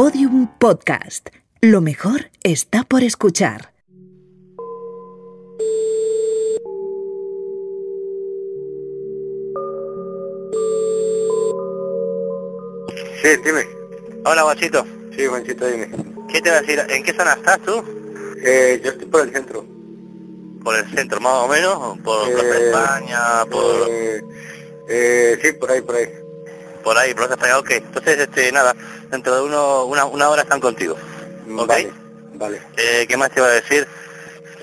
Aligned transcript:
Podium 0.00 0.46
Podcast. 0.58 1.28
Lo 1.60 1.82
mejor 1.82 2.30
está 2.42 2.84
por 2.84 3.02
escuchar. 3.02 3.74
Sí, 13.22 13.28
dime. 13.44 13.66
Hola, 14.24 14.42
Guachito. 14.42 14.84
Sí, 15.14 15.26
Juanchito, 15.26 15.66
dime. 15.66 15.88
¿Qué 16.28 16.40
te 16.40 16.48
voy 16.50 16.58
a 16.58 16.60
decir? 16.62 16.82
¿En 16.88 17.02
qué 17.02 17.12
zona 17.12 17.32
estás 17.34 17.60
tú? 17.60 17.84
Eh, 18.42 18.80
yo 18.82 18.90
estoy 18.92 19.06
por 19.06 19.20
el 19.22 19.32
centro. 19.32 19.64
¿Por 20.64 20.76
el 20.76 20.90
centro, 20.94 21.20
más 21.20 21.44
o 21.44 21.48
menos? 21.48 21.98
¿Por 22.00 22.28
Eh, 22.28 22.32
Plaza 22.32 22.58
España? 22.58 23.44
¿Por, 23.50 23.88
Eh, 23.90 24.22
eh, 24.88 25.38
sí, 25.42 25.52
por 25.52 25.70
ahí, 25.70 25.82
por 25.82 25.94
ahí. 25.96 26.06
por 26.82 26.96
ahí, 26.96 27.12
Plaza 27.14 27.34
España? 27.34 27.58
Ok. 27.58 27.70
Entonces, 27.72 28.18
este, 28.20 28.52
nada, 28.52 28.74
dentro 29.10 29.34
de 29.36 29.42
uno, 29.42 29.84
una, 29.86 30.04
una 30.04 30.28
hora 30.28 30.42
están 30.42 30.60
contigo. 30.60 30.94
Ok. 31.56 31.66
Vale, 31.68 31.92
vale. 32.34 32.62
Eh, 32.76 33.06
¿Qué 33.08 33.16
más 33.16 33.30
te 33.30 33.40
iba 33.40 33.48
a 33.48 33.52
decir? 33.52 33.86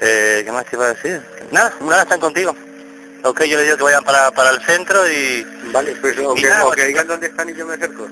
Eh, 0.02 0.42
¿Qué 0.46 0.52
más 0.52 0.66
te 0.66 0.76
iba 0.76 0.86
a 0.86 0.94
decir? 0.94 1.22
Nada, 1.52 1.74
una 1.80 1.94
hora 1.96 2.04
están 2.04 2.20
contigo. 2.20 2.56
Ok, 3.24 3.44
yo 3.46 3.58
les 3.58 3.66
digo 3.66 3.78
que 3.78 3.84
vayan 3.84 4.04
para, 4.04 4.32
para 4.32 4.52
el 4.52 4.62
centro 4.62 5.08
y... 5.12 5.46
Vale, 5.74 5.96
pues 6.00 6.18
o 6.20 6.34
que, 6.36 6.44
nada, 6.44 6.66
o 6.66 6.72
que 6.72 6.82
Juanchito. 6.82 6.88
digan 6.88 7.08
dónde 7.08 7.28
están 7.28 7.50
y 7.50 7.54
yo 7.56 7.66
me 7.66 7.74
acerco. 7.74 8.08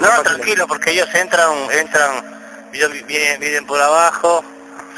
No, 0.00 0.22
tranquilo, 0.22 0.66
porque 0.66 0.92
ellos 0.92 1.08
entran, 1.14 1.50
entran, 1.72 2.24
ellos 2.72 2.92
vi- 2.92 3.02
vienen, 3.02 3.40
vienen 3.40 3.66
por 3.66 3.80
abajo, 3.80 4.44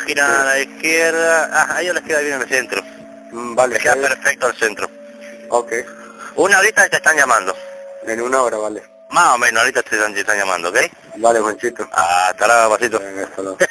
giran 0.06 0.30
a 0.30 0.44
la 0.44 0.58
izquierda, 0.60 1.48
ah, 1.52 1.76
a 1.76 1.82
ellos 1.82 1.94
les 1.94 2.04
queda 2.04 2.20
bien 2.20 2.40
el 2.42 2.48
centro. 2.48 2.82
Mm, 3.32 3.54
Vale, 3.54 3.74
Les 3.74 3.82
queda 3.82 3.94
eh, 3.94 4.00
perfecto 4.02 4.46
el 4.48 4.54
centro. 4.56 4.88
ok. 5.48 5.72
Una 6.36 6.58
horita 6.58 6.88
te 6.88 6.96
están 6.96 7.16
llamando. 7.16 7.56
En 8.06 8.20
una 8.20 8.42
hora, 8.42 8.58
vale. 8.58 8.82
Más 9.14 9.36
o 9.36 9.38
menos, 9.38 9.60
ahorita 9.60 9.80
te 9.84 9.94
están, 9.94 10.12
te 10.12 10.20
están 10.20 10.36
llamando, 10.36 10.70
¿ok? 10.70 10.76
Vale, 11.18 11.38
Juanchito. 11.38 11.88
Hasta 11.92 12.46
luego, 12.48 12.74
pasito. 12.74 12.98
Venga, 12.98 13.22
hasta 13.22 13.42
luego. 13.42 13.58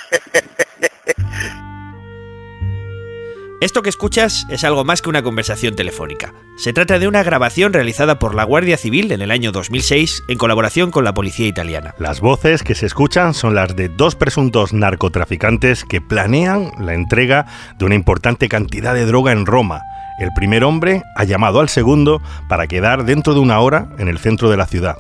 Esto 3.60 3.82
que 3.82 3.90
escuchas 3.90 4.46
es 4.50 4.64
algo 4.64 4.86
más 4.86 5.02
que 5.02 5.10
una 5.10 5.22
conversación 5.22 5.76
telefónica. 5.76 6.34
Se 6.58 6.72
trata 6.72 6.98
de 6.98 7.10
una 7.10 7.24
grabación 7.24 7.74
realizada 7.74 8.20
por 8.20 8.36
la 8.36 8.46
Guardia 8.46 8.78
Civil 8.78 9.12
en 9.12 9.22
el 9.22 9.32
año 9.32 9.52
2006 9.52 10.24
en 10.30 10.38
colaboración 10.38 10.92
con 10.92 11.04
la 11.04 11.14
policía 11.14 11.48
italiana. 11.48 11.94
Las 11.98 12.22
voces 12.22 12.64
que 12.64 12.76
se 12.76 12.86
escuchan 12.86 13.34
son 13.34 13.54
las 13.54 13.76
de 13.76 13.90
dos 13.90 14.16
presuntos 14.16 14.72
narcotraficantes 14.72 15.84
que 15.84 16.00
planean 16.00 16.72
la 16.80 16.94
entrega 16.94 17.48
de 17.78 17.84
una 17.84 17.96
importante 17.96 18.48
cantidad 18.48 18.94
de 18.94 19.06
droga 19.06 19.34
en 19.34 19.46
Roma. 19.46 19.82
El 20.20 20.30
primer 20.34 20.64
hombre 20.64 21.04
ha 21.18 21.26
llamado 21.26 21.60
al 21.60 21.68
segundo 21.68 22.22
para 22.48 22.68
quedar 22.68 23.04
dentro 23.04 23.34
de 23.34 23.42
una 23.42 23.60
hora 23.60 23.90
en 23.98 24.08
el 24.08 24.20
centro 24.20 24.50
de 24.50 24.56
la 24.56 24.68
ciudad. 24.68 24.96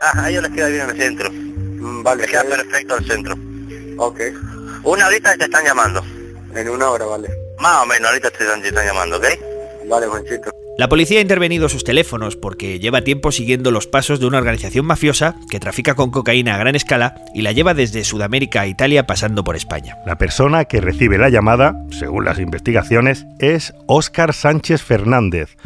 Ah, 0.00 0.24
a 0.24 0.30
ellos 0.30 0.42
les 0.42 0.52
queda 0.52 0.68
bien 0.68 0.90
el 0.90 0.96
centro. 0.96 1.30
Mm, 1.32 2.02
Vale, 2.02 2.22
Les 2.22 2.30
queda 2.30 2.42
eh, 2.42 2.48
perfecto 2.48 2.96
el 2.96 3.06
centro. 3.06 3.34
ok. 3.98 4.20
Una 4.84 5.06
horita 5.06 5.36
te 5.36 5.44
están 5.44 5.64
llamando. 5.64 6.02
En 6.54 6.68
una 6.68 6.90
hora, 6.90 7.06
vale. 7.06 7.28
Más 7.58 7.82
o 7.82 7.86
menos, 7.86 8.08
ahorita 8.08 8.30
te 8.30 8.44
están, 8.44 8.62
te 8.62 8.68
están 8.68 8.86
llamando, 8.86 9.16
¿ok? 9.16 9.24
Vale, 9.88 10.06
Juanchito. 10.06 10.50
La 10.78 10.90
policía 10.90 11.20
ha 11.20 11.22
intervenido 11.22 11.70
sus 11.70 11.84
teléfonos 11.84 12.36
porque 12.36 12.78
lleva 12.78 13.00
tiempo 13.00 13.32
siguiendo 13.32 13.70
los 13.70 13.86
pasos 13.86 14.20
de 14.20 14.26
una 14.26 14.36
organización 14.36 14.84
mafiosa 14.84 15.34
que 15.50 15.58
trafica 15.58 15.94
con 15.94 16.10
cocaína 16.10 16.54
a 16.54 16.58
gran 16.58 16.76
escala 16.76 17.14
y 17.32 17.40
la 17.40 17.52
lleva 17.52 17.72
desde 17.72 18.04
Sudamérica 18.04 18.60
a 18.60 18.66
Italia 18.66 19.06
pasando 19.06 19.42
por 19.42 19.56
España. 19.56 19.96
La 20.04 20.18
persona 20.18 20.66
que 20.66 20.82
recibe 20.82 21.16
la 21.16 21.30
llamada, 21.30 21.82
según 21.90 22.26
las 22.26 22.38
investigaciones, 22.38 23.24
es 23.38 23.72
Óscar 23.86 24.34
Sánchez 24.34 24.82
Fernández, 24.82 25.56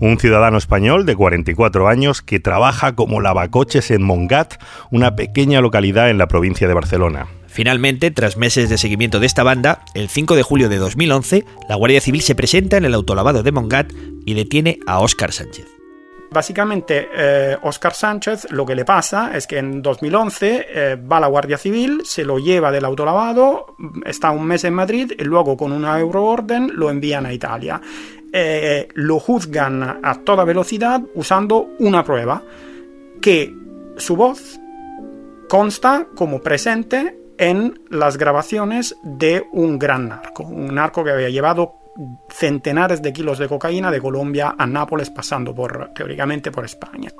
un 0.00 0.18
ciudadano 0.18 0.58
español 0.58 1.06
de 1.06 1.16
44 1.16 1.88
años 1.88 2.20
que 2.20 2.38
trabaja 2.38 2.94
como 2.94 3.22
lavacoches 3.22 3.90
en 3.90 4.02
Mongat, 4.02 4.62
una 4.90 5.16
pequeña 5.16 5.62
localidad 5.62 6.10
en 6.10 6.18
la 6.18 6.28
provincia 6.28 6.68
de 6.68 6.74
Barcelona. 6.74 7.26
Finalmente, 7.58 8.12
tras 8.12 8.36
meses 8.36 8.70
de 8.70 8.78
seguimiento 8.78 9.18
de 9.18 9.26
esta 9.26 9.42
banda, 9.42 9.82
el 9.94 10.08
5 10.08 10.36
de 10.36 10.44
julio 10.44 10.68
de 10.68 10.76
2011, 10.76 11.44
la 11.68 11.74
Guardia 11.74 12.00
Civil 12.00 12.22
se 12.22 12.36
presenta 12.36 12.76
en 12.76 12.84
el 12.84 12.94
autolavado 12.94 13.42
de 13.42 13.50
Mongat 13.50 13.92
y 14.24 14.34
detiene 14.34 14.78
a 14.86 15.00
Óscar 15.00 15.32
Sánchez. 15.32 15.66
Básicamente, 16.30 17.08
eh, 17.12 17.56
Oscar 17.62 17.94
Sánchez 17.94 18.52
lo 18.52 18.64
que 18.64 18.76
le 18.76 18.84
pasa 18.84 19.36
es 19.36 19.48
que 19.48 19.58
en 19.58 19.82
2011 19.82 20.66
eh, 20.68 20.94
va 20.94 21.16
a 21.16 21.20
la 21.20 21.26
Guardia 21.26 21.58
Civil, 21.58 22.02
se 22.04 22.24
lo 22.24 22.38
lleva 22.38 22.70
del 22.70 22.84
autolavado, 22.84 23.74
está 24.06 24.30
un 24.30 24.46
mes 24.46 24.62
en 24.62 24.74
Madrid 24.74 25.10
y 25.18 25.24
luego 25.24 25.56
con 25.56 25.72
una 25.72 25.98
euroorden 25.98 26.70
lo 26.76 26.90
envían 26.90 27.26
a 27.26 27.32
Italia. 27.32 27.80
Eh, 28.32 28.86
lo 28.94 29.18
juzgan 29.18 29.98
a 30.00 30.14
toda 30.22 30.44
velocidad 30.44 31.02
usando 31.16 31.70
una 31.80 32.04
prueba, 32.04 32.40
que 33.20 33.52
su 33.96 34.14
voz 34.14 34.60
consta 35.48 36.06
como 36.14 36.40
presente 36.40 37.18
en 37.38 37.80
las 37.90 38.18
grabaciones 38.18 38.96
de 39.02 39.46
un 39.52 39.78
gran 39.78 40.08
narco, 40.08 40.42
un 40.42 40.74
narco 40.74 41.04
que 41.04 41.12
había 41.12 41.30
llevado 41.30 41.78
centenares 42.28 43.02
de 43.02 43.12
kilos 43.12 43.38
de 43.38 43.48
cocaína 43.48 43.90
de 43.90 44.00
Colombia 44.00 44.54
a 44.56 44.66
Nápoles 44.66 45.10
pasando 45.10 45.54
por 45.54 45.92
teóricamente 45.94 46.50
por 46.50 46.64
España. 46.64 47.10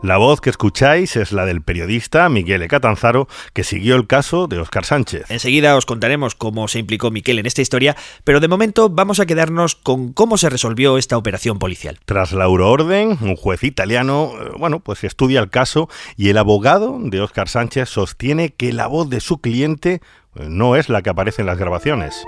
La 0.00 0.16
voz 0.16 0.40
que 0.40 0.50
escucháis 0.50 1.16
es 1.16 1.32
la 1.32 1.44
del 1.44 1.60
periodista 1.60 2.28
Miguel. 2.28 2.68
Catanzaro, 2.68 3.26
que 3.52 3.64
siguió 3.64 3.96
el 3.96 4.06
caso 4.06 4.46
de 4.46 4.58
Óscar 4.60 4.84
Sánchez. 4.84 5.28
Enseguida 5.28 5.76
os 5.76 5.86
contaremos 5.86 6.36
cómo 6.36 6.68
se 6.68 6.78
implicó 6.78 7.10
Miquel 7.10 7.40
en 7.40 7.46
esta 7.46 7.62
historia, 7.62 7.96
pero 8.22 8.38
de 8.38 8.46
momento 8.46 8.88
vamos 8.88 9.18
a 9.18 9.26
quedarnos 9.26 9.74
con 9.74 10.12
cómo 10.12 10.38
se 10.38 10.50
resolvió 10.50 10.98
esta 10.98 11.16
operación 11.16 11.58
policial. 11.58 11.98
Tras 12.04 12.32
la 12.32 12.44
euroorden, 12.44 13.18
un 13.20 13.34
juez 13.34 13.64
italiano, 13.64 14.30
eh, 14.40 14.50
bueno, 14.56 14.78
pues 14.78 15.02
estudia 15.02 15.40
el 15.40 15.50
caso 15.50 15.88
y 16.16 16.28
el 16.28 16.38
abogado 16.38 16.98
de 17.00 17.20
Óscar 17.20 17.48
Sánchez 17.48 17.88
sostiene 17.88 18.50
que 18.50 18.72
la 18.72 18.86
voz 18.86 19.10
de 19.10 19.18
su 19.18 19.38
cliente 19.40 20.00
eh, 20.36 20.46
no 20.48 20.76
es 20.76 20.88
la 20.88 21.02
que 21.02 21.10
aparece 21.10 21.42
en 21.42 21.46
las 21.46 21.58
grabaciones. 21.58 22.24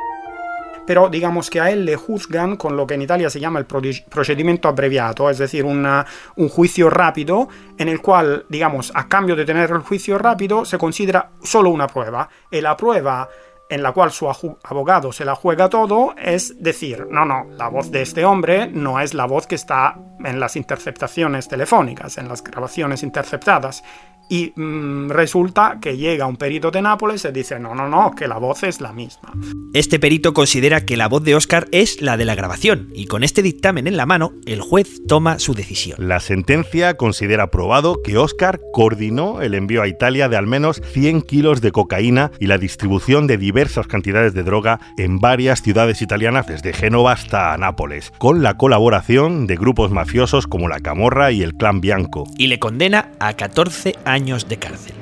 Pero 0.91 1.09
digamos 1.09 1.51
que 1.51 1.61
a 1.61 1.71
él 1.71 1.85
le 1.85 1.95
juzgan 1.95 2.57
con 2.57 2.77
lo 2.77 2.85
que 2.85 2.95
en 2.95 3.03
Italia 3.03 3.31
se 3.31 3.39
llama 3.39 3.61
el 3.61 3.65
procedimiento 3.65 4.67
abreviato, 4.67 5.31
es 5.31 5.39
decir, 5.39 5.65
un 5.65 6.49
juicio 6.49 6.91
rápido 6.91 7.49
en 7.79 7.89
el 7.89 8.03
cual, 8.03 8.45
digamos, 8.49 8.91
a 8.93 9.07
cambio 9.07 9.37
de 9.37 9.45
tener 9.45 9.71
el 9.71 9.83
juicio 9.83 10.19
rápido, 10.19 10.65
se 10.65 10.79
considera 10.79 11.31
solo 11.45 11.71
una 11.71 11.87
prueba. 11.87 12.29
Y 12.51 12.61
la 12.61 12.77
prueba 12.77 13.29
en 13.69 13.85
la 13.85 13.93
cual 13.93 14.11
su 14.11 14.29
abogado 14.29 15.13
se 15.13 15.25
la 15.25 15.37
juega 15.37 15.69
todo 15.69 16.13
es 16.21 16.61
decir, 16.61 17.07
no, 17.09 17.25
no, 17.25 17.47
la 17.57 17.69
voz 17.69 17.93
de 17.93 18.03
este 18.03 18.25
hombre 18.25 18.67
no 18.67 18.99
es 18.99 19.15
la 19.15 19.27
voz 19.27 19.47
que 19.47 19.55
está 19.55 19.97
en 20.25 20.41
las 20.41 20.57
interceptaciones 20.57 21.47
telefónicas, 21.47 22.19
en 22.19 22.29
las 22.29 22.43
grabaciones 22.43 23.05
interceptadas. 23.05 23.85
Y 24.31 24.53
mm, 24.55 25.11
resulta 25.11 25.79
que 25.83 25.97
llega 25.97 26.25
un 26.27 26.37
perito 26.37 26.71
de 26.71 26.81
Nápoles 26.81 27.25
y 27.25 27.33
dice, 27.33 27.59
no, 27.59 27.75
no, 27.75 27.89
no, 27.89 28.15
que 28.15 28.29
la 28.29 28.39
voz 28.39 28.63
es 28.63 28.81
la 28.81 28.93
misma. 28.93 29.33
Este 29.75 29.99
perito 29.99 30.33
considera 30.33 30.87
que 30.87 30.97
la 30.97 31.09
voz 31.09 31.25
de 31.25 31.35
Óscar 31.35 31.67
es 31.73 32.01
la 32.01 32.17
de 32.17 32.25
la 32.25 32.37
grabación, 32.37 32.91
y 32.95 33.07
con 33.07 33.25
este 33.25 33.43
dictamen 33.43 33.89
en 33.89 33.97
la 33.97 34.07
mano, 34.07 34.33
el 34.47 34.61
juez 34.61 35.03
toma 35.09 35.41
su 35.41 35.55
decisión. 35.55 35.97
La 35.99 36.21
sentencia 36.21 36.97
considera 36.97 37.51
probado 37.51 38.03
que 38.05 38.19
Óscar 38.19 38.61
coordinó 38.73 39.43
el 39.43 39.55
envío 39.55 39.83
a 39.83 39.89
Italia 39.89 40.29
de 40.29 40.37
al 40.37 40.47
menos 40.47 40.81
100 40.93 41.23
kilos 41.23 41.61
de 41.61 41.73
cocaína 41.73 42.31
y 42.39 42.47
la 42.47 42.59
distribución 42.59 43.27
de 43.27 43.37
diversas 43.37 43.89
cantidades 43.89 44.33
de 44.33 44.45
droga 44.45 44.79
en 44.97 45.19
varias 45.19 45.61
ciudades 45.61 46.03
italianas 46.03 46.47
desde 46.47 46.73
Génova 46.73 47.13
hasta 47.13 47.57
Nápoles, 47.59 48.13
con 48.19 48.45
la 48.45 48.57
colaboración 48.57 49.49
de 49.49 49.57
grupos 49.57 49.91
mafiosos 49.91 50.47
como 50.47 50.69
la 50.69 50.79
Camorra 50.79 51.33
y 51.33 51.43
el 51.43 51.55
Clan 51.55 51.81
Bianco. 51.81 52.29
Y 52.39 52.47
le 52.47 52.61
condena 52.61 53.11
a 53.19 53.33
14 53.33 53.97
años 54.05 54.20
de 54.21 54.59
cárcel. 54.59 54.95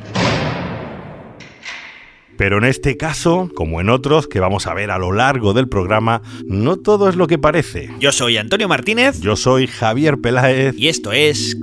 Pero 2.36 2.58
en 2.58 2.64
este 2.64 2.96
caso, 2.96 3.50
como 3.52 3.80
en 3.80 3.90
otros 3.90 4.28
que 4.28 4.38
vamos 4.38 4.68
a 4.68 4.74
ver 4.74 4.92
a 4.92 4.98
lo 4.98 5.10
largo 5.10 5.54
del 5.54 5.68
programa, 5.68 6.22
no 6.46 6.76
todo 6.76 7.08
es 7.08 7.16
lo 7.16 7.26
que 7.26 7.36
parece. 7.36 7.90
Yo 7.98 8.12
soy 8.12 8.36
Antonio 8.36 8.68
Martínez 8.68 9.20
Yo 9.20 9.34
soy 9.34 9.66
Javier 9.66 10.18
Peláez 10.18 10.74
y 10.78 10.86
esto 10.86 11.10
es 11.10 11.56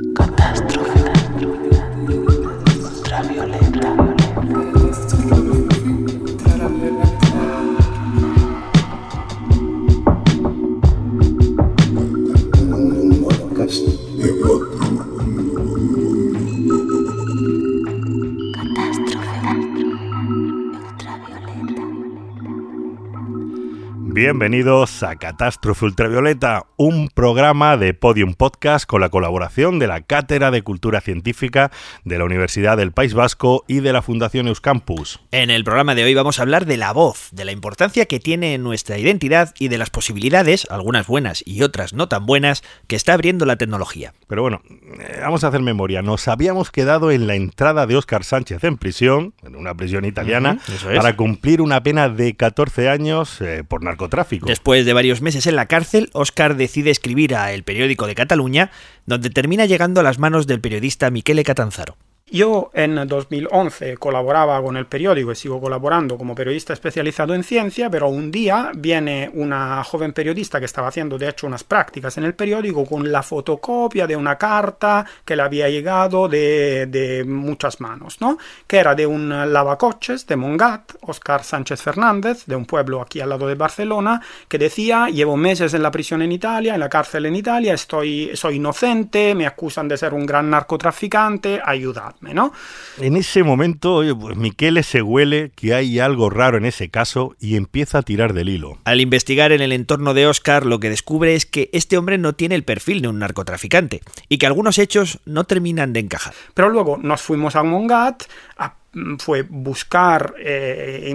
Bienvenidos 24.16 25.04
a 25.04 25.18
Catástrofe 25.18 25.84
Ultravioleta, 25.84 26.68
un 26.78 27.10
programa 27.10 27.76
de 27.76 27.94
Podium 27.94 28.34
Podcast 28.34 28.86
con 28.86 29.02
la 29.02 29.10
colaboración 29.10 29.78
de 29.78 29.88
la 29.88 30.04
Cátedra 30.04 30.52
de 30.52 30.62
Cultura 30.62 31.02
Científica 31.02 31.70
de 32.06 32.18
la 32.18 32.24
Universidad 32.24 32.78
del 32.78 32.94
País 32.94 33.14
Vasco 33.14 33.66
y 33.68 33.82
de 33.82 33.92
la 33.92 34.02
Fundación 34.02 34.48
Euskampus. 34.48 35.20
En 35.32 35.50
el 35.50 35.66
programa 35.66 35.96
de 35.96 36.06
hoy 36.06 36.14
vamos 36.14 36.40
a 36.40 36.44
hablar 36.44 36.66
de 36.66 36.78
la 36.78 36.94
voz, 36.94 37.28
de 37.34 37.44
la 37.44 37.52
importancia 37.52 38.06
que 38.06 38.22
tiene 38.22 38.54
en 38.54 38.64
nuestra 38.64 38.98
identidad 38.98 39.54
y 39.60 39.68
de 39.68 39.78
las 39.78 39.90
posibilidades, 39.90 40.66
algunas 40.70 41.08
buenas 41.08 41.44
y 41.46 41.64
otras 41.64 41.92
no 41.92 42.08
tan 42.08 42.26
buenas, 42.26 42.64
que 42.88 42.96
está 42.96 43.16
abriendo 43.16 43.46
la 43.46 43.58
tecnología. 43.58 44.14
Pero 44.28 44.44
bueno, 44.44 44.62
eh, 44.98 45.20
vamos 45.24 45.44
a 45.44 45.50
hacer 45.50 45.60
memoria. 45.60 46.02
Nos 46.02 46.30
habíamos 46.30 46.72
quedado 46.72 47.12
en 47.12 47.28
la 47.28 47.36
entrada 47.36 47.86
de 47.86 47.98
Óscar 47.98 48.24
Sánchez 48.24 48.64
en 48.64 48.78
prisión, 48.78 49.34
en 49.44 49.58
una 49.58 49.76
prisión 49.76 50.06
italiana, 50.06 50.60
es. 50.70 50.86
para 50.86 51.18
cumplir 51.18 51.60
una 51.62 51.84
pena 51.84 52.08
de 52.08 52.34
14 52.34 52.88
años 52.88 53.42
eh, 53.42 53.66
por 53.68 53.84
narcotráfico. 53.84 54.05
Después 54.46 54.86
de 54.86 54.94
varios 54.94 55.22
meses 55.22 55.48
en 55.48 55.56
la 55.56 55.68
cárcel, 55.68 56.10
Óscar 56.14 56.56
decide 56.56 56.92
escribir 56.92 57.36
a 57.36 57.52
El 57.54 57.64
Periódico 57.64 58.08
de 58.08 58.16
Cataluña, 58.16 58.72
donde 59.06 59.30
termina 59.30 59.66
llegando 59.66 60.00
a 60.00 60.04
las 60.04 60.20
manos 60.20 60.48
del 60.48 60.62
periodista 60.62 61.10
Michele 61.10 61.44
Catanzaro. 61.44 61.98
Yo 62.36 62.70
en 62.74 62.96
2011 63.08 63.96
colaboraba 63.96 64.62
con 64.62 64.76
el 64.76 64.88
periódico 64.88 65.32
y 65.32 65.36
sigo 65.36 65.62
colaborando 65.62 66.18
como 66.18 66.36
periodista 66.36 66.74
especializado 66.74 67.34
en 67.34 67.46
ciencia, 67.46 67.90
pero 67.90 68.10
un 68.10 68.30
día 68.30 68.74
viene 68.76 69.32
una 69.36 69.82
joven 69.86 70.12
periodista 70.12 70.60
que 70.60 70.66
estaba 70.66 70.90
haciendo 70.90 71.18
de 71.18 71.30
hecho 71.30 71.48
unas 71.48 71.64
prácticas 71.64 72.18
en 72.18 72.26
el 72.26 72.34
periódico 72.34 72.86
con 72.86 73.10
la 73.10 73.24
fotocopia 73.24 74.06
de 74.06 74.18
una 74.18 74.38
carta 74.38 75.06
que 75.24 75.38
le 75.38 75.44
había 75.44 75.70
llegado 75.70 76.28
de, 76.28 76.88
de 76.88 77.24
muchas 77.24 77.80
manos, 77.80 78.20
¿no? 78.20 78.38
Que 78.68 78.80
era 78.80 78.96
de 78.96 79.08
un 79.08 79.30
lavacoches 79.30 80.28
de 80.28 80.36
Mongat, 80.36 80.92
Oscar 81.04 81.42
Sánchez 81.42 81.82
Fernández, 81.82 82.46
de 82.48 82.58
un 82.58 82.66
pueblo 82.66 83.02
aquí 83.02 83.22
al 83.22 83.30
lado 83.30 83.48
de 83.48 83.56
Barcelona, 83.56 84.22
que 84.50 84.58
decía, 84.58 85.08
llevo 85.08 85.38
meses 85.38 85.74
en 85.74 85.84
la 85.84 85.90
prisión 85.90 86.22
en 86.22 86.34
Italia, 86.34 86.74
en 86.74 86.82
la 86.82 86.90
cárcel 86.90 87.28
en 87.28 87.38
Italia, 87.38 87.74
estoy, 87.74 88.32
soy 88.34 88.56
inocente, 88.56 89.34
me 89.36 89.48
acusan 89.48 89.88
de 89.88 89.96
ser 89.96 90.14
un 90.14 90.26
gran 90.26 90.50
narcotraficante, 90.50 91.62
ayudadme, 91.64 92.25
¿no? 92.34 92.54
En 93.00 93.16
ese 93.18 93.44
momento, 93.44 94.02
pues 94.20 94.36
Miquele 94.38 94.84
se 94.84 95.02
huele 95.02 95.52
que 95.56 95.74
hay 95.74 96.00
algo 96.00 96.30
raro 96.30 96.58
en 96.58 96.66
ese 96.66 96.90
caso 96.90 97.36
y 97.40 97.56
empieza 97.56 98.00
a 98.00 98.02
tirar 98.04 98.34
del 98.34 98.50
hilo. 98.50 98.78
Al 98.86 99.02
investigar 99.02 99.52
en 99.52 99.62
el 99.62 99.72
entorno 99.72 100.14
de 100.14 100.28
Óscar, 100.28 100.66
lo 100.66 100.80
que 100.80 100.90
descubre 100.90 101.36
es 101.36 101.46
que 101.46 101.70
este 101.74 101.98
hombre 101.98 102.18
no 102.18 102.34
tiene 102.34 102.56
el 102.56 102.64
perfil 102.64 103.02
de 103.02 103.08
un 103.10 103.20
narcotraficante 103.20 104.02
y 104.30 104.38
que 104.38 104.48
algunos 104.48 104.78
hechos 104.80 105.20
no 105.26 105.44
terminan 105.44 105.94
de 105.94 106.00
encajar. 106.02 106.34
Pero 106.54 106.70
luego 106.70 106.98
nos 106.98 107.22
fuimos 107.22 107.56
a 107.56 107.64
Mongat, 107.64 108.24
a- 108.58 108.74
fue 109.20 109.42
buscar, 109.42 110.36
eh, 110.40 111.14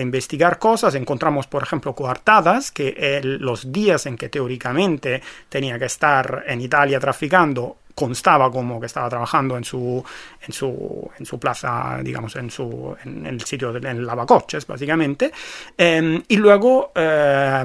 investigar 0.00 0.60
cosas, 0.60 0.94
encontramos 0.94 1.48
por 1.48 1.64
ejemplo 1.64 1.92
coartadas, 1.92 2.70
que 2.70 2.90
él, 2.96 3.38
los 3.40 3.72
días 3.72 4.06
en 4.06 4.16
que 4.16 4.28
teóricamente 4.28 5.20
tenía 5.48 5.80
que 5.80 5.86
estar 5.86 6.44
en 6.46 6.60
Italia 6.60 7.00
traficando, 7.00 7.78
constaba 7.98 8.48
como 8.48 8.78
que 8.78 8.86
estaba 8.86 9.08
trabajando 9.08 9.56
en 9.56 9.64
su, 9.64 10.04
en 10.46 10.52
su, 10.52 11.10
en 11.18 11.26
su 11.26 11.40
plaza, 11.40 11.98
digamos, 12.00 12.36
en, 12.36 12.48
su, 12.48 12.94
en 13.04 13.26
el 13.26 13.40
sitio 13.40 13.72
del 13.72 14.06
lavacoches, 14.06 14.64
básicamente. 14.68 15.32
Eh, 15.76 16.22
y 16.28 16.36
luego 16.36 16.92
eh, 16.94 17.64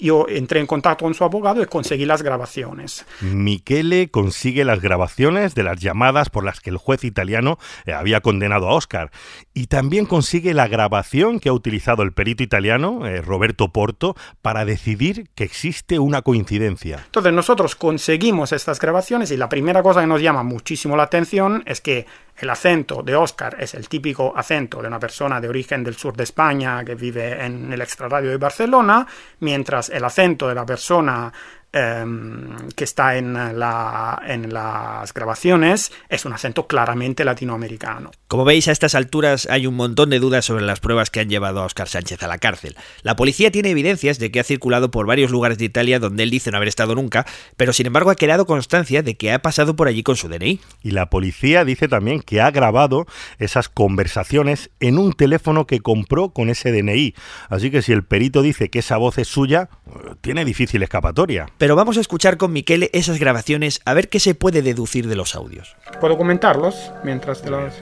yo 0.00 0.24
entré 0.30 0.60
en 0.60 0.66
contacto 0.66 1.04
con 1.04 1.12
su 1.12 1.24
abogado 1.24 1.60
y 1.62 1.66
conseguí 1.66 2.06
las 2.06 2.22
grabaciones. 2.22 3.04
Michele 3.20 4.08
consigue 4.08 4.64
las 4.64 4.80
grabaciones 4.80 5.54
de 5.54 5.62
las 5.62 5.78
llamadas 5.78 6.30
por 6.30 6.42
las 6.42 6.60
que 6.60 6.70
el 6.70 6.78
juez 6.78 7.04
italiano 7.04 7.58
eh, 7.84 7.92
había 7.92 8.22
condenado 8.22 8.70
a 8.70 8.72
Oscar 8.72 9.10
y 9.52 9.66
también 9.66 10.06
consigue 10.06 10.54
la 10.54 10.68
grabación 10.68 11.38
que 11.38 11.50
ha 11.50 11.52
utilizado 11.52 12.02
el 12.02 12.12
perito 12.12 12.42
italiano, 12.42 13.06
eh, 13.06 13.20
Roberto 13.20 13.68
Porto, 13.68 14.16
para 14.40 14.64
decidir 14.64 15.28
que 15.34 15.44
existe 15.44 15.98
una 15.98 16.22
coincidencia. 16.22 17.02
Entonces 17.04 17.34
nosotros 17.34 17.76
conseguimos 17.76 18.52
estas 18.52 18.80
grabaciones 18.80 19.30
y 19.30 19.36
la 19.36 19.48
primera 19.48 19.65
cosa 19.82 20.00
que 20.00 20.06
nos 20.06 20.20
llama 20.20 20.42
muchísimo 20.42 20.96
la 20.96 21.04
atención 21.04 21.62
es 21.66 21.80
que 21.80 22.06
el 22.38 22.50
acento 22.50 23.02
de 23.02 23.16
Oscar 23.16 23.56
es 23.58 23.74
el 23.74 23.88
típico 23.88 24.32
acento 24.36 24.82
de 24.82 24.88
una 24.88 25.00
persona 25.00 25.40
de 25.40 25.48
origen 25.48 25.82
del 25.82 25.96
sur 25.96 26.14
de 26.14 26.24
España 26.24 26.84
que 26.84 26.94
vive 26.94 27.44
en 27.44 27.72
el 27.72 27.80
extrarradio 27.80 28.30
de 28.30 28.36
Barcelona, 28.36 29.06
mientras 29.40 29.88
el 29.88 30.04
acento 30.04 30.46
de 30.48 30.54
la 30.54 30.66
persona 30.66 31.32
que 31.72 32.84
está 32.84 33.16
en, 33.18 33.34
la- 33.34 34.22
en 34.26 34.52
las 34.52 35.12
grabaciones 35.12 35.92
es 36.08 36.24
un 36.24 36.32
acento 36.32 36.66
claramente 36.66 37.24
latinoamericano. 37.24 38.10
Como 38.28 38.44
veis, 38.44 38.68
a 38.68 38.72
estas 38.72 38.94
alturas 38.94 39.46
hay 39.50 39.66
un 39.66 39.74
montón 39.74 40.08
de 40.10 40.18
dudas 40.18 40.44
sobre 40.44 40.64
las 40.64 40.80
pruebas 40.80 41.10
que 41.10 41.20
han 41.20 41.28
llevado 41.28 41.60
a 41.60 41.64
Óscar 41.66 41.88
Sánchez 41.88 42.22
a 42.22 42.28
la 42.28 42.38
cárcel. 42.38 42.76
La 43.02 43.14
policía 43.16 43.50
tiene 43.50 43.70
evidencias 43.70 44.18
de 44.18 44.30
que 44.30 44.40
ha 44.40 44.44
circulado 44.44 44.90
por 44.90 45.06
varios 45.06 45.30
lugares 45.30 45.58
de 45.58 45.66
Italia 45.66 45.98
donde 45.98 46.22
él 46.22 46.30
dice 46.30 46.50
no 46.50 46.56
haber 46.56 46.68
estado 46.68 46.94
nunca, 46.94 47.26
pero 47.56 47.72
sin 47.72 47.86
embargo 47.86 48.10
ha 48.10 48.14
quedado 48.16 48.46
constancia 48.46 49.02
de 49.02 49.16
que 49.16 49.32
ha 49.32 49.40
pasado 49.42 49.76
por 49.76 49.86
allí 49.88 50.02
con 50.02 50.16
su 50.16 50.28
DNI. 50.28 50.60
Y 50.82 50.90
la 50.92 51.10
policía 51.10 51.64
dice 51.64 51.88
también 51.88 52.20
que 52.22 52.40
ha 52.40 52.50
grabado 52.50 53.06
esas 53.38 53.68
conversaciones 53.68 54.70
en 54.80 54.98
un 54.98 55.12
teléfono 55.12 55.66
que 55.66 55.80
compró 55.80 56.30
con 56.30 56.48
ese 56.48 56.72
DNI. 56.72 57.14
Así 57.50 57.70
que 57.70 57.82
si 57.82 57.92
el 57.92 58.02
perito 58.04 58.40
dice 58.42 58.70
que 58.70 58.78
esa 58.78 58.96
voz 58.96 59.18
es 59.18 59.28
suya, 59.28 59.68
tiene 60.22 60.44
difícil 60.44 60.82
escapatoria. 60.82 61.46
Pero 61.58 61.74
vamos 61.74 61.96
a 61.96 62.00
escuchar 62.00 62.36
con 62.36 62.52
Miquele 62.52 62.90
esas 62.92 63.18
grabaciones 63.18 63.80
a 63.86 63.94
ver 63.94 64.10
qué 64.10 64.20
se 64.20 64.34
puede 64.34 64.60
deducir 64.60 65.08
de 65.08 65.16
los 65.16 65.34
audios. 65.34 65.74
¿Puedo 66.00 66.18
comentarlos 66.18 66.92
mientras 67.02 67.40
te 67.40 67.48
los... 67.48 67.72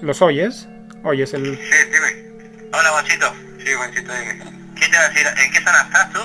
¿Los 0.00 0.22
oyes? 0.22 0.66
¿Oyes 1.04 1.34
el...? 1.34 1.54
Sí, 1.54 1.76
dime. 1.92 2.68
Hola, 2.72 2.90
Juanchito. 2.92 3.26
Sí, 3.58 3.72
Juanchito, 3.74 4.10
dime. 4.10 4.38
¿Qué 4.74 4.88
te 4.88 4.96
va 4.96 5.04
a 5.04 5.08
decir? 5.10 5.26
¿En 5.26 5.52
qué 5.52 5.58
zona 5.58 5.82
estás 5.82 6.12
tú? 6.12 6.20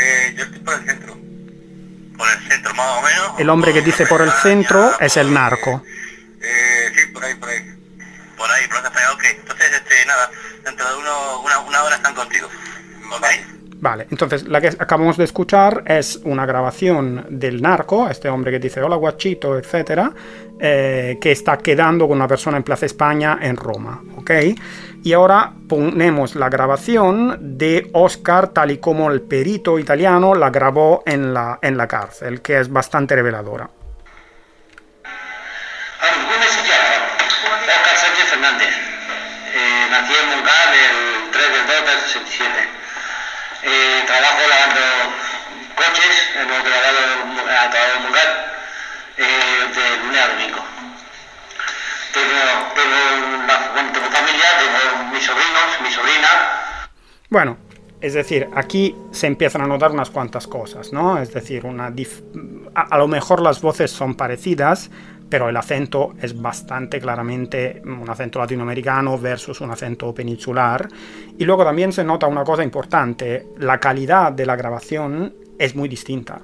Eh, 0.00 0.34
yo 0.36 0.44
estoy 0.44 0.58
por 0.60 0.74
el 0.74 0.84
centro. 0.84 1.16
Por 2.16 2.28
el 2.28 2.48
centro, 2.48 2.74
más 2.74 2.98
o 2.98 3.02
menos. 3.02 3.40
El 3.40 3.50
hombre 3.50 3.72
que 3.72 3.82
dice 3.82 4.04
por 4.04 4.20
el 4.20 4.32
centro 4.32 4.98
es 4.98 5.16
el 5.16 5.32
narco. 5.32 5.84
Eh, 6.42 6.92
sí, 6.96 7.12
por 7.12 7.24
ahí, 7.24 7.34
por 7.36 7.48
ahí. 7.48 7.58
Por 8.36 8.50
ahí, 8.50 8.66
por 8.66 8.80
Plaza 8.80 9.12
ok. 9.12 9.24
Entonces, 9.38 9.72
este, 9.72 10.06
nada, 10.06 10.28
dentro 10.64 10.88
de 10.88 10.96
uno, 10.96 11.40
una, 11.42 11.58
una 11.60 11.82
hora 11.84 11.94
están 11.94 12.14
contigo. 12.16 12.48
¿Ok? 13.12 13.57
Vale, 13.80 14.08
entonces 14.10 14.48
la 14.48 14.60
que 14.60 14.68
acabamos 14.68 15.16
de 15.16 15.24
escuchar 15.24 15.84
es 15.86 16.20
una 16.24 16.44
grabación 16.46 17.26
del 17.30 17.62
narco, 17.62 18.08
este 18.08 18.28
hombre 18.28 18.50
que 18.50 18.58
dice 18.58 18.82
hola 18.82 18.96
guachito, 18.96 19.56
etcétera, 19.56 20.12
eh, 20.58 21.16
que 21.20 21.30
está 21.30 21.58
quedando 21.58 22.08
con 22.08 22.16
una 22.16 22.26
persona 22.26 22.56
en 22.56 22.64
Plaza 22.64 22.86
España 22.86 23.38
en 23.40 23.56
Roma, 23.56 24.02
¿ok? 24.16 24.30
Y 25.04 25.12
ahora 25.12 25.52
ponemos 25.68 26.34
la 26.34 26.48
grabación 26.48 27.56
de 27.56 27.88
Oscar 27.92 28.48
tal 28.48 28.72
y 28.72 28.78
como 28.78 29.12
el 29.12 29.22
perito 29.22 29.78
italiano 29.78 30.34
la 30.34 30.50
grabó 30.50 31.04
en 31.06 31.32
la, 31.32 31.60
en 31.62 31.76
la 31.76 31.86
cárcel, 31.86 32.42
que 32.42 32.58
es 32.58 32.68
bastante 32.68 33.14
reveladora. 33.14 33.70
Trabajo 44.08 44.40
lavando 44.48 44.80
coches 45.76 46.14
el 46.40 46.48
lavado 46.48 47.78
a 47.96 48.00
Mongal 48.00 48.30
eh, 49.18 49.68
de 49.74 49.84
lunes 50.02 50.20
a 50.20 50.28
domingo. 50.28 50.60
Tengo, 52.14 52.40
tengo, 52.74 53.00
una, 53.44 53.56
bueno, 53.74 53.92
tengo 53.92 54.06
familia, 54.06 54.48
tengo 54.58 55.12
mis 55.12 55.24
sobrinos, 55.24 55.80
mi 55.82 55.90
sobrina. 55.90 56.28
Bueno, 57.28 57.58
es 58.00 58.14
decir, 58.14 58.48
aquí 58.56 58.96
se 59.12 59.26
empiezan 59.26 59.62
a 59.62 59.66
notar 59.66 59.90
unas 59.90 60.08
cuantas 60.10 60.46
cosas, 60.46 60.92
¿no? 60.92 61.18
Es 61.20 61.32
decir, 61.34 61.66
una 61.66 61.90
dif- 61.90 62.22
a, 62.74 62.94
a 62.94 62.98
lo 62.98 63.08
mejor 63.08 63.42
las 63.42 63.60
voces 63.60 63.90
son 63.90 64.14
parecidas, 64.14 64.90
pero 65.28 65.48
el 65.48 65.56
acento 65.56 66.14
es 66.20 66.40
bastante 66.40 67.00
claramente 67.00 67.82
un 67.84 68.08
acento 68.08 68.38
latinoamericano 68.38 69.18
versus 69.18 69.60
un 69.60 69.70
acento 69.70 70.14
peninsular. 70.14 70.88
Y 71.38 71.44
luego 71.44 71.64
también 71.64 71.92
se 71.92 72.04
nota 72.04 72.26
una 72.26 72.44
cosa 72.44 72.64
importante, 72.64 73.46
la 73.58 73.78
calidad 73.78 74.32
de 74.32 74.46
la 74.46 74.56
grabación 74.56 75.34
es 75.58 75.74
muy 75.74 75.88
distinta. 75.88 76.40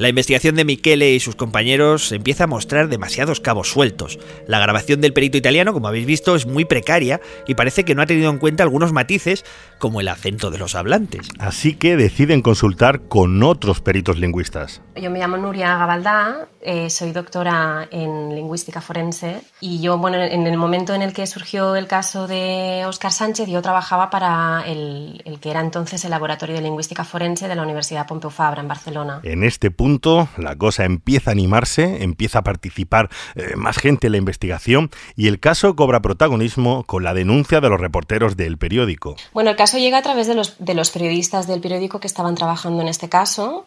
La 0.00 0.08
investigación 0.08 0.54
de 0.54 0.64
Michele 0.64 1.12
y 1.12 1.20
sus 1.20 1.36
compañeros 1.36 2.10
empieza 2.12 2.44
a 2.44 2.46
mostrar 2.46 2.88
demasiados 2.88 3.38
cabos 3.38 3.68
sueltos. 3.68 4.18
La 4.46 4.58
grabación 4.58 5.02
del 5.02 5.12
perito 5.12 5.36
italiano, 5.36 5.74
como 5.74 5.88
habéis 5.88 6.06
visto, 6.06 6.34
es 6.36 6.46
muy 6.46 6.64
precaria 6.64 7.20
y 7.46 7.54
parece 7.54 7.84
que 7.84 7.94
no 7.94 8.00
ha 8.00 8.06
tenido 8.06 8.30
en 8.30 8.38
cuenta 8.38 8.62
algunos 8.62 8.94
matices, 8.94 9.44
como 9.78 10.00
el 10.00 10.08
acento 10.08 10.50
de 10.50 10.56
los 10.56 10.74
hablantes. 10.74 11.28
Así 11.38 11.74
que 11.74 11.98
deciden 11.98 12.40
consultar 12.40 13.08
con 13.08 13.42
otros 13.42 13.82
peritos 13.82 14.18
lingüistas. 14.18 14.80
Yo 14.96 15.10
me 15.10 15.18
llamo 15.18 15.36
Nuria 15.36 15.76
Gabaldá 15.76 16.48
eh, 16.62 16.90
soy 16.90 17.12
doctora 17.12 17.88
en 17.90 18.34
lingüística 18.34 18.80
forense 18.80 19.40
y 19.60 19.80
yo, 19.80 19.98
bueno, 19.98 20.18
en 20.18 20.46
el 20.46 20.56
momento 20.56 20.94
en 20.94 21.02
el 21.02 21.12
que 21.12 21.26
surgió 21.26 21.76
el 21.76 21.86
caso 21.86 22.26
de 22.26 22.84
Óscar 22.86 23.12
Sánchez, 23.12 23.48
yo 23.48 23.62
trabajaba 23.62 24.10
para 24.10 24.62
el, 24.66 25.22
el, 25.24 25.40
que 25.40 25.50
era 25.50 25.60
entonces 25.60 26.04
el 26.04 26.10
Laboratorio 26.10 26.56
de 26.56 26.62
Lingüística 26.62 27.04
Forense 27.04 27.48
de 27.48 27.54
la 27.54 27.62
Universidad 27.62 28.06
Pompeu 28.06 28.30
Fabra 28.30 28.60
en 28.60 28.68
Barcelona. 28.68 29.20
En 29.22 29.42
este 29.42 29.70
punto, 29.70 30.28
la 30.36 30.56
cosa 30.56 30.84
empieza 30.84 31.30
a 31.30 31.32
animarse, 31.32 32.02
empieza 32.02 32.40
a 32.40 32.42
participar 32.42 33.08
eh, 33.34 33.56
más 33.56 33.78
gente 33.78 34.08
en 34.08 34.12
la 34.12 34.18
investigación 34.18 34.90
y 35.16 35.28
el 35.28 35.40
caso 35.40 35.76
cobra 35.76 36.00
protagonismo 36.00 36.84
con 36.84 37.04
la 37.04 37.14
denuncia 37.14 37.60
de 37.60 37.68
los 37.68 37.80
reporteros 37.80 38.36
del 38.36 38.58
periódico. 38.58 39.16
Bueno, 39.32 39.50
el 39.50 39.56
caso 39.56 39.78
llega 39.78 39.98
a 39.98 40.02
través 40.02 40.26
de 40.26 40.34
los, 40.34 40.56
de 40.58 40.74
los 40.74 40.90
periodistas 40.90 41.46
del 41.46 41.60
periódico 41.60 42.00
que 42.00 42.06
estaban 42.06 42.34
trabajando 42.34 42.82
en 42.82 42.88
este 42.88 43.08
caso 43.08 43.66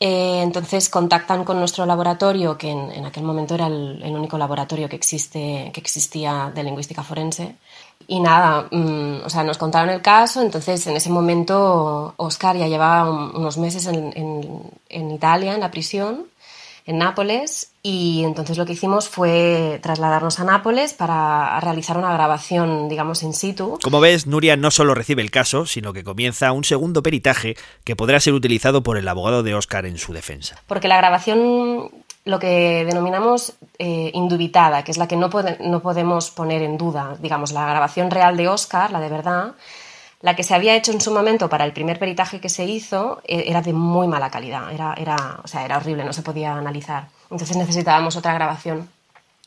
eh, 0.00 0.40
entonces 0.42 0.88
contactan 0.88 1.44
con 1.44 1.58
nuestro 1.58 1.84
laboratorio, 1.84 2.56
que 2.56 2.70
en, 2.70 3.04
aquel 3.04 3.22
momento 3.22 3.54
era 3.54 3.66
el, 3.66 4.02
único 4.02 4.38
laboratorio 4.38 4.88
que, 4.88 4.96
existe, 4.96 5.70
que 5.74 5.80
existía 5.80 6.50
de 6.54 6.64
lingüística 6.64 7.02
forense. 7.02 7.56
Y 8.08 8.18
nada, 8.20 8.66
mm, 8.70 9.20
o 9.24 9.30
sea, 9.30 9.44
nos 9.44 9.58
contaron 9.58 9.90
el 9.90 10.00
caso, 10.02 10.40
entonces 10.42 10.86
en 10.86 10.96
ese 10.96 11.10
momento 11.10 12.14
Oscar 12.16 12.56
ya 12.56 12.66
llevaba 12.66 13.10
unos 13.10 13.58
meses 13.58 13.86
en 13.86 15.10
Italia, 15.10 15.54
en 15.54 15.60
la 15.60 15.70
prisión, 15.70 16.26
en 16.90 16.98
Nápoles 16.98 17.72
y 17.84 18.24
entonces 18.24 18.58
lo 18.58 18.66
que 18.66 18.72
hicimos 18.72 19.08
fue 19.08 19.78
trasladarnos 19.80 20.40
a 20.40 20.44
Nápoles 20.44 20.92
para 20.92 21.58
realizar 21.60 21.96
una 21.96 22.12
grabación, 22.12 22.88
digamos, 22.88 23.22
in 23.22 23.32
situ. 23.32 23.78
Como 23.82 24.00
ves, 24.00 24.26
Nuria 24.26 24.56
no 24.56 24.72
solo 24.72 24.92
recibe 24.94 25.22
el 25.22 25.30
caso, 25.30 25.66
sino 25.66 25.92
que 25.92 26.02
comienza 26.02 26.50
un 26.50 26.64
segundo 26.64 27.02
peritaje 27.02 27.56
que 27.84 27.94
podrá 27.94 28.18
ser 28.18 28.34
utilizado 28.34 28.82
por 28.82 28.98
el 28.98 29.06
abogado 29.06 29.44
de 29.44 29.54
Oscar 29.54 29.86
en 29.86 29.98
su 29.98 30.12
defensa. 30.12 30.56
Porque 30.66 30.88
la 30.88 30.96
grabación, 30.96 31.90
lo 32.24 32.38
que 32.40 32.84
denominamos 32.84 33.54
eh, 33.78 34.10
indubitada, 34.12 34.82
que 34.82 34.90
es 34.90 34.98
la 34.98 35.06
que 35.06 35.16
no, 35.16 35.30
no 35.60 35.80
podemos 35.80 36.30
poner 36.32 36.62
en 36.62 36.76
duda, 36.76 37.16
digamos, 37.20 37.52
la 37.52 37.66
grabación 37.66 38.10
real 38.10 38.36
de 38.36 38.48
Oscar, 38.48 38.90
la 38.90 38.98
de 38.98 39.08
verdad, 39.08 39.54
la 40.22 40.36
que 40.36 40.42
se 40.42 40.54
había 40.54 40.74
hecho 40.74 40.92
en 40.92 41.00
su 41.00 41.12
momento 41.12 41.48
para 41.48 41.64
el 41.64 41.72
primer 41.72 41.98
peritaje 41.98 42.40
que 42.40 42.48
se 42.48 42.64
hizo 42.64 43.22
eh, 43.24 43.44
era 43.46 43.62
de 43.62 43.72
muy 43.72 44.06
mala 44.06 44.30
calidad, 44.30 44.72
era, 44.72 44.94
era, 44.94 45.40
o 45.42 45.48
sea, 45.48 45.64
era 45.64 45.78
horrible, 45.78 46.04
no 46.04 46.12
se 46.12 46.22
podía 46.22 46.54
analizar. 46.54 47.08
Entonces 47.30 47.56
necesitábamos 47.56 48.16
otra 48.16 48.34
grabación. 48.34 48.88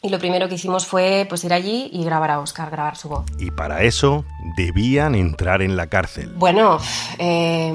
Y 0.01 0.09
lo 0.09 0.19
primero 0.19 0.49
que 0.49 0.55
hicimos 0.55 0.85
fue 0.85 1.25
pues, 1.29 1.43
ir 1.45 1.53
allí 1.53 1.89
y 1.93 2.03
grabar 2.03 2.31
a 2.31 2.39
Oscar, 2.39 2.69
grabar 2.69 2.97
su 2.97 3.07
voz. 3.07 3.25
Y 3.39 3.51
para 3.51 3.83
eso 3.83 4.25
debían 4.57 5.15
entrar 5.15 5.61
en 5.61 5.77
la 5.77 5.87
cárcel. 5.87 6.33
Bueno, 6.35 6.77
eh, 7.19 7.71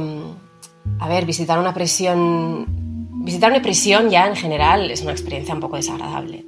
a 1.01 1.09
ver, 1.09 1.25
visitar 1.25 1.59
una 1.59 1.73
prisión. 1.73 2.67
Visitar 3.25 3.51
una 3.51 3.63
prisión 3.63 4.11
ya 4.11 4.27
en 4.27 4.37
general 4.37 4.91
es 4.91 5.03
una 5.03 5.13
experiencia 5.13 5.55
un 5.55 5.61
poco 5.61 5.77
desagradable. 5.77 6.45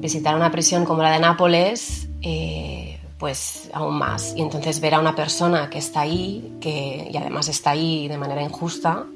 Visitar 0.00 0.34
una 0.34 0.50
prisión 0.50 0.84
como 0.84 1.02
la 1.02 1.10
de 1.10 1.18
Nápoles. 1.18 2.08
Eh, 2.22 2.91
pues 3.22 3.70
aún 3.72 3.98
más. 3.98 4.34
Y 4.36 4.42
entonces 4.42 4.80
ver 4.80 4.96
a 4.96 4.98
una 4.98 5.14
persona 5.14 5.70
que 5.70 5.78
está 5.78 6.00
ahí, 6.00 6.58
que, 6.60 7.08
y 7.08 7.16
además 7.16 7.46
está 7.46 7.70
ahí 7.70 8.08
de 8.08 8.18
manera 8.18 8.42
injusta, 8.42 9.06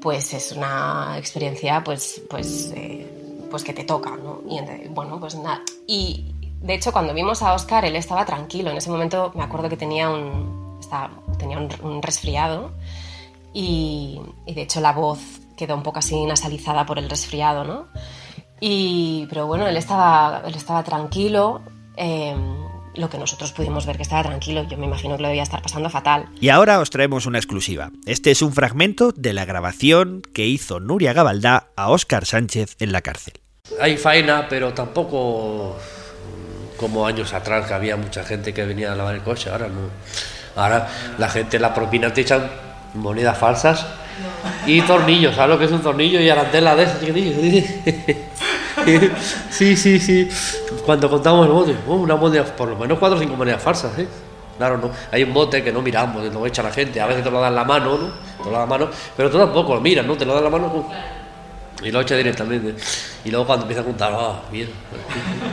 pues 0.00 0.32
es 0.32 0.52
una 0.52 1.16
experiencia 1.18 1.82
pues, 1.82 2.22
pues, 2.30 2.72
eh, 2.76 3.04
pues 3.50 3.64
que 3.64 3.72
te 3.72 3.82
toca, 3.82 4.10
¿no? 4.10 4.42
Y 4.48 4.86
bueno, 4.90 5.18
pues 5.18 5.34
nada. 5.34 5.60
Y 5.88 6.36
de 6.60 6.74
hecho 6.74 6.92
cuando 6.92 7.12
vimos 7.14 7.42
a 7.42 7.52
Oscar, 7.54 7.84
él 7.84 7.96
estaba 7.96 8.24
tranquilo. 8.24 8.70
En 8.70 8.76
ese 8.76 8.90
momento 8.90 9.32
me 9.34 9.42
acuerdo 9.42 9.68
que 9.68 9.76
tenía 9.76 10.08
un, 10.08 10.78
tenía 11.36 11.58
un, 11.58 12.02
resfriado 12.02 12.70
y, 13.52 14.20
de 14.46 14.62
hecho 14.62 14.80
la 14.80 14.92
voz 14.92 15.18
quedó 15.56 15.74
un 15.74 15.82
poco 15.82 15.98
así 15.98 16.24
nasalizada 16.26 16.86
por 16.86 17.00
el 17.00 17.10
resfriado, 17.10 17.64
¿no? 17.64 17.88
Y, 18.60 19.26
pero 19.28 19.48
bueno, 19.48 19.66
él 19.66 19.76
estaba, 19.76 20.42
él 20.46 20.54
estaba 20.54 20.84
tranquilo. 20.84 21.60
Eh, 21.96 22.36
lo 22.96 23.10
que 23.10 23.18
nosotros 23.18 23.52
pudimos 23.52 23.86
ver 23.86 23.96
que 23.96 24.02
estaba 24.02 24.22
tranquilo, 24.24 24.64
yo 24.68 24.76
me 24.76 24.86
imagino 24.86 25.16
que 25.16 25.22
lo 25.22 25.28
debía 25.28 25.42
estar 25.42 25.62
pasando 25.62 25.90
fatal. 25.90 26.26
Y 26.40 26.48
ahora 26.48 26.80
os 26.80 26.90
traemos 26.90 27.26
una 27.26 27.38
exclusiva. 27.38 27.90
Este 28.06 28.30
es 28.30 28.42
un 28.42 28.52
fragmento 28.52 29.12
de 29.12 29.32
la 29.32 29.44
grabación 29.44 30.22
que 30.32 30.46
hizo 30.46 30.80
Nuria 30.80 31.12
Gabaldá 31.12 31.68
a 31.76 31.90
Óscar 31.90 32.26
Sánchez 32.26 32.76
en 32.80 32.92
la 32.92 33.02
cárcel. 33.02 33.34
Hay 33.80 33.96
faena, 33.96 34.46
pero 34.48 34.72
tampoco 34.72 35.76
como 36.76 37.06
años 37.06 37.32
atrás 37.32 37.66
que 37.66 37.74
había 37.74 37.96
mucha 37.96 38.22
gente 38.24 38.52
que 38.52 38.64
venía 38.64 38.92
a 38.92 38.96
lavar 38.96 39.14
el 39.14 39.22
coche, 39.22 39.50
ahora 39.50 39.68
no. 39.68 39.90
Ahora 40.54 40.88
la 41.18 41.28
gente, 41.28 41.58
la 41.58 41.74
propina 41.74 42.12
te 42.12 42.22
echan 42.22 42.48
monedas 42.94 43.36
falsas 43.38 43.86
y 44.66 44.80
tornillos, 44.82 45.34
¿sabes 45.34 45.50
lo 45.50 45.58
que 45.58 45.66
es 45.66 45.72
un 45.72 45.82
tornillo 45.82 46.20
y 46.20 46.28
arantela 46.28 46.74
de 46.74 46.84
esos 46.84 47.00
sí, 49.50 49.76
sí, 49.76 49.98
sí. 49.98 50.28
Cuando 50.86 51.10
contamos 51.10 51.46
el 51.46 51.52
bote, 51.52 51.76
oh, 51.88 51.96
una 51.96 52.14
moneda, 52.14 52.44
por 52.44 52.68
lo 52.68 52.76
menos 52.76 52.96
cuatro 52.98 53.18
o 53.18 53.20
cinco 53.20 53.34
monedas 53.34 53.60
falsas, 53.60 53.98
¿eh? 53.98 54.06
Claro, 54.56 54.78
no. 54.78 54.90
Hay 55.10 55.24
un 55.24 55.34
bote 55.34 55.62
que 55.62 55.72
no 55.72 55.82
miramos, 55.82 56.22
que 56.22 56.30
nos 56.30 56.46
echa 56.46 56.62
la 56.62 56.70
gente. 56.70 57.00
A 57.00 57.06
veces 57.06 57.24
te 57.24 57.30
lo 57.30 57.40
dan 57.40 57.56
la 57.56 57.64
mano, 57.64 57.98
¿no? 57.98 58.08
Te 58.38 58.44
lo 58.44 58.52
dan 58.52 58.60
la 58.60 58.66
mano, 58.66 58.88
pero 59.16 59.28
tú 59.28 59.36
tampoco 59.36 59.74
lo 59.74 59.80
miras, 59.80 60.06
¿no? 60.06 60.16
Te 60.16 60.24
lo 60.24 60.32
dan 60.34 60.44
la 60.44 60.50
mano 60.50 60.88
y 61.82 61.90
lo 61.90 62.00
echa 62.00 62.16
directamente. 62.16 62.76
Y 63.24 63.30
luego 63.30 63.46
cuando 63.46 63.64
empieza 63.64 63.82
a 63.82 63.84
contar, 63.84 64.12
ah, 64.14 64.40
mira. 64.50 64.70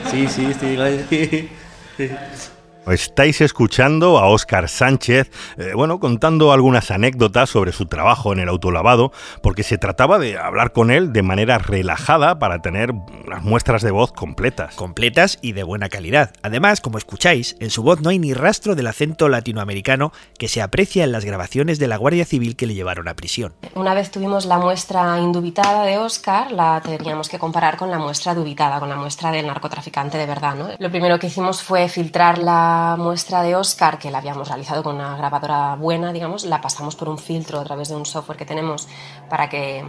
Sí, 0.10 0.28
sí, 0.28 0.54
sí. 0.54 1.50
Estáis 2.88 3.40
escuchando 3.40 4.18
a 4.18 4.28
Óscar 4.28 4.68
Sánchez, 4.68 5.32
eh, 5.58 5.72
bueno, 5.74 6.02
contando 6.02 6.52
algunas 6.52 6.92
anécdotas 6.92 7.50
sobre 7.50 7.72
su 7.72 7.86
trabajo 7.86 8.34
en 8.34 8.40
el 8.40 8.50
autolavado, 8.50 9.14
porque 9.42 9.64
se 9.64 9.78
trataba 9.78 10.20
de 10.20 10.38
hablar 10.38 10.74
con 10.74 10.92
él 10.92 11.14
de 11.14 11.24
manera 11.24 11.60
relajada 11.60 12.40
para 12.40 12.62
tener 12.62 12.92
unas 12.92 13.42
muestras 13.42 13.84
de 13.84 13.92
voz 13.92 14.12
completas. 14.12 14.76
Completas 14.76 15.40
y 15.42 15.54
de 15.54 15.64
buena 15.64 15.88
calidad. 15.88 16.34
Además, 16.42 16.82
como 16.82 16.98
escucháis, 16.98 17.56
en 17.62 17.70
su 17.70 17.84
voz 17.84 18.02
no 18.02 18.10
hay 18.10 18.20
ni 18.20 18.34
rastro 18.34 18.76
del 18.76 18.88
acento 18.88 19.30
latinoamericano 19.30 20.12
que 20.38 20.50
se 20.50 20.62
aprecia 20.62 21.06
en 21.06 21.14
las 21.14 21.24
grabaciones 21.24 21.80
de 21.80 21.88
la 21.88 21.96
Guardia 21.96 22.26
Civil 22.26 22.58
que 22.58 22.68
le 22.68 22.74
llevaron 22.74 23.08
a 23.08 23.16
prisión. 23.16 23.54
Una 23.76 23.94
vez 23.94 24.12
tuvimos 24.12 24.46
la 24.46 24.58
muestra 24.58 25.20
indubitada 25.20 25.86
de 25.86 26.00
Óscar, 26.00 26.52
la 26.52 26.82
teníamos 26.82 27.30
que 27.30 27.40
comparar 27.40 27.78
con 27.78 27.90
la 27.90 27.98
muestra 27.98 28.36
dubitada, 28.36 28.82
con 28.82 28.90
la 28.90 28.98
muestra 28.98 29.32
del 29.32 29.48
narcotraficante 29.48 30.18
de 30.18 30.26
verdad. 30.26 30.56
¿no? 30.56 30.68
Lo 30.78 30.90
primero 30.90 31.18
que 31.18 31.28
hicimos 31.28 31.64
fue 31.64 31.88
filtrar 31.88 32.40
la 32.40 32.73
muestra 32.98 33.42
de 33.44 33.56
Oscar, 33.56 33.98
que 34.00 34.12
la 34.12 34.20
habíamos 34.20 34.48
realizado 34.48 34.84
con 34.84 34.96
una 34.96 35.16
grabadora 35.18 35.76
buena, 35.76 36.14
digamos, 36.14 36.46
la 36.46 36.62
pasamos 36.62 36.96
por 36.96 37.10
un 37.10 37.18
filtro 37.18 37.60
a 37.60 37.64
través 37.64 37.90
de 37.90 37.96
un 37.96 38.06
software 38.06 38.38
que 38.38 38.46
tenemos 38.46 38.88
para 39.30 39.50
que, 39.50 39.84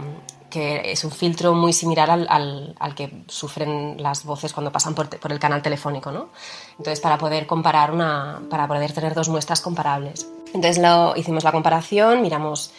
es 0.51 1.03
un 1.03 1.11
filtro 1.11 1.53
muy 1.53 1.73
similar 1.73 2.09
al, 2.09 2.75
al, 2.79 2.95
que 2.95 3.25
sufren 3.27 4.01
las 4.01 4.23
voces 4.23 4.53
cuando 4.53 4.71
pasan 4.71 4.95
por, 4.95 5.09
por, 5.19 5.33
el 5.33 5.39
canal 5.39 5.61
telefónico, 5.61 6.11
¿no? 6.11 6.29
Entonces, 6.77 7.01
para 7.01 7.17
poder 7.17 7.45
comparar 7.45 7.91
una, 7.91 8.41
para 8.49 8.65
poder 8.65 8.93
tener 8.93 9.13
dos 9.13 9.27
muestras 9.27 9.59
comparables. 9.59 10.25
Entonces, 10.53 10.81
lo, 10.81 11.13
hicimos 11.17 11.43
la 11.43 11.51
comparación, 11.51 12.21
miramos 12.21 12.71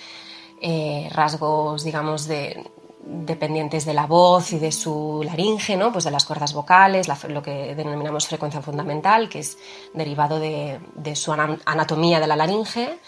eh, 0.62 1.10
rasgos, 1.12 1.84
digamos, 1.84 2.26
de, 2.26 2.64
dependientes 3.06 3.84
de 3.84 3.94
la 3.94 4.06
voz 4.06 4.52
y 4.52 4.58
de 4.58 4.72
su 4.72 5.22
laringe, 5.24 5.76
¿no? 5.76 5.92
pues 5.92 6.04
de 6.04 6.10
las 6.10 6.24
cuerdas 6.24 6.52
vocales, 6.52 7.08
lo 7.28 7.42
que 7.42 7.74
denominamos 7.74 8.26
frecuencia 8.26 8.60
fundamental, 8.60 9.28
que 9.28 9.38
es 9.40 9.58
derivado 9.94 10.40
de, 10.40 10.80
su 11.14 11.32
anatomía 11.32 12.18
de 12.18 12.26
la 12.26 12.36
laringe, 12.36 12.98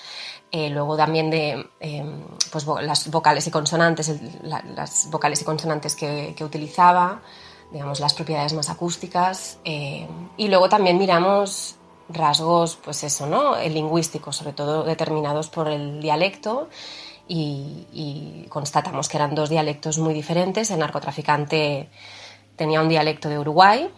eh, 0.51 0.71
luego 0.71 0.97
también 0.97 1.31
de 1.31 1.69
em, 1.81 2.23
pues, 2.51 2.67
las 2.67 3.11
vocales 3.11 3.47
y 3.47 3.51
consonantes, 3.51 4.15
las 4.43 5.11
vocales 5.11 5.43
y 5.43 5.45
consonantes 5.45 5.97
que, 5.97 6.35
utilizaba, 6.41 7.21
digamos 7.73 8.01
las 8.01 8.15
propiedades 8.15 8.55
más 8.55 8.71
acústicas, 8.71 9.59
eh, 9.65 10.07
y 10.37 10.49
luego 10.49 10.69
también 10.69 10.97
miramos 10.97 11.75
rasgos, 12.09 12.79
pues 12.83 13.05
eso, 13.05 13.27
¿no? 13.27 13.57
lingüísticos, 13.59 14.37
sobre 14.37 14.53
todo 14.53 14.85
determinados 14.85 15.51
por 15.51 15.69
el 15.69 16.01
dialecto 16.01 16.69
y, 17.29 18.47
constatamos 18.49 19.09
que 19.09 19.19
eran 19.19 19.35
dos 19.35 19.51
dialectos 19.51 19.99
muy 19.99 20.15
diferentes. 20.15 20.71
El 20.71 20.79
narcotraficante 20.79 21.89
tenía 22.57 22.81
un 22.81 22.89
dialecto 22.89 23.29
de 23.29 23.39
Uruguay 23.39 23.89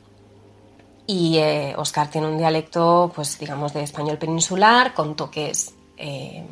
y 1.07 1.39
eh, 1.39 1.75
Oscar 1.77 2.11
tiene 2.11 2.27
un 2.27 2.37
dialecto, 2.37 3.11
pues 3.15 3.39
digamos, 3.39 3.73
de 3.73 3.83
español 3.83 4.19
peninsular 4.19 4.93
con 4.93 5.17
toques, 5.17 5.75
eh, 5.97 6.45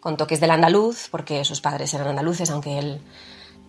con 0.00 0.16
toques 0.16 0.40
del 0.40 0.50
andaluz, 0.50 1.08
porque 1.10 1.44
sus 1.44 1.60
padres 1.60 1.92
eran 1.94 2.08
andaluces, 2.08 2.50
aunque 2.50 2.78
él 2.78 3.00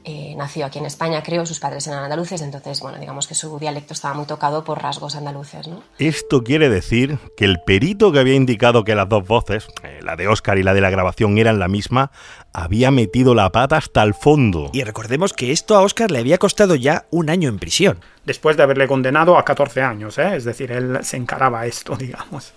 eh, 0.05 0.33
nació 0.37 0.65
aquí 0.65 0.79
en 0.79 0.85
España, 0.85 1.23
creo, 1.23 1.45
sus 1.45 1.59
padres 1.59 1.87
eran 1.87 2.03
andaluces, 2.03 2.41
entonces, 2.41 2.81
bueno, 2.81 2.99
digamos 2.99 3.27
que 3.27 3.35
su 3.35 3.57
dialecto 3.57 3.93
estaba 3.93 4.13
muy 4.13 4.25
tocado 4.25 4.63
por 4.63 4.81
rasgos 4.81 5.15
andaluces, 5.15 5.67
¿no? 5.67 5.81
Esto 5.97 6.43
quiere 6.43 6.69
decir 6.69 7.19
que 7.37 7.45
el 7.45 7.61
perito 7.61 8.11
que 8.11 8.19
había 8.19 8.35
indicado 8.35 8.83
que 8.83 8.95
las 8.95 9.07
dos 9.07 9.25
voces, 9.25 9.67
eh, 9.83 9.99
la 10.01 10.15
de 10.15 10.27
Oscar 10.27 10.57
y 10.57 10.63
la 10.63 10.73
de 10.73 10.81
la 10.81 10.89
grabación, 10.89 11.37
eran 11.37 11.57
la 11.59 11.67
misma, 11.67 12.11
había 12.51 12.91
metido 12.91 13.33
la 13.33 13.51
pata 13.51 13.77
hasta 13.77 14.03
el 14.03 14.13
fondo. 14.13 14.69
Y 14.73 14.83
recordemos 14.83 15.33
que 15.33 15.51
esto 15.51 15.75
a 15.75 15.81
Oscar 15.81 16.11
le 16.11 16.19
había 16.19 16.37
costado 16.37 16.75
ya 16.75 17.05
un 17.09 17.29
año 17.29 17.47
en 17.47 17.59
prisión. 17.59 17.99
Después 18.25 18.57
de 18.57 18.63
haberle 18.63 18.87
condenado 18.87 19.37
a 19.37 19.45
14 19.45 19.81
años, 19.81 20.17
¿eh? 20.17 20.35
es 20.35 20.43
decir, 20.43 20.71
él 20.71 20.99
se 21.03 21.17
encaraba 21.17 21.61
a 21.61 21.65
esto, 21.65 21.95
digamos. 21.97 22.53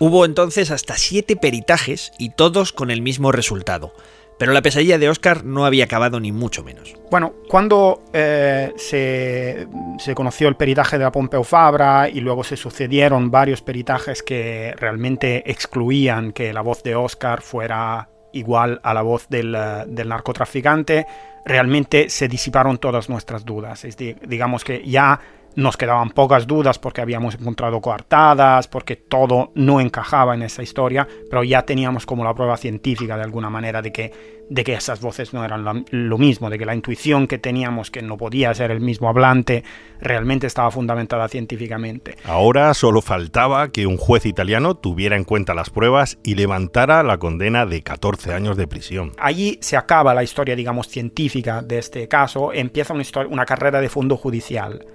Hubo 0.00 0.24
entonces 0.24 0.70
hasta 0.70 0.96
siete 0.96 1.36
peritajes 1.36 2.12
y 2.18 2.30
todos 2.30 2.72
con 2.72 2.90
el 2.90 3.02
mismo 3.02 3.32
resultado 3.32 3.92
Pero 4.40 4.54
la 4.54 4.62
pesadilla 4.62 4.96
de 4.96 5.10
Oscar 5.10 5.44
no 5.44 5.66
había 5.66 5.84
acabado 5.84 6.18
ni 6.18 6.32
mucho 6.32 6.64
menos. 6.64 6.96
Bueno, 7.10 7.34
cuando 7.46 8.04
eh, 8.14 8.72
se, 8.76 9.68
se, 9.98 10.14
conoció 10.14 10.48
el 10.48 10.56
peritaje 10.56 10.96
de 10.96 11.04
la 11.04 11.12
Pompeu 11.12 11.44
Fabra 11.44 12.08
y 12.08 12.22
luego 12.22 12.42
se 12.42 12.56
sucedieron 12.56 13.30
varios 13.30 13.60
peritajes 13.60 14.22
que 14.22 14.72
realmente 14.78 15.42
excluían 15.44 16.32
que 16.32 16.54
la 16.54 16.62
voz 16.62 16.82
de 16.82 16.94
Oscar 16.94 17.42
fuera 17.42 18.08
igual 18.32 18.80
a 18.82 18.94
la 18.94 19.02
voz 19.02 19.28
del, 19.28 19.54
del 19.88 20.08
narcotraficante, 20.08 21.06
realmente 21.44 22.08
se 22.08 22.26
disiparon 22.26 22.78
todas 22.78 23.10
nuestras 23.10 23.44
dudas. 23.44 23.84
Es 23.84 23.94
decir, 23.94 24.20
digamos 24.26 24.64
que 24.64 24.82
ya 24.88 25.20
nos 25.56 25.76
quedaban 25.76 26.10
pocas 26.10 26.46
dudas 26.46 26.78
porque 26.78 27.00
habíamos 27.00 27.34
encontrado 27.34 27.80
coartadas, 27.80 28.68
porque 28.68 28.96
todo 28.96 29.52
no 29.54 29.80
encajaba 29.80 30.34
en 30.34 30.42
esa 30.42 30.62
historia, 30.62 31.06
pero 31.28 31.44
ya 31.44 31.62
teníamos 31.62 32.06
como 32.06 32.24
la 32.24 32.34
prueba 32.34 32.56
científica 32.56 33.16
de 33.16 33.24
alguna 33.24 33.50
manera 33.50 33.82
de 33.82 33.92
que, 33.92 34.12
de 34.48 34.64
que 34.64 34.74
esas 34.74 35.00
voces 35.00 35.34
no 35.34 35.44
eran 35.44 35.64
lo, 35.64 35.84
lo 35.90 36.18
mismo, 36.18 36.50
de 36.50 36.58
que 36.58 36.66
la 36.66 36.74
intuición 36.74 37.26
que 37.26 37.38
teníamos 37.38 37.90
que 37.90 38.02
no 38.02 38.16
podía 38.16 38.54
ser 38.54 38.70
el 38.70 38.80
mismo 38.80 39.08
hablante 39.08 39.64
realmente 40.00 40.46
estaba 40.46 40.70
fundamentada 40.70 41.28
científicamente. 41.28 42.16
Ahora 42.24 42.72
solo 42.74 43.02
faltaba 43.02 43.68
que 43.68 43.86
un 43.86 43.96
juez 43.96 44.26
italiano 44.26 44.76
tuviera 44.76 45.16
en 45.16 45.24
cuenta 45.24 45.54
las 45.54 45.70
pruebas 45.70 46.18
y 46.22 46.34
levantara 46.34 47.02
la 47.02 47.18
condena 47.18 47.66
de 47.66 47.82
14 47.82 48.32
años 48.32 48.56
de 48.56 48.66
prisión. 48.66 49.12
Allí 49.18 49.58
se 49.60 49.76
acaba 49.76 50.14
la 50.14 50.22
historia, 50.22 50.56
digamos, 50.56 50.88
científica 50.88 51.62
de 51.62 51.78
este 51.78 52.08
caso, 52.08 52.52
empieza 52.52 52.94
una, 52.94 53.02
historia, 53.02 53.30
una 53.30 53.44
carrera 53.44 53.80
de 53.80 53.88
fondo 53.88 54.16
judicial. 54.16 54.86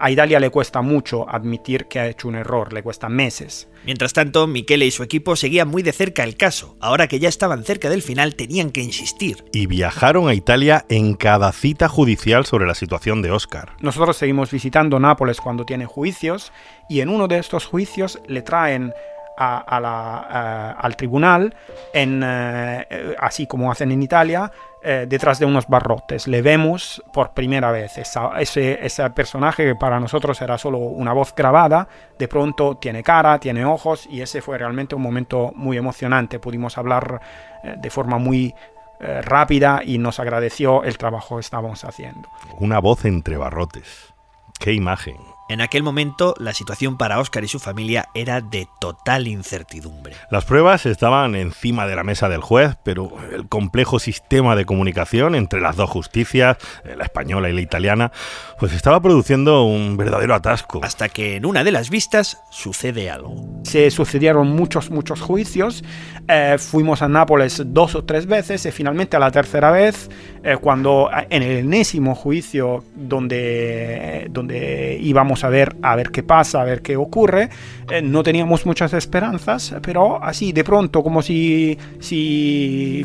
A 0.00 0.10
Italia 0.10 0.40
le 0.40 0.50
cuesta 0.50 0.82
mucho 0.82 1.28
admitir 1.28 1.86
que 1.86 2.00
ha 2.00 2.08
hecho 2.08 2.28
un 2.28 2.36
error, 2.36 2.72
le 2.72 2.82
cuesta 2.82 3.08
meses. 3.08 3.68
Mientras 3.84 4.12
tanto, 4.12 4.46
Michele 4.46 4.86
y 4.86 4.90
su 4.90 5.02
equipo 5.02 5.36
seguían 5.36 5.68
muy 5.68 5.82
de 5.82 5.92
cerca 5.92 6.24
el 6.24 6.36
caso. 6.36 6.76
Ahora 6.80 7.08
que 7.08 7.18
ya 7.18 7.28
estaban 7.28 7.62
cerca 7.62 7.90
del 7.90 8.02
final, 8.02 8.34
tenían 8.34 8.70
que 8.70 8.80
insistir. 8.80 9.44
Y 9.52 9.66
viajaron 9.66 10.28
a 10.28 10.34
Italia 10.34 10.86
en 10.88 11.14
cada 11.14 11.52
cita 11.52 11.88
judicial 11.88 12.46
sobre 12.46 12.66
la 12.66 12.74
situación 12.74 13.22
de 13.22 13.30
Oscar. 13.30 13.76
Nosotros 13.80 14.16
seguimos 14.16 14.50
visitando 14.50 14.98
Nápoles 14.98 15.40
cuando 15.40 15.64
tiene 15.64 15.86
juicios 15.86 16.52
y 16.88 17.00
en 17.00 17.08
uno 17.08 17.28
de 17.28 17.38
estos 17.38 17.66
juicios 17.66 18.18
le 18.26 18.42
traen 18.42 18.92
uh, 19.38 20.74
al 20.78 20.96
tribunal, 20.96 21.54
en, 21.92 22.22
uh, 22.22 23.14
así 23.18 23.46
como 23.46 23.70
hacen 23.70 23.92
en 23.92 24.02
Italia, 24.02 24.50
uh, 24.52 25.06
detrás 25.06 25.38
de 25.38 25.46
unos 25.46 25.66
barrotes. 25.68 26.26
Le 26.26 26.42
vemos 26.42 27.02
por 27.12 27.32
primera 27.32 27.70
vez. 27.70 27.98
Esa, 27.98 28.32
ese, 28.40 29.10
personaje 29.14 29.64
que 29.64 29.74
para 29.74 30.00
nosotros 30.00 30.40
era 30.40 30.58
solo 30.58 30.78
una 30.78 31.12
voz 31.12 31.34
grabada, 31.34 31.88
de 32.18 32.28
pronto 32.28 32.76
tiene 32.76 33.02
cara, 33.02 33.38
tiene 33.38 33.64
ojos 33.64 34.06
y 34.10 34.20
ese 34.20 34.40
fue 34.40 34.58
realmente 34.58 34.94
un 34.94 35.02
momento 35.02 35.52
muy 35.54 35.76
emocionante. 35.76 36.38
Pudimos 36.38 36.78
hablar 36.78 37.20
de 37.62 37.90
forma 37.90 38.18
muy 38.18 38.54
rápida 38.98 39.82
y 39.84 39.98
nos 39.98 40.20
agradeció 40.20 40.82
el 40.84 40.96
trabajo 40.96 41.36
que 41.36 41.40
estábamos 41.40 41.84
haciendo. 41.84 42.28
Una 42.58 42.78
voz 42.78 43.04
entre 43.04 43.36
barrotes. 43.36 44.14
¡Qué 44.58 44.72
imagen! 44.72 45.35
En 45.48 45.60
aquel 45.60 45.84
momento, 45.84 46.34
la 46.40 46.52
situación 46.52 46.98
para 46.98 47.20
Oscar 47.20 47.44
y 47.44 47.48
su 47.48 47.60
familia 47.60 48.08
era 48.14 48.40
de 48.40 48.66
total 48.80 49.28
incertidumbre. 49.28 50.14
Las 50.28 50.44
pruebas 50.44 50.86
estaban 50.86 51.36
encima 51.36 51.86
de 51.86 51.94
la 51.94 52.02
mesa 52.02 52.28
del 52.28 52.40
juez, 52.40 52.76
pero 52.82 53.12
el 53.32 53.48
complejo 53.48 54.00
sistema 54.00 54.56
de 54.56 54.64
comunicación 54.64 55.36
entre 55.36 55.60
las 55.60 55.76
dos 55.76 55.88
justicias, 55.88 56.56
la 56.84 57.04
española 57.04 57.48
y 57.48 57.52
la 57.52 57.60
italiana, 57.60 58.10
pues 58.58 58.72
estaba 58.72 59.00
produciendo 59.00 59.62
un 59.62 59.96
verdadero 59.96 60.34
atasco. 60.34 60.80
Hasta 60.82 61.08
que 61.08 61.36
en 61.36 61.46
una 61.46 61.62
de 61.62 61.70
las 61.70 61.90
vistas 61.90 62.42
sucede 62.50 63.08
algo. 63.08 63.36
Se 63.62 63.92
sucedieron 63.92 64.48
muchos, 64.48 64.90
muchos 64.90 65.20
juicios. 65.20 65.84
Eh, 66.26 66.56
fuimos 66.58 67.02
a 67.02 67.08
Nápoles 67.08 67.62
dos 67.66 67.94
o 67.94 68.04
tres 68.04 68.26
veces 68.26 68.66
y 68.66 68.72
finalmente 68.72 69.16
a 69.16 69.20
la 69.20 69.30
tercera 69.30 69.70
vez, 69.70 70.10
eh, 70.42 70.56
cuando 70.60 71.08
en 71.30 71.42
el 71.44 71.58
enésimo 71.58 72.16
juicio 72.16 72.82
donde, 72.96 74.26
donde 74.30 74.98
íbamos 75.00 75.35
a 75.44 75.48
ver, 75.48 75.76
a 75.82 75.96
ver 75.96 76.10
qué 76.10 76.22
pasa, 76.22 76.62
a 76.62 76.64
ver 76.64 76.82
qué 76.82 76.96
ocurre. 76.96 77.48
Eh, 77.90 78.02
no 78.02 78.22
teníamos 78.22 78.66
muchas 78.66 78.92
esperanzas, 78.92 79.74
pero 79.82 80.22
así 80.22 80.52
de 80.52 80.64
pronto, 80.64 81.02
como 81.02 81.22
si, 81.22 81.78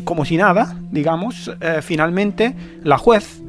como 0.04 0.24
si 0.24 0.36
nada, 0.36 0.76
digamos, 0.90 1.50
eh, 1.60 1.80
finalmente 1.82 2.54
la 2.82 2.98
juez 2.98 3.42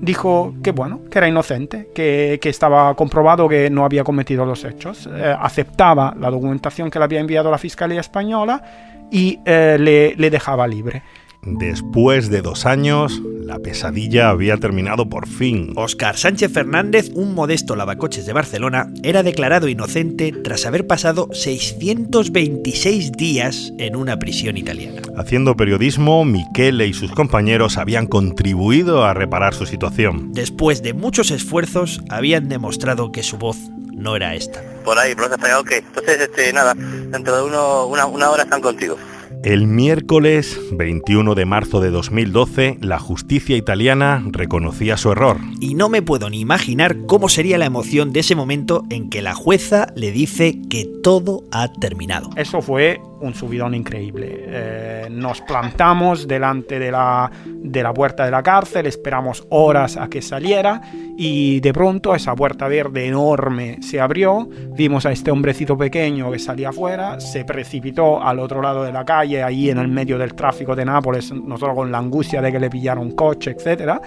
dijo 0.00 0.54
que 0.62 0.70
bueno, 0.70 1.00
que 1.10 1.18
era 1.18 1.28
inocente, 1.28 1.88
que, 1.94 2.38
que, 2.40 2.48
estaba 2.48 2.94
comprobado 2.94 3.48
que 3.48 3.68
no 3.68 3.84
había 3.84 4.04
cometido 4.04 4.46
los 4.46 4.64
hechos, 4.64 5.08
eh, 5.12 5.34
aceptaba 5.38 6.14
la 6.18 6.30
documentación 6.30 6.90
que 6.90 6.98
le 6.98 7.04
había 7.04 7.20
enviado 7.20 7.50
la 7.50 7.58
Fiscalía 7.58 8.00
Española 8.00 8.62
y 9.10 9.40
le, 9.44 10.14
le 10.14 10.30
dejaba 10.30 10.66
libre. 10.68 11.02
Después 11.42 12.30
de 12.30 12.42
dos 12.42 12.66
años, 12.66 13.22
la 13.48 13.58
pesadilla 13.58 14.28
había 14.28 14.58
terminado 14.58 15.08
por 15.08 15.26
fin. 15.26 15.72
Óscar 15.76 16.18
Sánchez 16.18 16.52
Fernández, 16.52 17.10
un 17.14 17.34
modesto 17.34 17.76
lavacoches 17.76 18.26
de 18.26 18.34
Barcelona, 18.34 18.92
era 19.02 19.22
declarado 19.22 19.68
inocente 19.68 20.32
tras 20.44 20.66
haber 20.66 20.86
pasado 20.86 21.28
626 21.32 23.12
días 23.12 23.72
en 23.78 23.96
una 23.96 24.18
prisión 24.18 24.58
italiana. 24.58 25.00
Haciendo 25.16 25.56
periodismo, 25.56 26.24
Michele 26.24 26.86
y 26.86 26.92
sus 26.92 27.12
compañeros 27.12 27.78
habían 27.78 28.06
contribuido 28.06 29.04
a 29.04 29.14
reparar 29.14 29.54
su 29.54 29.64
situación. 29.64 30.32
Después 30.32 30.82
de 30.82 30.92
muchos 30.92 31.30
esfuerzos, 31.30 32.02
habían 32.10 32.48
demostrado 32.48 33.12
que 33.12 33.22
su 33.22 33.38
voz 33.38 33.56
no 33.92 34.14
era 34.14 34.34
esta. 34.34 34.62
Por 34.84 34.98
ahí, 34.98 35.14
por 35.14 35.24
ok. 35.24 35.72
Entonces, 35.72 36.20
este, 36.20 36.52
nada, 36.52 36.74
dentro 36.74 37.36
de 37.36 37.42
uno, 37.44 37.86
una, 37.86 38.06
una 38.06 38.30
hora 38.30 38.44
están 38.44 38.60
contigo. 38.60 38.96
El 39.44 39.68
miércoles 39.68 40.60
21 40.72 41.36
de 41.36 41.44
marzo 41.44 41.80
de 41.80 41.90
2012, 41.90 42.78
la 42.80 42.98
justicia 42.98 43.56
italiana 43.56 44.22
reconocía 44.26 44.96
su 44.96 45.12
error. 45.12 45.36
Y 45.60 45.74
no 45.74 45.88
me 45.88 46.02
puedo 46.02 46.28
ni 46.28 46.40
imaginar 46.40 46.96
cómo 47.06 47.28
sería 47.28 47.56
la 47.56 47.66
emoción 47.66 48.12
de 48.12 48.20
ese 48.20 48.34
momento 48.34 48.82
en 48.90 49.08
que 49.10 49.22
la 49.22 49.34
jueza 49.34 49.86
le 49.94 50.10
dice 50.10 50.58
que 50.68 50.86
todo 51.04 51.44
ha 51.52 51.72
terminado. 51.72 52.30
Eso 52.34 52.60
fue 52.60 53.00
un 53.20 53.34
subidón 53.34 53.74
increíble. 53.74 54.44
Eh, 54.46 55.08
nos 55.10 55.40
plantamos 55.40 56.28
delante 56.28 56.78
de 56.78 56.90
la, 56.90 57.30
de 57.46 57.82
la 57.82 57.92
puerta 57.92 58.24
de 58.24 58.30
la 58.30 58.42
cárcel, 58.42 58.86
esperamos 58.86 59.46
horas 59.50 59.96
a 59.96 60.08
que 60.08 60.22
saliera 60.22 60.80
y 61.16 61.60
de 61.60 61.72
pronto 61.72 62.14
esa 62.14 62.34
puerta 62.34 62.68
verde 62.68 63.06
enorme 63.06 63.78
se 63.82 64.00
abrió, 64.00 64.48
vimos 64.76 65.04
a 65.06 65.12
este 65.12 65.30
hombrecito 65.30 65.76
pequeño 65.76 66.30
que 66.30 66.38
salía 66.38 66.68
afuera, 66.68 67.20
se 67.20 67.44
precipitó 67.44 68.22
al 68.22 68.38
otro 68.38 68.62
lado 68.62 68.84
de 68.84 68.92
la 68.92 69.04
calle, 69.04 69.27
ahí 69.36 69.70
en 69.70 69.78
el 69.78 69.88
medio 69.88 70.18
del 70.18 70.34
tráfico 70.34 70.74
de 70.74 70.84
Nápoles, 70.84 71.32
nosotros 71.32 71.76
con 71.76 71.92
la 71.92 71.98
angustia 71.98 72.40
de 72.40 72.52
que 72.52 72.58
le 72.58 72.70
pillaron 72.70 73.04
un 73.04 73.12
coche, 73.12 73.50
etc. 73.50 74.00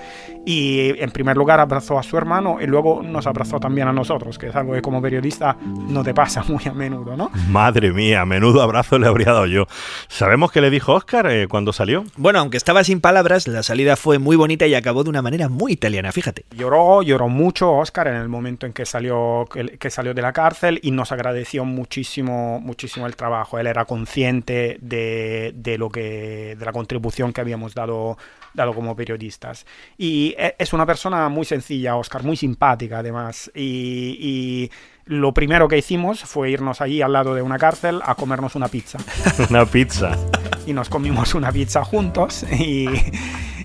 Y 0.45 0.99
en 1.01 1.11
primer 1.11 1.37
lugar 1.37 1.59
abrazó 1.59 1.97
a 1.97 2.03
su 2.03 2.17
hermano 2.17 2.57
y 2.61 2.67
luego 2.67 3.01
nos 3.03 3.27
abrazó 3.27 3.59
también 3.59 3.87
a 3.87 3.93
nosotros, 3.93 4.37
que 4.37 4.47
es 4.47 4.55
algo 4.55 4.73
que 4.73 4.81
como 4.81 5.01
periodista 5.01 5.57
no 5.61 6.03
te 6.03 6.13
pasa 6.13 6.43
muy 6.47 6.63
a 6.65 6.73
menudo, 6.73 7.15
¿no? 7.15 7.31
Madre 7.49 7.91
mía, 7.91 8.25
menudo 8.25 8.61
abrazo 8.61 8.97
le 8.99 9.07
habría 9.07 9.27
dado 9.27 9.45
yo. 9.45 9.65
¿Sabemos 10.07 10.51
qué 10.51 10.61
le 10.61 10.69
dijo 10.69 10.93
Oscar 10.93 11.27
eh, 11.29 11.47
cuando 11.47 11.73
salió? 11.73 12.03
Bueno, 12.17 12.39
aunque 12.39 12.57
estaba 12.57 12.83
sin 12.83 13.01
palabras, 13.01 13.47
la 13.47 13.63
salida 13.63 13.95
fue 13.95 14.19
muy 14.19 14.35
bonita 14.35 14.67
y 14.67 14.75
acabó 14.75 15.03
de 15.03 15.09
una 15.09 15.21
manera 15.21 15.49
muy 15.49 15.73
italiana, 15.73 16.11
fíjate. 16.11 16.45
Lloró, 16.55 17.01
lloró 17.01 17.27
mucho 17.27 17.71
Oscar 17.73 18.07
en 18.07 18.15
el 18.15 18.29
momento 18.29 18.65
en 18.65 18.73
que 18.73 18.85
salió, 18.85 19.47
que, 19.51 19.77
que 19.77 19.89
salió 19.89 20.13
de 20.13 20.21
la 20.21 20.33
cárcel 20.33 20.79
y 20.81 20.91
nos 20.91 21.11
agradeció 21.11 21.65
muchísimo, 21.65 22.59
muchísimo 22.59 23.07
el 23.07 23.15
trabajo. 23.15 23.59
Él 23.59 23.67
era 23.67 23.85
consciente 23.85 24.77
de, 24.81 25.10
de 25.53 25.77
lo 25.77 25.89
que, 25.89 26.55
de 26.57 26.65
la 26.65 26.71
contribución 26.71 27.33
que 27.33 27.41
habíamos 27.41 27.73
dado 27.73 28.17
dado 28.53 28.73
como 28.73 28.95
periodistas. 28.95 29.65
Y 29.97 30.35
es 30.37 30.73
una 30.73 30.85
persona 30.85 31.29
muy 31.29 31.45
sencilla, 31.45 31.95
Oscar, 31.95 32.23
muy 32.23 32.35
simpática 32.35 32.99
además. 32.99 33.51
Y, 33.55 34.17
y, 34.19 34.71
lo 35.05 35.33
primero 35.33 35.67
que 35.67 35.77
hicimos 35.77 36.21
fue 36.21 36.51
irnos 36.51 36.79
allí 36.79 37.01
al 37.01 37.13
lado 37.13 37.33
de 37.33 37.41
una 37.41 37.57
cárcel 37.57 38.01
a 38.05 38.15
comernos 38.15 38.55
una 38.55 38.67
pizza. 38.67 38.99
una 39.49 39.65
pizza. 39.65 40.17
Y 40.65 40.73
nos 40.73 40.89
comimos 40.89 41.33
una 41.33 41.51
pizza 41.51 41.83
juntos 41.83 42.43
y... 42.51 42.85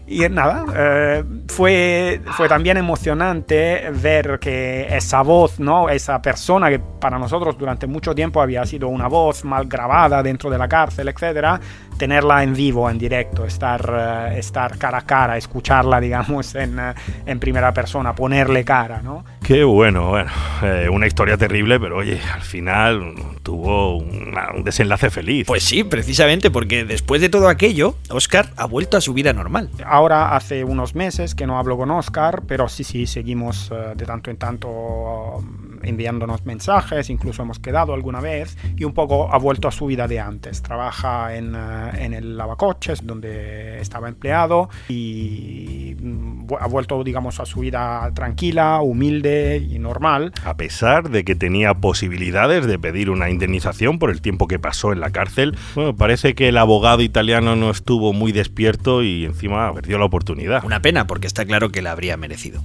Y 0.09 0.21
nada, 0.29 0.64
eh, 0.77 1.25
fue, 1.49 2.21
fue 2.37 2.49
también 2.49 2.77
emocionante 2.77 3.90
ver 3.90 4.38
que 4.38 4.87
esa 4.97 5.23
voz, 5.23 5.59
¿no? 5.59 5.88
esa 5.88 6.23
persona 6.23 6.71
que 6.71 6.79
para 6.79 7.19
nosotros 7.19 7.59
durante 7.59 7.88
mucho 7.88 8.14
tiempo 8.14 8.40
había 8.40 8.64
sido 8.66 8.87
una 8.87 9.09
voz 9.09 9.45
mal 9.45 9.66
grabada 9.66 10.23
dentro 10.23 10.49
de 10.49 10.59
la 10.59 10.69
cárcel, 10.69 11.09
etcétera, 11.09 11.61
tenerla 11.96 12.42
en 12.42 12.54
vivo, 12.54 12.88
en 12.90 12.98
directo, 12.98 13.44
estar, 13.44 14.30
uh, 14.32 14.37
estar 14.37 14.78
cara 14.78 14.98
a 14.98 15.02
cara, 15.02 15.37
escucharla, 15.37 16.00
digamos, 16.06 16.54
en, 16.54 16.78
uh, 16.78 16.92
en, 17.24 17.40
primera 17.40 17.72
persona, 17.72 18.14
ponerle 18.14 18.64
cara, 18.64 19.00
¿no? 19.02 19.24
Qué 19.42 19.64
bueno, 19.64 20.11
bueno, 20.11 20.30
eh, 20.62 20.88
una 20.90 21.06
historia 21.06 21.37
terrible, 21.37 21.78
pero 21.78 21.98
oye, 21.98 22.20
al 22.35 22.42
final 22.42 23.14
tuvo 23.42 23.96
una, 23.96 24.52
un 24.54 24.64
desenlace 24.64 25.11
feliz. 25.11 25.46
Pues 25.46 25.62
sí, 25.62 25.85
precisamente, 25.85 26.50
porque 26.50 26.85
después 26.85 27.20
de 27.20 27.28
todo 27.28 27.48
aquello, 27.48 27.96
Oscar 28.11 28.50
ha 28.56 28.66
vuelto 28.66 28.96
a 28.96 29.00
su 29.00 29.14
vida 29.14 29.32
normal. 29.32 29.70
Ahora 29.85 30.35
hace 30.35 30.64
unos 30.64 30.94
meses 30.94 31.35
que 31.35 31.46
no 31.46 31.59
hablo 31.59 31.76
con 31.76 31.90
Oscar, 31.90 32.42
pero 32.46 32.68
sí, 32.68 32.85
sí, 32.85 33.06
seguimos 33.06 33.70
uh, 33.70 33.96
de 33.96 34.04
tanto 34.04 34.30
en 34.30 34.37
tanto 34.37 35.42
enviándonos 35.87 36.44
mensajes, 36.44 37.11
incluso 37.11 37.42
hemos 37.42 37.59
quedado 37.59 37.94
alguna 37.94 38.20
vez 38.20 38.57
y 38.77 38.85
un 38.85 38.92
poco 38.92 39.33
ha 39.33 39.38
vuelto 39.38 39.68
a 39.68 39.72
su 39.72 39.87
vida 39.87 40.09
de 40.09 40.20
antes. 40.20 40.62
Trabaja 40.62 41.37
en, 41.37 41.55
eh, 41.55 42.05
en 42.05 42.14
el 42.14 42.37
lavacoches 42.37 43.07
donde 43.07 43.81
estaba 43.81 44.09
empleado 44.09 44.68
y 44.88 45.96
mm, 46.01 46.55
ha 46.61 46.66
vuelto, 46.66 47.03
digamos, 47.05 47.40
a 47.40 47.46
su 47.46 47.61
vida 47.61 48.11
tranquila, 48.14 48.81
humilde 48.81 49.64
y 49.68 49.79
normal. 49.79 50.33
A 50.44 50.57
pesar 50.57 51.11
de 51.11 51.25
que 51.25 51.35
tenía 51.35 51.75
posibilidades 51.75 52.66
de 52.66 52.79
pedir 52.79 53.11
una 53.11 53.31
indemnización 53.31 53.99
por 53.99 54.11
el 54.11 54.20
tiempo 54.20 54.46
que 54.46 54.59
pasó 54.59 54.92
en 54.92 55.01
la 55.01 55.11
cárcel, 55.11 55.57
bueno, 55.75 55.96
parece 55.96 56.35
que 56.35 56.49
el 56.49 56.59
abogado 56.59 57.03
italiano 57.03 57.57
no 57.57 57.70
estuvo 57.70 58.12
muy 58.12 58.33
despierto 58.33 59.03
y 59.03 59.25
encima 59.25 59.72
perdió 59.75 59.99
la 59.99 60.05
oportunidad. 60.05 60.64
Una 60.64 60.81
pena, 60.81 61.07
porque 61.07 61.27
está 61.27 61.44
claro 61.44 61.70
que 61.70 61.83
la 61.83 61.92
habría 61.92 62.16
merecido. 62.16 62.62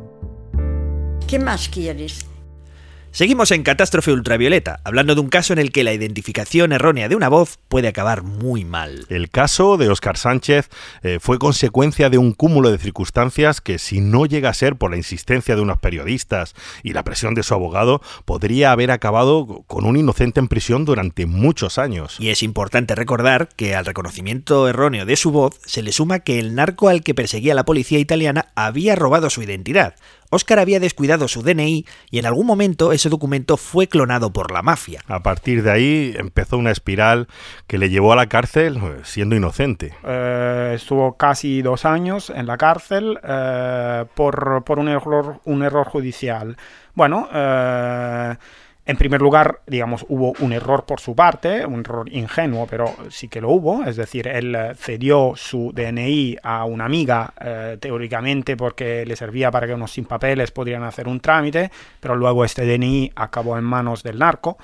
¿Qué 1.26 1.40
más 1.40 1.70
quieres? 1.70 2.26
Seguimos 3.18 3.50
en 3.50 3.64
Catástrofe 3.64 4.12
Ultravioleta, 4.12 4.80
hablando 4.84 5.16
de 5.16 5.22
un 5.22 5.30
caso 5.30 5.52
en 5.52 5.58
el 5.58 5.72
que 5.72 5.84
la 5.84 5.92
identificación 5.92 6.72
errónea 6.72 7.10
de 7.10 7.16
una 7.16 7.30
voz 7.30 7.58
puede 7.68 7.88
acabar 7.88 8.22
muy 8.22 8.64
mal. 8.64 9.08
El 9.10 9.32
caso 9.32 9.78
de 9.78 9.90
Óscar 9.90 10.18
Sánchez 10.18 10.70
eh, 11.02 11.18
fue 11.20 11.40
consecuencia 11.40 12.12
de 12.12 12.20
un 12.20 12.34
cúmulo 12.34 12.70
de 12.70 12.78
circunstancias 12.78 13.60
que, 13.60 13.80
si 13.80 14.02
no 14.02 14.28
llega 14.28 14.50
a 14.50 14.54
ser 14.54 14.76
por 14.76 14.92
la 14.92 14.98
insistencia 14.98 15.56
de 15.56 15.64
unos 15.64 15.80
periodistas 15.80 16.54
y 16.84 16.94
la 16.94 17.02
presión 17.02 17.34
de 17.34 17.42
su 17.42 17.56
abogado, 17.56 18.04
podría 18.26 18.72
haber 18.72 18.92
acabado 18.92 19.64
con 19.66 19.86
un 19.86 19.98
inocente 19.98 20.40
en 20.40 20.48
prisión 20.48 20.86
durante 20.86 21.26
muchos 21.26 21.80
años. 21.80 22.18
Y 22.20 22.30
es 22.30 22.44
importante 22.44 22.94
recordar 22.94 23.50
que 23.56 23.74
al 23.76 23.88
reconocimiento 23.88 24.70
erróneo 24.70 25.08
de 25.08 25.16
su 25.16 25.32
voz 25.32 25.60
se 25.66 25.82
le 25.82 25.92
suma 25.92 26.20
que 26.20 26.38
el 26.38 26.54
narco 26.54 26.88
al 26.88 27.02
que 27.02 27.16
perseguía 27.16 27.56
la 27.56 27.66
policía 27.66 27.98
italiana 27.98 28.50
había 28.54 28.96
robado 28.96 29.32
su 29.32 29.42
identidad. 29.42 29.96
Óscar 30.30 30.60
había 30.60 30.80
descuidado 30.80 31.28
su 31.28 31.42
DNI 31.42 31.86
y 32.12 32.20
en 32.20 32.26
algún 32.26 32.46
momento 32.46 32.92
ese 32.92 33.10
documento 33.10 33.56
fue 33.56 33.88
clonado 33.88 34.32
por 34.32 34.52
la 34.52 34.62
mafia. 34.62 35.02
A 35.08 35.22
partir 35.22 35.64
de 35.64 35.72
ahí 35.72 36.14
empezó 36.18 36.58
una 36.58 36.72
espiral 36.72 37.28
que 37.68 37.78
le 37.78 37.90
llevó 37.90 38.12
a 38.14 38.18
la 38.18 38.28
cárcel 38.28 38.80
siendo 39.04 39.36
inocente. 39.36 39.94
Eh, 40.04 40.74
estuvo 40.76 41.16
casi 41.16 41.62
dos 41.62 41.86
años 41.86 42.30
en 42.30 42.46
la 42.46 42.58
cárcel 42.58 43.20
eh, 43.24 44.06
por, 44.16 44.64
por 44.64 44.80
un, 44.80 44.90
error, 44.90 45.40
un 45.46 45.64
error 45.64 45.88
judicial. 45.88 46.58
Bueno, 46.94 47.30
eh, 47.34 48.36
en 48.88 48.96
primer 48.96 49.22
lugar, 49.22 49.60
digamos, 49.68 50.06
hubo 50.08 50.34
un 50.40 50.54
error 50.54 50.86
por 50.86 51.02
su 51.02 51.14
parte, 51.14 51.66
un 51.66 51.82
error 51.82 52.08
ingenuo, 52.10 52.68
pero 52.68 52.96
sí 53.10 53.28
que 53.28 53.42
lo 53.42 53.50
hubo. 53.50 53.84
Es 53.84 53.98
decir, 53.98 54.30
él 54.30 54.56
eh, 54.56 54.76
cedió 54.76 55.34
su 55.36 55.74
DNI 55.76 56.38
a 56.42 56.64
una 56.64 56.86
amiga, 56.86 57.34
eh, 57.42 57.78
teóricamente 57.82 58.56
porque 58.56 59.06
le 59.06 59.18
servía 59.18 59.52
para 59.52 59.68
que 59.68 59.74
unos 59.74 59.92
sin 59.92 60.06
papeles 60.06 60.52
podrían 60.52 60.84
hacer 60.84 61.10
un 61.10 61.20
trámite, 61.20 61.70
pero 62.00 62.16
luego 62.16 62.46
este 62.46 62.66
DNI 62.66 63.12
acabó 63.14 63.58
en 63.58 63.66
manos 63.66 64.04
del 64.04 64.20
narco. 64.20 64.58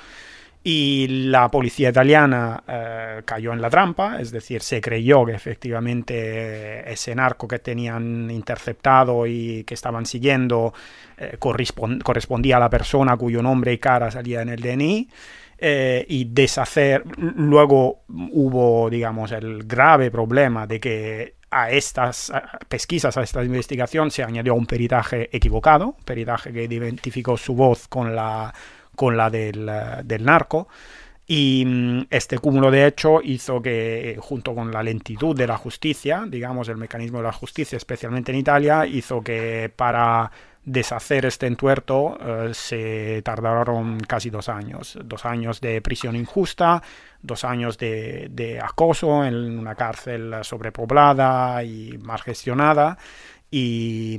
Y 0.66 1.08
la 1.28 1.52
policía 1.52 1.90
italiana 1.90 2.64
eh, 2.66 3.22
cayó 3.26 3.52
en 3.52 3.62
la 3.62 3.70
trampa, 3.70 4.22
es 4.22 4.32
decir, 4.32 4.62
se 4.62 4.80
creyó 4.80 5.26
que 5.26 5.34
efectivamente 5.34 6.90
ese 6.90 7.14
narco 7.14 7.50
que 7.50 7.60
tenían 7.60 8.32
interceptado 8.32 9.28
y 9.28 9.66
que 9.66 9.74
estaban 9.74 10.06
siguiendo 10.06 10.74
eh, 11.18 11.36
correspondía 11.38 12.58
a 12.58 12.60
la 12.62 12.70
persona 12.70 13.18
cuyo 13.18 13.44
nombre 13.44 13.74
y 13.74 13.78
cara 13.78 14.10
salía 14.10 14.42
en 14.42 14.50
el 14.50 14.62
DNI. 14.62 15.10
Eh, 15.66 16.06
y 16.10 16.26
deshacer, 16.26 17.04
luego 17.18 18.04
hubo, 18.08 18.90
digamos, 18.90 19.32
el 19.34 19.64
grave 19.64 20.12
problema 20.12 20.66
de 20.66 20.80
que 20.80 21.36
a 21.52 21.72
estas 21.72 22.32
pesquisas, 22.68 23.16
a 23.18 23.22
esta 23.22 23.44
investigación, 23.44 24.12
se 24.12 24.24
añadió 24.24 24.56
un 24.56 24.66
peritaje 24.66 25.30
equivocado, 25.36 25.96
peritaje 26.04 26.52
que 26.52 26.64
identificó 26.64 27.38
su 27.38 27.54
voz 27.54 27.88
con 27.88 28.16
la 28.16 28.54
con 28.96 29.18
la 29.18 29.30
del, 29.30 29.70
del 30.04 30.24
narco. 30.26 30.68
Y 31.26 31.64
mm, 31.66 32.08
este 32.10 32.38
cúmulo 32.38 32.70
de 32.70 32.88
hecho 32.88 33.22
hizo 33.22 33.62
que, 33.62 34.18
junto 34.20 34.54
con 34.54 34.72
la 34.72 34.84
lentitud 34.84 35.36
de 35.36 35.48
la 35.48 35.58
justicia, 35.58 36.26
digamos, 36.28 36.68
el 36.70 36.78
mecanismo 36.78 37.20
de 37.20 37.24
la 37.26 37.32
justicia, 37.32 37.78
especialmente 37.78 38.32
en 38.32 38.40
Italia, 38.40 38.86
hizo 38.86 39.22
que 39.22 39.72
para 39.76 40.32
deshacer 40.66 41.26
este 41.26 41.46
entuerto 41.48 42.18
eh, 42.22 42.52
se 42.54 43.22
tardaron 43.24 44.00
casi 44.02 44.30
dos 44.30 44.50
años. 44.50 44.98
Dos 45.04 45.26
años 45.26 45.62
de 45.62 45.82
prisión 45.82 46.16
injusta, 46.16 46.82
dos 47.22 47.44
años 47.44 47.78
de, 47.78 48.28
de 48.32 48.60
acoso 48.60 49.26
en 49.26 49.58
una 49.60 49.76
cárcel 49.76 50.36
sobrepoblada 50.44 51.64
y 51.64 51.98
mal 52.02 52.22
gestionada. 52.22 52.98
Y, 53.56 54.18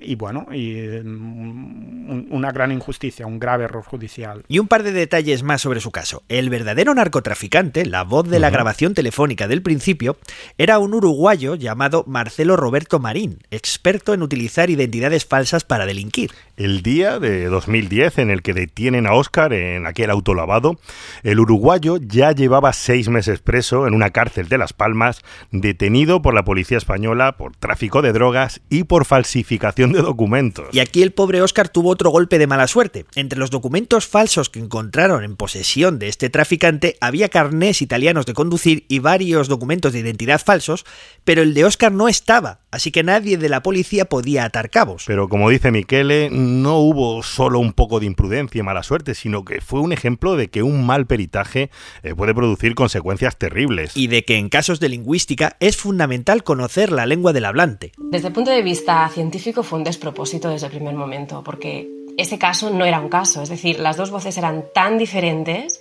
y, 0.00 0.14
bueno, 0.14 0.46
y 0.50 0.80
un, 0.80 2.26
una 2.30 2.50
gran 2.52 2.72
injusticia, 2.72 3.26
un 3.26 3.38
grave 3.38 3.64
error 3.64 3.84
judicial. 3.84 4.44
Y 4.48 4.60
un 4.60 4.66
par 4.66 4.82
de 4.82 4.92
detalles 4.92 5.42
más 5.42 5.60
sobre 5.60 5.80
su 5.80 5.90
caso. 5.90 6.22
El 6.30 6.48
verdadero 6.48 6.94
narcotraficante, 6.94 7.84
la 7.84 8.02
voz 8.02 8.30
de 8.30 8.38
la 8.38 8.46
uh 8.46 8.48
-huh. 8.48 8.54
grabación 8.54 8.94
telefónica 8.94 9.46
del 9.46 9.60
principio, 9.60 10.16
era 10.56 10.78
un 10.78 10.94
uruguayo 10.94 11.54
llamado 11.54 12.04
Marcelo 12.06 12.56
Roberto 12.56 12.98
Marín, 12.98 13.40
experto 13.50 14.14
en 14.14 14.22
utilizar 14.22 14.70
identidades 14.70 15.26
falsas 15.26 15.64
para 15.64 15.84
delinquir. 15.84 16.30
El 16.56 16.82
día 16.82 17.18
de 17.18 17.46
2010 17.46 18.18
en 18.18 18.30
el 18.30 18.42
que 18.42 18.52
detienen 18.52 19.06
a 19.06 19.14
Oscar 19.14 19.54
en 19.54 19.86
aquel 19.86 20.10
autolavado, 20.10 20.78
el 21.22 21.40
uruguayo 21.40 21.96
ya 21.96 22.32
llevaba 22.32 22.74
seis 22.74 23.08
meses 23.08 23.40
preso 23.40 23.86
en 23.86 23.94
una 23.94 24.10
cárcel 24.10 24.48
de 24.48 24.58
Las 24.58 24.74
Palmas, 24.74 25.22
detenido 25.50 26.20
por 26.20 26.34
la 26.34 26.44
policía 26.44 26.76
española 26.76 27.38
por 27.38 27.56
tráfico 27.56 28.02
de 28.02 28.12
drogas 28.12 28.60
y 28.68 28.84
por 28.84 29.06
falsificación 29.06 29.92
de 29.92 30.02
documentos. 30.02 30.66
Y 30.72 30.80
aquí 30.80 31.02
el 31.02 31.12
pobre 31.12 31.40
Oscar 31.40 31.70
tuvo 31.70 31.90
otro 31.90 32.10
golpe 32.10 32.38
de 32.38 32.46
mala 32.46 32.66
suerte. 32.66 33.06
Entre 33.14 33.38
los 33.38 33.50
documentos 33.50 34.06
falsos 34.06 34.50
que 34.50 34.58
encontraron 34.58 35.24
en 35.24 35.36
posesión 35.36 35.98
de 35.98 36.08
este 36.08 36.28
traficante 36.28 36.96
había 37.00 37.30
carnés 37.30 37.80
italianos 37.80 38.26
de 38.26 38.34
conducir 38.34 38.84
y 38.88 38.98
varios 38.98 39.48
documentos 39.48 39.92
de 39.92 40.00
identidad 40.00 40.40
falsos, 40.40 40.84
pero 41.24 41.42
el 41.42 41.54
de 41.54 41.64
Oscar 41.64 41.92
no 41.92 42.08
estaba, 42.08 42.61
así 42.72 42.90
que 42.90 43.04
nadie 43.04 43.36
de 43.36 43.48
la 43.48 43.62
policía 43.62 44.06
podía 44.06 44.44
atar 44.44 44.70
cabos. 44.70 45.04
Pero 45.06 45.28
como 45.28 45.50
dice 45.50 45.70
Michele, 45.70 46.30
no 46.30 46.78
hubo 46.78 47.22
solo 47.22 47.60
un 47.60 47.72
poco 47.72 48.00
de 48.00 48.06
imprudencia 48.06 48.58
y 48.58 48.62
mala 48.62 48.82
suerte, 48.82 49.14
sino 49.14 49.44
que 49.44 49.60
fue 49.60 49.80
un 49.80 49.92
ejemplo 49.92 50.34
de 50.36 50.48
que 50.48 50.62
un 50.62 50.84
mal 50.84 51.06
peritaje 51.06 51.70
eh, 52.02 52.14
puede 52.14 52.34
producir 52.34 52.74
consecuencias 52.74 53.36
terribles. 53.36 53.96
Y 53.96 54.08
de 54.08 54.24
que 54.24 54.36
en 54.36 54.48
casos 54.48 54.80
de 54.80 54.88
lingüística 54.88 55.56
es 55.60 55.76
fundamental 55.76 56.42
conocer 56.42 56.90
la 56.90 57.06
lengua 57.06 57.32
del 57.32 57.44
hablante. 57.44 57.92
Desde 57.98 58.28
el 58.28 58.32
punto 58.32 58.50
de 58.50 58.62
vista 58.62 59.08
científico 59.08 59.62
fue 59.62 59.78
un 59.78 59.84
despropósito 59.84 60.48
desde 60.48 60.66
el 60.66 60.72
primer 60.72 60.94
momento, 60.94 61.42
porque 61.44 61.88
ese 62.16 62.38
caso 62.38 62.70
no 62.70 62.84
era 62.84 63.00
un 63.00 63.08
caso, 63.08 63.42
es 63.42 63.48
decir, 63.48 63.78
las 63.80 63.96
dos 63.96 64.10
voces 64.10 64.36
eran 64.36 64.64
tan 64.74 64.98
diferentes 64.98 65.80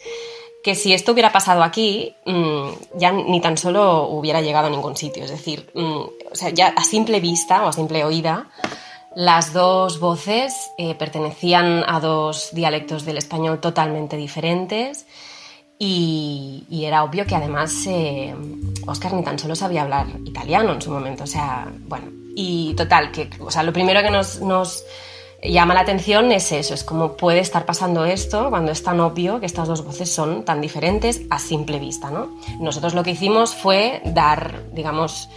que 0.63 0.76
si 0.76 0.93
esto 0.93 1.12
hubiera 1.12 1.32
pasado 1.32 1.63
aquí, 1.63 2.15
mmm, 2.26 2.69
ya 2.95 3.12
ni 3.12 3.41
tan 3.41 3.58
solo 3.58 4.08
hubiera 4.08 4.41
llegado 4.41 4.67
a 4.67 4.69
ningún 4.69 4.95
sitio. 4.95 5.24
Es 5.24 5.32
decir, 5.32 5.69
mmm, 5.74 6.02
o 6.32 6.36
sea, 6.36 6.50
ya 6.50 6.67
a 6.67 6.84
simple 6.84 7.19
vista 7.19 7.63
o 7.63 7.67
a 7.67 7.74
simple 7.74 8.04
oída, 8.04 8.47
las 9.15 9.54
dos 9.54 10.00
voces 10.00 10.71
eh, 10.78 10.95
pertenecían 10.95 11.84
a 11.88 12.00
dos 12.00 12.50
dialectos 12.54 13.04
del 13.04 13.17
español 13.17 13.60
totalmente 13.60 14.15
diferentes 14.15 15.06
y, 15.78 16.63
era 16.86 17.04
obvio 17.04 17.26
que 17.26 17.36
además 17.36 17.74
eh, 17.88 18.36
Oscar 18.86 19.13
ni 19.13 19.24
tan 19.24 19.39
solo 19.39 19.56
sabía 19.56 19.82
hablar 19.82 20.08
italiano 20.26 20.74
en 20.74 20.82
su 20.82 20.91
momento. 20.91 21.24
O 21.24 21.28
sea, 21.28 21.71
bueno, 21.88 22.06
y 22.36 22.74
total, 22.76 23.12
que 23.12 23.30
o 23.39 23.52
sea, 23.52 23.63
lo 23.63 23.74
primero 23.74 24.02
que 24.02 24.12
nos 24.12 24.84
llama 25.43 25.73
la 25.73 25.82
atención 25.82 26.32
es 26.32 26.51
eso, 26.51 26.73
es 26.73 26.84
cómo 26.84 27.13
puede 27.13 27.39
estar 27.39 27.65
pasando 27.65 28.06
esto 28.06 28.49
cuando 28.49 28.71
es 28.71 28.84
tan 28.84 28.99
obvio 28.99 29.39
que 29.39 29.45
estas 29.45 29.67
dos 29.67 29.84
voces 29.84 30.12
son 30.12 30.43
tan 30.43 30.62
diferentes 30.62 31.21
a 31.30 31.39
simple 31.39 31.80
vista. 31.80 32.12
¿no? 32.12 32.30
Nosotros 32.60 32.93
lo 32.93 33.04
que 33.04 33.12
hicimos 33.12 33.56
fue 33.56 34.01
dar, 34.06 34.63
digamos, 34.71 35.30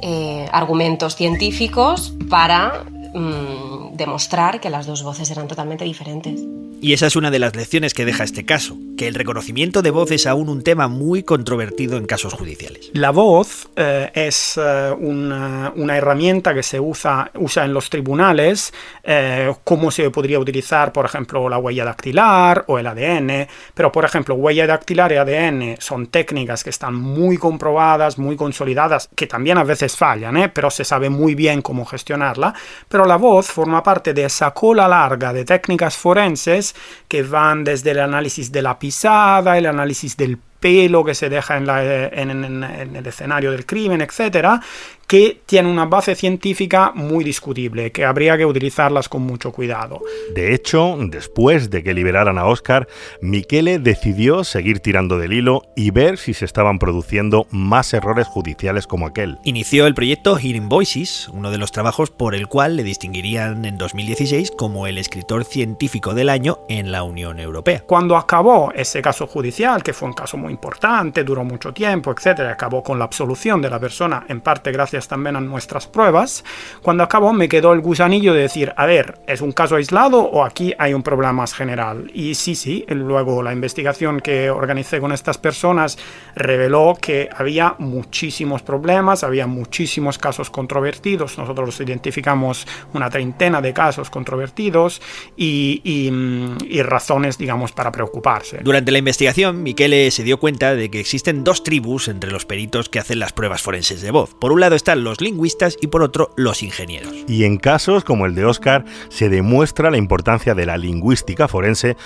eh, 0.00 0.48
argumentos 0.52 1.16
científicos 1.16 2.12
para 2.28 2.84
mmm, 3.14 3.96
demostrar 3.96 4.60
que 4.60 4.70
las 4.70 4.86
dos 4.86 5.02
voces 5.02 5.30
eran 5.30 5.48
totalmente 5.48 5.84
diferentes. 5.84 6.40
Y 6.82 6.94
esa 6.94 7.06
es 7.06 7.14
una 7.14 7.30
de 7.30 7.38
las 7.38 7.54
lecciones 7.54 7.94
que 7.94 8.04
deja 8.04 8.24
este 8.24 8.44
caso, 8.44 8.76
que 8.98 9.06
el 9.06 9.14
reconocimiento 9.14 9.82
de 9.82 9.92
voz 9.92 10.10
es 10.10 10.26
aún 10.26 10.48
un 10.48 10.64
tema 10.64 10.88
muy 10.88 11.22
controvertido 11.22 11.96
en 11.96 12.06
casos 12.06 12.32
judiciales. 12.32 12.90
La 12.92 13.10
voz 13.10 13.68
eh, 13.76 14.10
es 14.14 14.58
eh, 14.60 14.90
una, 14.98 15.72
una, 15.76 15.96
herramienta 15.96 16.52
que 16.52 16.64
se 16.64 16.80
usa, 16.80 17.30
usa 17.34 17.64
en 17.64 17.72
los 17.72 17.88
tribunales, 17.88 18.74
eh, 19.04 19.54
como 19.62 19.92
se 19.92 20.10
podría 20.10 20.40
utilizar, 20.40 20.92
por 20.92 21.04
ejemplo, 21.04 21.48
la 21.48 21.58
huella 21.58 21.84
dactilar 21.84 22.64
o 22.66 22.80
el 22.80 22.86
ADN, 22.88 23.46
pero 23.74 23.92
por 23.92 24.04
ejemplo, 24.04 24.34
huella 24.34 24.66
dactilar 24.66 25.12
y 25.12 25.16
ADN 25.18 25.76
son 25.78 26.08
técnicas 26.08 26.64
que 26.64 26.70
están 26.70 26.96
muy 26.96 27.38
comprobadas, 27.38 28.18
muy 28.18 28.34
consolidadas, 28.34 29.08
que 29.14 29.28
también 29.28 29.56
a 29.56 29.62
veces 29.62 29.96
fallan, 29.96 30.50
pero 30.52 30.68
se 30.68 30.84
sabe 30.84 31.10
muy 31.10 31.36
bien 31.36 31.62
cómo 31.62 31.84
gestionarla, 31.84 32.54
pero 32.88 33.01
la 33.04 33.16
voz 33.16 33.46
forma 33.46 33.82
parte 33.82 34.14
de 34.14 34.24
esa 34.24 34.52
cola 34.52 34.88
larga 34.88 35.32
de 35.32 35.44
técnicas 35.44 35.96
forenses 35.96 36.74
que 37.08 37.22
van 37.22 37.64
desde 37.64 37.90
el 37.92 38.00
análisis 38.00 38.50
de 38.50 38.62
la 38.62 38.78
pisada, 38.78 39.58
el 39.58 39.66
análisis 39.66 40.16
del 40.16 40.38
pelo 40.62 41.04
que 41.04 41.14
se 41.14 41.28
deja 41.28 41.58
en, 41.58 41.66
la, 41.66 42.06
en, 42.06 42.30
en- 42.30 42.64
en 42.64 42.96
el 42.96 43.06
escenario 43.06 43.50
del 43.50 43.66
crimen, 43.66 44.00
etcétera, 44.00 44.60
que 45.06 45.42
tienen 45.44 45.70
una 45.70 45.84
base 45.84 46.14
científica 46.14 46.92
muy 46.94 47.22
discutible, 47.22 47.92
que 47.92 48.06
habría 48.06 48.38
que 48.38 48.46
utilizarlas 48.46 49.10
con 49.10 49.20
mucho 49.22 49.52
cuidado. 49.52 50.00
De 50.34 50.54
hecho, 50.54 50.96
después 50.98 51.68
de 51.68 51.82
que 51.82 51.92
liberaran 51.92 52.38
a 52.38 52.46
Oscar, 52.46 52.88
Michele 53.20 53.78
decidió 53.78 54.42
seguir 54.44 54.80
tirando 54.80 55.18
del 55.18 55.34
hilo 55.34 55.64
y 55.76 55.90
ver 55.90 56.16
si 56.16 56.32
se 56.32 56.46
estaban 56.46 56.78
produciendo 56.78 57.46
más 57.50 57.92
errores 57.92 58.26
judiciales 58.26 58.86
como 58.86 59.06
aquel. 59.06 59.36
Inició 59.44 59.86
el 59.86 59.92
proyecto 59.94 60.36
Hearing 60.36 60.70
Voices, 60.70 61.28
uno 61.28 61.50
de 61.50 61.58
los 61.58 61.72
trabajos 61.72 62.10
por 62.10 62.34
el 62.34 62.46
cual 62.46 62.76
le 62.76 62.82
distinguirían 62.84 63.66
en 63.66 63.76
2016 63.76 64.52
como 64.56 64.86
el 64.86 64.96
escritor 64.96 65.44
científico 65.44 66.14
del 66.14 66.30
año 66.30 66.60
en 66.70 66.90
la 66.90 67.02
Unión 67.02 67.38
Europea. 67.38 67.82
Cuando 67.86 68.16
acabó 68.16 68.72
ese 68.74 69.02
caso 69.02 69.26
judicial, 69.26 69.82
que 69.82 69.92
fue 69.92 70.08
un 70.08 70.14
caso 70.14 70.38
muy 70.38 70.51
importante, 70.52 71.24
duró 71.24 71.42
mucho 71.42 71.72
tiempo, 71.72 72.12
etcétera, 72.12 72.52
acabó 72.52 72.82
con 72.82 72.98
la 72.98 73.04
absolución 73.04 73.60
de 73.60 73.70
la 73.70 73.80
persona, 73.80 74.24
en 74.28 74.40
parte 74.40 74.70
gracias 74.70 75.08
también 75.08 75.34
a 75.36 75.40
nuestras 75.40 75.86
pruebas, 75.86 76.44
cuando 76.82 77.02
acabó 77.02 77.32
me 77.32 77.48
quedó 77.48 77.72
el 77.72 77.80
gusanillo 77.80 78.34
de 78.34 78.42
decir, 78.42 78.72
a 78.76 78.86
ver, 78.86 79.18
¿es 79.26 79.40
un 79.40 79.52
caso 79.52 79.76
aislado 79.76 80.20
o 80.20 80.44
aquí 80.44 80.72
hay 80.78 80.94
un 80.94 81.02
problema 81.02 81.32
más 81.32 81.54
general? 81.54 82.10
Y 82.14 82.34
sí, 82.34 82.54
sí, 82.54 82.84
luego 82.88 83.42
la 83.42 83.52
investigación 83.52 84.20
que 84.20 84.50
organicé 84.50 85.00
con 85.00 85.12
estas 85.12 85.38
personas 85.38 85.98
reveló 86.34 86.96
que 87.00 87.28
había 87.34 87.74
muchísimos 87.78 88.62
problemas, 88.62 89.24
había 89.24 89.46
muchísimos 89.46 90.18
casos 90.18 90.50
controvertidos, 90.50 91.38
nosotros 91.38 91.80
identificamos 91.80 92.66
una 92.94 93.10
treintena 93.10 93.60
de 93.60 93.72
casos 93.72 94.10
controvertidos 94.10 95.00
y, 95.36 95.80
y, 95.84 96.10
mm, 96.10 96.58
y 96.68 96.82
razones, 96.82 97.38
digamos, 97.38 97.72
para 97.72 97.90
preocuparse. 97.90 98.60
Durante 98.62 98.92
la 98.92 98.98
investigación, 98.98 99.62
Michele 99.62 100.10
se 100.10 100.22
dio 100.22 100.38
cuenta 100.42 100.74
de 100.74 100.90
que 100.90 100.98
existen 100.98 101.44
dos 101.44 101.62
tribus 101.62 102.08
entre 102.08 102.32
los 102.32 102.46
peritos 102.46 102.88
que 102.88 102.98
hacen 102.98 103.20
las 103.20 103.32
pruebas 103.32 103.62
forenses 103.62 104.02
de 104.02 104.10
voz. 104.10 104.34
Por 104.34 104.50
un 104.50 104.58
lado 104.58 104.74
están 104.74 105.04
los 105.04 105.20
lingüistas 105.20 105.76
y 105.80 105.86
por 105.86 106.02
otro 106.02 106.32
los 106.34 106.64
ingenieros. 106.64 107.14
Y 107.28 107.44
en 107.44 107.58
casos 107.58 108.02
como 108.02 108.26
el 108.26 108.34
de 108.34 108.44
Oscar 108.44 108.84
se 109.08 109.28
demuestra 109.28 109.92
la 109.92 109.98
importancia 109.98 110.56
de 110.56 110.66
la 110.66 110.78
lingüística 110.78 111.46
forense 111.46 111.96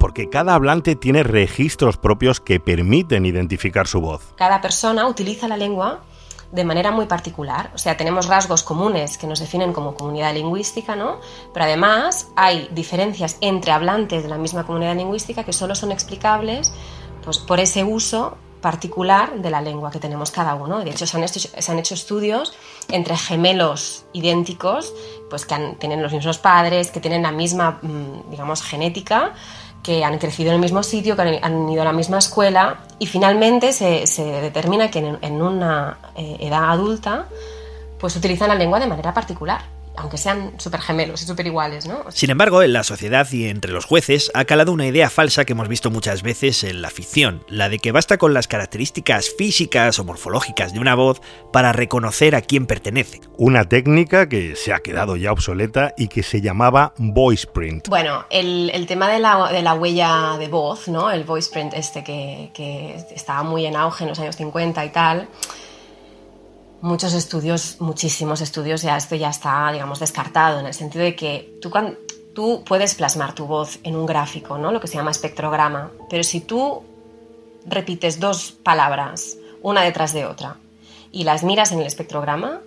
porque 0.00 0.28
cada 0.28 0.56
hablante 0.56 0.96
tiene 0.96 1.22
registros 1.22 1.96
propios 1.96 2.40
que 2.40 2.58
permiten 2.58 3.24
identificar 3.24 3.86
su 3.86 4.00
voz. 4.00 4.34
Cada 4.34 4.60
persona 4.60 5.06
utiliza 5.06 5.46
la 5.46 5.56
lengua 5.56 6.02
de 6.50 6.64
manera 6.64 6.90
muy 6.90 7.06
particular. 7.06 7.70
O 7.72 7.78
sea, 7.78 7.96
tenemos 7.96 8.26
rasgos 8.26 8.64
comunes 8.64 9.16
que 9.16 9.28
nos 9.28 9.38
definen 9.38 9.72
como 9.72 9.94
comunidad 9.94 10.34
lingüística, 10.34 10.96
¿no? 10.96 11.20
Pero 11.54 11.66
además 11.66 12.28
hay 12.34 12.68
diferencias 12.72 13.36
entre 13.40 13.70
hablantes 13.70 14.24
de 14.24 14.28
la 14.28 14.38
misma 14.38 14.66
comunidad 14.66 14.96
lingüística 14.96 15.44
que 15.44 15.52
solo 15.52 15.76
son 15.76 15.92
explicables 15.92 16.72
pues, 17.26 17.38
por 17.38 17.60
ese 17.60 17.84
uso 17.84 18.38
particular 18.62 19.42
de 19.42 19.50
la 19.50 19.60
lengua 19.60 19.90
que 19.90 19.98
tenemos 19.98 20.30
cada 20.30 20.54
uno. 20.54 20.82
De 20.82 20.90
hecho, 20.90 21.06
se 21.06 21.16
han 21.16 21.24
hecho, 21.24 21.40
se 21.40 21.70
han 21.72 21.78
hecho 21.78 21.94
estudios 21.94 22.54
entre 22.88 23.16
gemelos 23.16 24.06
idénticos, 24.12 24.94
pues 25.28 25.44
que 25.44 25.76
tienen 25.78 26.02
los 26.02 26.12
mismos 26.12 26.38
padres, 26.38 26.90
que 26.90 27.00
tienen 27.00 27.22
la 27.22 27.32
misma, 27.32 27.78
mm, 27.82 28.30
digamos, 28.30 28.62
genética, 28.62 29.34
que 29.82 30.04
han 30.04 30.18
crecido 30.18 30.50
en 30.50 30.54
el 30.54 30.60
mismo 30.60 30.82
sitio, 30.82 31.14
que 31.16 31.40
han, 31.42 31.68
ido 31.68 31.82
a 31.82 31.84
la 31.84 31.92
misma 31.92 32.18
escuela 32.18 32.80
y 32.98 33.06
finalmente 33.06 33.72
se, 33.72 34.06
se 34.06 34.24
determina 34.24 34.90
que 34.90 35.00
en, 35.00 35.18
en 35.20 35.42
una 35.42 35.98
eh, 36.16 36.38
edad 36.40 36.70
adulta 36.70 37.26
pues 37.98 38.16
utilizan 38.16 38.48
la 38.48 38.54
lengua 38.54 38.80
de 38.80 38.86
manera 38.86 39.14
particular, 39.14 39.62
aunque 39.96 40.18
sean 40.18 40.54
súper 40.58 40.80
gemelos 40.80 41.22
y 41.22 41.26
súper 41.26 41.46
iguales, 41.46 41.86
¿no? 41.86 42.04
Sin 42.10 42.30
embargo, 42.30 42.62
en 42.62 42.72
la 42.72 42.84
sociedad 42.84 43.26
y 43.32 43.48
entre 43.48 43.72
los 43.72 43.84
jueces 43.84 44.30
ha 44.34 44.44
calado 44.44 44.72
una 44.72 44.86
idea 44.86 45.10
falsa 45.10 45.44
que 45.44 45.52
hemos 45.52 45.68
visto 45.68 45.90
muchas 45.90 46.22
veces 46.22 46.64
en 46.64 46.82
la 46.82 46.90
ficción, 46.90 47.44
la 47.48 47.68
de 47.68 47.78
que 47.78 47.92
basta 47.92 48.18
con 48.18 48.34
las 48.34 48.48
características 48.48 49.30
físicas 49.36 49.98
o 49.98 50.04
morfológicas 50.04 50.72
de 50.72 50.80
una 50.80 50.94
voz 50.94 51.20
para 51.52 51.72
reconocer 51.72 52.34
a 52.34 52.42
quién 52.42 52.66
pertenece. 52.66 53.20
Una 53.38 53.64
técnica 53.64 54.28
que 54.28 54.56
se 54.56 54.72
ha 54.72 54.80
quedado 54.80 55.16
ya 55.16 55.32
obsoleta 55.32 55.94
y 55.96 56.08
que 56.08 56.22
se 56.22 56.40
llamaba 56.40 56.92
voice 56.98 57.46
print. 57.46 57.88
Bueno, 57.88 58.24
el, 58.30 58.70
el 58.74 58.86
tema 58.86 59.10
de 59.10 59.18
la, 59.18 59.50
de 59.52 59.62
la 59.62 59.74
huella 59.74 60.36
de 60.38 60.48
voz, 60.48 60.88
¿no? 60.88 61.10
El 61.10 61.24
voice 61.24 61.50
print 61.50 61.74
este 61.74 62.04
que, 62.04 62.50
que 62.54 62.96
estaba 63.14 63.42
muy 63.42 63.66
en 63.66 63.76
auge 63.76 64.04
en 64.04 64.10
los 64.10 64.18
años 64.18 64.36
50 64.36 64.84
y 64.84 64.88
tal. 64.90 65.28
Muchos 66.86 67.14
estudios, 67.14 67.80
muchísimos 67.80 68.40
estudios, 68.40 68.82
ya 68.82 68.96
esto 68.96 69.16
ya 69.16 69.28
está, 69.28 69.72
digamos, 69.72 69.98
descartado, 69.98 70.60
en 70.60 70.66
el 70.66 70.72
sentido 70.72 71.02
de 71.02 71.16
que 71.16 71.58
tú, 71.60 71.72
tú 72.32 72.62
puedes 72.64 72.94
plasmar 72.94 73.34
tu 73.34 73.44
voz 73.46 73.80
en 73.82 73.96
un 73.96 74.06
gráfico, 74.06 74.56
¿no? 74.56 74.70
Lo 74.70 74.80
que 74.80 74.86
se 74.86 74.94
llama 74.94 75.10
espectrograma. 75.10 75.90
Pero 76.08 76.22
si 76.22 76.38
tú 76.38 76.84
repites 77.66 78.20
dos 78.20 78.52
palabras, 78.52 79.36
una 79.62 79.82
detrás 79.82 80.12
de 80.12 80.26
otra, 80.26 80.58
y 81.10 81.24
las 81.24 81.42
miras 81.42 81.72
en 81.72 81.80
el 81.80 81.88
espectrograma, 81.88 82.60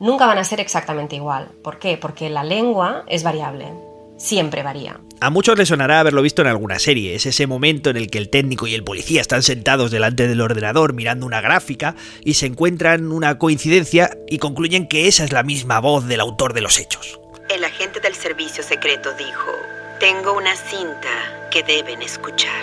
nunca 0.00 0.24
van 0.24 0.38
a 0.38 0.44
ser 0.44 0.60
exactamente 0.60 1.16
igual. 1.16 1.48
¿Por 1.62 1.78
qué? 1.78 1.98
Porque 1.98 2.30
la 2.30 2.44
lengua 2.44 3.04
es 3.06 3.22
variable, 3.22 3.70
siempre 4.18 4.62
varía. 4.62 5.00
A 5.20 5.30
muchos 5.30 5.56
les 5.56 5.68
sonará 5.68 6.00
haberlo 6.00 6.20
visto 6.20 6.42
en 6.42 6.48
alguna 6.48 6.78
serie, 6.78 7.14
es 7.14 7.24
ese 7.24 7.46
momento 7.46 7.90
en 7.90 7.96
el 7.96 8.10
que 8.10 8.18
el 8.18 8.28
técnico 8.28 8.66
y 8.66 8.74
el 8.74 8.84
policía 8.84 9.20
están 9.20 9.42
sentados 9.42 9.90
delante 9.90 10.28
del 10.28 10.40
ordenador 10.40 10.92
mirando 10.92 11.24
una 11.24 11.40
gráfica 11.40 11.94
y 12.22 12.34
se 12.34 12.46
encuentran 12.46 13.10
una 13.10 13.38
coincidencia 13.38 14.10
y 14.28 14.38
concluyen 14.38 14.86
que 14.86 15.08
esa 15.08 15.24
es 15.24 15.32
la 15.32 15.42
misma 15.42 15.80
voz 15.80 16.06
del 16.06 16.20
autor 16.20 16.52
de 16.52 16.60
los 16.60 16.78
hechos. 16.78 17.18
El 17.48 17.64
agente 17.64 18.00
del 18.00 18.14
servicio 18.14 18.62
secreto 18.62 19.12
dijo, 19.14 19.52
tengo 19.98 20.34
una 20.34 20.54
cinta 20.54 21.48
que 21.50 21.62
deben 21.62 22.02
escuchar. 22.02 22.62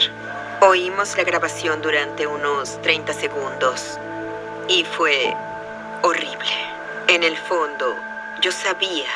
Oímos 0.62 1.18
la 1.18 1.24
grabación 1.24 1.82
durante 1.82 2.28
unos 2.28 2.82
30 2.82 3.14
segundos 3.14 3.98
y 4.70 4.84
fue 4.84 5.34
horrible. 6.02 6.52
En 7.08 7.24
el 7.24 7.36
fondo, 7.36 7.96
yo 8.42 8.52
sabía 8.52 9.10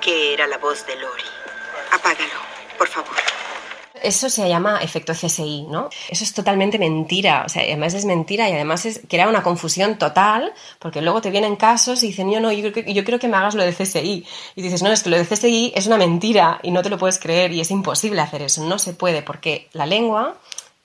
que 0.00 0.34
era 0.34 0.46
la 0.46 0.58
voz 0.58 0.86
de 0.86 0.96
Lori. 0.96 1.33
Apágalo, 1.94 2.40
por 2.76 2.88
favor. 2.88 3.14
Eso 4.02 4.28
se 4.28 4.48
llama 4.48 4.80
efecto 4.82 5.12
CSI, 5.12 5.66
¿no? 5.70 5.88
Eso 6.10 6.24
es 6.24 6.34
totalmente 6.34 6.76
mentira, 6.78 7.44
o 7.46 7.48
sea, 7.48 7.62
además 7.62 7.94
es 7.94 8.04
mentira 8.04 8.50
y 8.50 8.52
además 8.52 8.84
es 8.84 9.00
crea 9.08 9.28
una 9.28 9.44
confusión 9.44 9.96
total, 9.96 10.52
porque 10.80 11.00
luego 11.00 11.20
te 11.20 11.30
vienen 11.30 11.54
casos 11.54 12.02
y 12.02 12.08
dicen, 12.08 12.30
yo 12.32 12.40
no, 12.40 12.50
yo 12.50 12.72
que, 12.72 12.92
yo 12.92 13.04
creo 13.04 13.20
que 13.20 13.28
me 13.28 13.36
hagas 13.36 13.54
lo 13.54 13.62
de 13.62 13.72
CSI. 13.72 14.26
Y 14.56 14.62
dices, 14.62 14.82
no, 14.82 14.90
es 14.90 15.04
que 15.04 15.10
lo 15.10 15.16
de 15.16 15.24
CSI 15.24 15.72
es 15.76 15.86
una 15.86 15.96
mentira 15.96 16.58
y 16.64 16.72
no 16.72 16.82
te 16.82 16.90
lo 16.90 16.98
puedes 16.98 17.20
creer 17.20 17.52
y 17.52 17.60
es 17.60 17.70
imposible 17.70 18.20
hacer 18.20 18.42
eso, 18.42 18.64
no 18.64 18.78
se 18.80 18.92
puede, 18.92 19.22
porque 19.22 19.68
la 19.72 19.86
lengua 19.86 20.34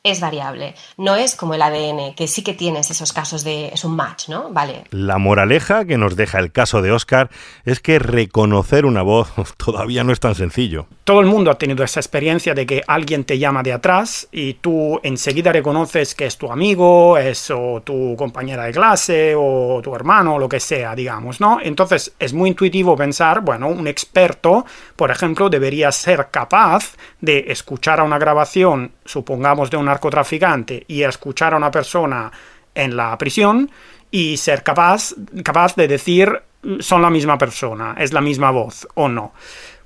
es 0.10 0.20
variable, 0.20 0.76
no 0.98 1.16
es 1.16 1.36
como 1.36 1.54
el 1.54 1.62
ADN, 1.62 2.14
que 2.16 2.28
sí 2.28 2.44
que 2.44 2.54
tienes 2.54 2.92
esos 2.92 3.14
casos 3.14 3.44
de, 3.44 3.68
es 3.68 3.84
un 3.84 3.96
match, 3.96 4.30
¿no? 4.30 4.50
Vale, 4.52 4.84
La 4.92 5.18
moraleja 5.18 5.86
que 5.86 5.98
nos 5.98 6.16
deja 6.16 6.40
el 6.40 6.52
caso 6.52 6.82
de 6.82 6.92
Oscar 6.92 7.30
es 7.66 7.80
que 7.80 8.00
reconocer 8.00 8.86
una 8.86 9.02
voz 9.02 9.32
todavía 9.58 10.04
no 10.04 10.12
es 10.12 10.20
tan 10.20 10.36
sencillo. 10.36 10.88
Todo 11.04 11.22
el 11.22 11.26
mundo 11.26 11.52
ha 11.52 11.58
tenido 11.58 11.84
esa 11.84 12.00
experiencia 12.00 12.54
de 12.54 12.66
que 12.66 12.82
alguien 12.88 13.24
te 13.24 13.40
llama 13.40 13.64
de 13.64 13.74
atrás 13.74 14.28
y 14.32 14.56
tú 14.56 15.00
enseguida 15.04 15.52
reconoces 15.52 16.16
que 16.16 16.26
es 16.26 16.38
tu 16.38 16.52
amigo, 16.52 17.18
es 17.18 17.50
o 17.52 17.82
tu 17.84 18.16
compañera 18.16 18.66
de 18.66 18.72
clase 18.72 19.34
o 19.36 19.82
tu 19.84 19.96
hermano 19.96 20.36
o 20.36 20.40
lo 20.40 20.50
que 20.50 20.60
sea, 20.60 20.96
digamos, 20.96 21.40
¿no? 21.40 21.60
Entonces 21.62 22.14
es 22.20 22.34
muy 22.34 22.50
intuitivo 22.50 22.96
pensar, 22.96 23.42
bueno, 23.42 23.68
un 23.68 23.88
experto, 23.88 24.66
por 24.96 25.12
ejemplo, 25.12 25.50
debería 25.50 25.92
ser 25.92 26.28
capaz 26.32 26.96
de 27.22 27.46
escuchar 27.48 28.00
a 28.00 28.04
una 28.04 28.20
grabación, 28.20 28.92
supongamos 29.10 29.72
de 29.72 29.78
un 29.78 29.86
narcotraficante, 29.86 30.84
y 30.88 31.02
escuchar 31.02 31.56
a 31.56 31.58
una 31.58 31.72
persona 31.72 32.32
en 32.76 32.96
la 32.96 33.18
prisión 33.18 33.72
y 34.12 34.38
ser 34.38 34.62
capaz, 34.62 35.16
capaz 35.44 35.76
de 35.76 35.88
decir 35.88 36.42
son 36.80 37.02
la 37.02 37.10
misma 37.10 37.36
persona, 37.38 37.96
es 37.98 38.14
la 38.14 38.22
misma 38.22 38.52
voz 38.52 38.88
o 38.94 39.10
no. 39.10 39.34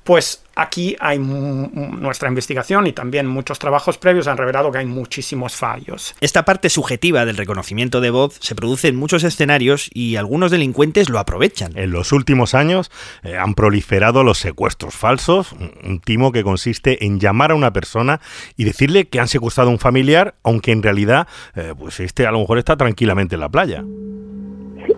Pues 0.03 0.43
aquí 0.55 0.97
hay 0.99 1.17
nuestra 1.17 2.27
investigación 2.27 2.87
y 2.87 2.91
también 2.91 3.25
muchos 3.25 3.57
trabajos 3.57 3.97
previos 3.97 4.27
han 4.27 4.35
revelado 4.37 4.69
que 4.69 4.79
hay 4.79 4.85
muchísimos 4.85 5.55
fallos. 5.55 6.13
Esta 6.19 6.43
parte 6.43 6.69
subjetiva 6.69 7.23
del 7.25 7.37
reconocimiento 7.37 8.01
de 8.01 8.09
voz 8.09 8.37
se 8.41 8.53
produce 8.53 8.89
en 8.89 8.97
muchos 8.97 9.23
escenarios 9.23 9.89
y 9.93 10.17
algunos 10.17 10.51
delincuentes 10.51 11.09
lo 11.09 11.19
aprovechan. 11.19 11.71
En 11.77 11.91
los 11.91 12.11
últimos 12.11 12.53
años 12.53 12.91
eh, 13.23 13.37
han 13.37 13.53
proliferado 13.53 14.23
los 14.25 14.39
secuestros 14.39 14.93
falsos, 14.93 15.53
un- 15.53 15.71
un 15.85 15.99
timo 16.01 16.33
que 16.33 16.43
consiste 16.43 17.05
en 17.05 17.19
llamar 17.21 17.51
a 17.51 17.55
una 17.55 17.71
persona 17.71 18.19
y 18.57 18.65
decirle 18.65 19.07
que 19.07 19.21
han 19.21 19.29
secuestrado 19.29 19.69
a 19.69 19.73
un 19.73 19.79
familiar, 19.79 20.35
aunque 20.43 20.73
en 20.73 20.83
realidad, 20.83 21.27
eh, 21.55 21.73
pues 21.79 22.01
este 22.01 22.27
a 22.27 22.31
lo 22.31 22.39
mejor 22.39 22.57
está 22.57 22.75
tranquilamente 22.75 23.35
en 23.35 23.41
la 23.41 23.47
playa. 23.49 23.83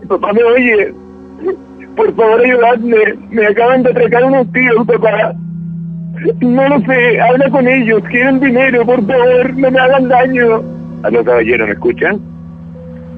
Papá 0.09 0.33
me 0.33 0.43
oye. 0.43 0.93
Por 1.95 2.15
favor, 2.15 2.41
ayudadme. 2.41 2.97
Me 3.29 3.45
acaban 3.47 3.83
de 3.83 3.91
atracar 3.91 4.23
unos 4.25 4.51
tíos, 4.51 4.85
papá. 4.87 5.33
No 6.41 6.67
lo 6.69 6.79
sé. 6.81 7.21
Habla 7.21 7.49
con 7.49 7.67
ellos. 7.67 8.03
Quieren 8.09 8.39
dinero, 8.39 8.85
por 8.85 9.05
favor. 9.05 9.55
No 9.55 9.71
me 9.71 9.79
hagan 9.79 10.07
daño. 10.09 10.61
Aló, 11.03 11.23
caballero, 11.23 11.67
¿me 11.67 11.73
escuchan? 11.73 12.19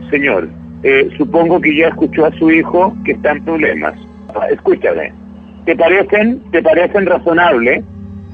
Señor, 0.10 0.50
eh, 0.84 1.10
supongo 1.18 1.60
que 1.62 1.76
ya 1.76 1.88
escuchó 1.88 2.26
a 2.26 2.32
su 2.34 2.52
hijo 2.52 2.96
que 3.06 3.14
está 3.14 3.32
en 3.32 3.44
problemas. 3.46 3.94
Ah, 4.36 4.48
Escúchame. 4.52 5.14
¿Te 5.66 5.76
parecen, 5.76 6.42
te 6.52 6.62
parecen 6.62 7.06
razonables 7.06 7.84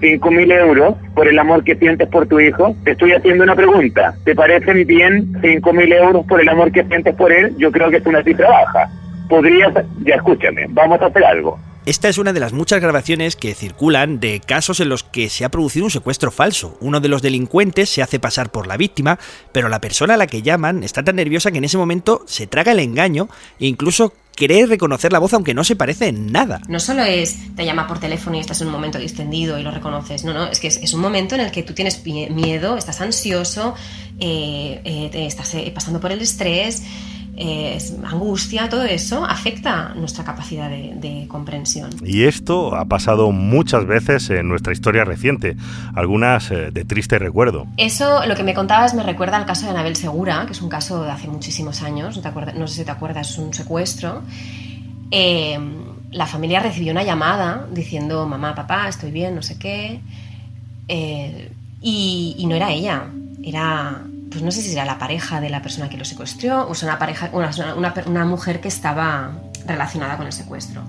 5.000 0.02 0.52
euros 0.60 0.96
por 1.16 1.28
el 1.28 1.40
amor 1.40 1.64
que 1.64 1.76
sientes 1.76 2.08
por 2.10 2.28
tu 2.28 2.40
hijo? 2.40 2.76
Te 2.84 2.92
estoy 2.92 3.14
haciendo 3.14 3.44
una 3.44 3.56
pregunta. 3.56 4.14
¿Te 4.24 4.36
parecen 4.36 4.86
bien 4.86 5.34
5.000 5.42 5.94
euros 6.04 6.26
por 6.28 6.42
el 6.42 6.50
amor 6.50 6.72
que 6.72 6.84
sientes 6.84 7.16
por 7.16 7.32
él? 7.32 7.56
Yo 7.58 7.72
creo 7.72 7.90
que 7.90 7.98
es 7.98 8.06
una 8.06 8.22
cifra 8.24 8.50
baja. 8.50 8.90
Podrías, 9.30 9.74
ya 10.06 10.16
escúchame, 10.16 10.66
vamos 10.70 11.02
a 11.02 11.08
hacer 11.08 11.24
algo. 11.24 11.60
Esta 11.86 12.08
es 12.08 12.18
una 12.18 12.32
de 12.32 12.40
las 12.40 12.54
muchas 12.54 12.80
grabaciones 12.80 13.36
que 13.36 13.54
circulan 13.54 14.22
de 14.22 14.40
casos 14.40 14.80
en 14.80 14.88
los 14.88 15.04
que 15.04 15.28
se 15.28 15.44
ha 15.44 15.50
producido 15.50 15.84
un 15.84 15.92
secuestro 15.92 16.32
falso. 16.32 16.78
Uno 16.80 17.02
de 17.02 17.10
los 17.10 17.22
delincuentes 17.22 17.90
se 17.90 18.02
hace 18.02 18.22
pasar 18.22 18.52
por 18.52 18.68
la 18.68 18.78
víctima, 18.78 19.20
pero 19.52 19.68
la 19.68 19.82
persona 19.82 20.14
a 20.14 20.18
la 20.18 20.28
que 20.28 20.42
llaman 20.42 20.84
está 20.84 21.04
tan 21.04 21.18
nerviosa 21.18 21.52
que 21.52 21.58
en 21.58 21.66
ese 21.66 21.78
momento 21.78 22.24
se 22.26 22.48
traga 22.48 22.72
el 22.72 22.80
engaño 22.80 23.28
e 23.60 23.68
incluso 23.68 24.14
cree 24.34 24.66
reconocer 24.66 25.12
la 25.12 25.20
voz 25.20 25.34
aunque 25.34 25.54
no 25.54 25.66
se 25.66 25.76
parece 25.76 26.08
en 26.08 26.32
nada. 26.32 26.62
No 26.70 26.80
solo 26.80 27.04
es 27.04 27.54
te 27.54 27.66
llama 27.66 27.86
por 27.86 28.00
teléfono 28.00 28.38
y 28.38 28.40
estás 28.40 28.62
en 28.62 28.68
un 28.68 28.74
momento 28.74 28.98
distendido 28.98 29.60
y 29.60 29.64
lo 29.64 29.72
reconoces, 29.72 30.24
no, 30.24 30.34
no, 30.34 30.48
es 30.48 30.62
que 30.62 30.68
es, 30.68 30.94
un 30.94 31.02
momento 31.02 31.36
en 31.36 31.42
el 31.42 31.52
que 31.52 31.64
tú 31.64 31.74
tienes 31.74 32.02
miedo, 32.06 32.78
estás 32.78 33.02
ansioso, 33.02 33.76
eh, 34.22 34.82
eh, 34.86 35.26
estás 35.28 35.54
eh, 35.56 35.70
pasando 35.76 36.00
por 36.00 36.14
el 36.14 36.22
estrés 36.22 36.84
angustia, 38.04 38.70
todo 38.70 38.84
eso 38.84 39.26
afecta 39.26 39.94
nuestra 39.96 40.24
capacidad 40.24 40.70
de, 40.70 41.26
comprensión. 41.28 41.90
Y 42.04 42.24
esto 42.24 42.76
ha 42.76 42.86
pasado 42.86 43.32
muchas 43.32 43.88
veces 43.88 44.30
en 44.30 44.48
nuestra 44.48 44.72
historia 44.72 45.04
reciente, 45.04 45.56
algunas 45.96 46.52
eh, 46.52 46.70
de 46.72 46.86
triste 46.86 47.18
recuerdo. 47.18 47.66
Eso, 47.78 48.26
lo 48.28 48.36
que 48.36 48.44
me 48.44 48.54
contabas, 48.54 48.94
me 48.94 49.04
recuerda 49.04 49.38
al 49.38 49.46
caso 49.46 49.66
de 49.66 49.72
Anabel 49.72 49.96
Segura, 49.96 50.46
que 50.46 50.52
es 50.52 50.62
un 50.62 50.70
caso 50.70 51.04
de 51.04 51.12
hace 51.12 51.28
muchísimos 51.28 51.82
años, 51.82 52.22
no, 52.56 52.68
sé 52.68 52.76
si 52.76 52.86
te 52.86 52.92
acuerdas, 52.92 53.32
es 53.32 53.38
un 53.38 53.54
secuestro. 53.54 54.22
Eh, 55.10 55.58
la 56.12 56.28
familia 56.28 56.60
recibió 56.60 56.92
una 56.92 57.04
llamada 57.04 57.68
diciendo, 57.72 58.28
mamá, 58.28 58.54
papá, 58.54 58.88
estoy 58.88 59.12
bien, 59.12 59.34
no 59.34 59.42
sé 59.42 59.58
qué. 59.58 60.00
Eh, 60.88 61.52
y, 61.82 62.36
y 62.38 62.46
no 62.46 62.56
era 62.56 62.72
ella, 62.72 63.08
era 63.44 64.04
pues 64.34 64.44
no 64.44 64.52
sé 64.52 64.62
si 64.62 64.74
era 64.74 64.84
la 64.84 64.98
pareja 64.98 65.40
de 65.40 65.50
la 65.50 65.62
persona 65.62 65.90
que 65.90 65.98
lo 65.98 66.04
secuestró 66.04 66.68
o 66.68 66.74
sea, 66.74 66.90
una, 66.90 67.00
pareja, 67.00 67.30
una, 67.34 68.26
mujer 68.26 68.60
que 68.60 68.68
estaba 68.68 69.32
relacionada 69.66 70.18
con 70.18 70.26
el 70.26 70.34
secuestro. 70.34 70.84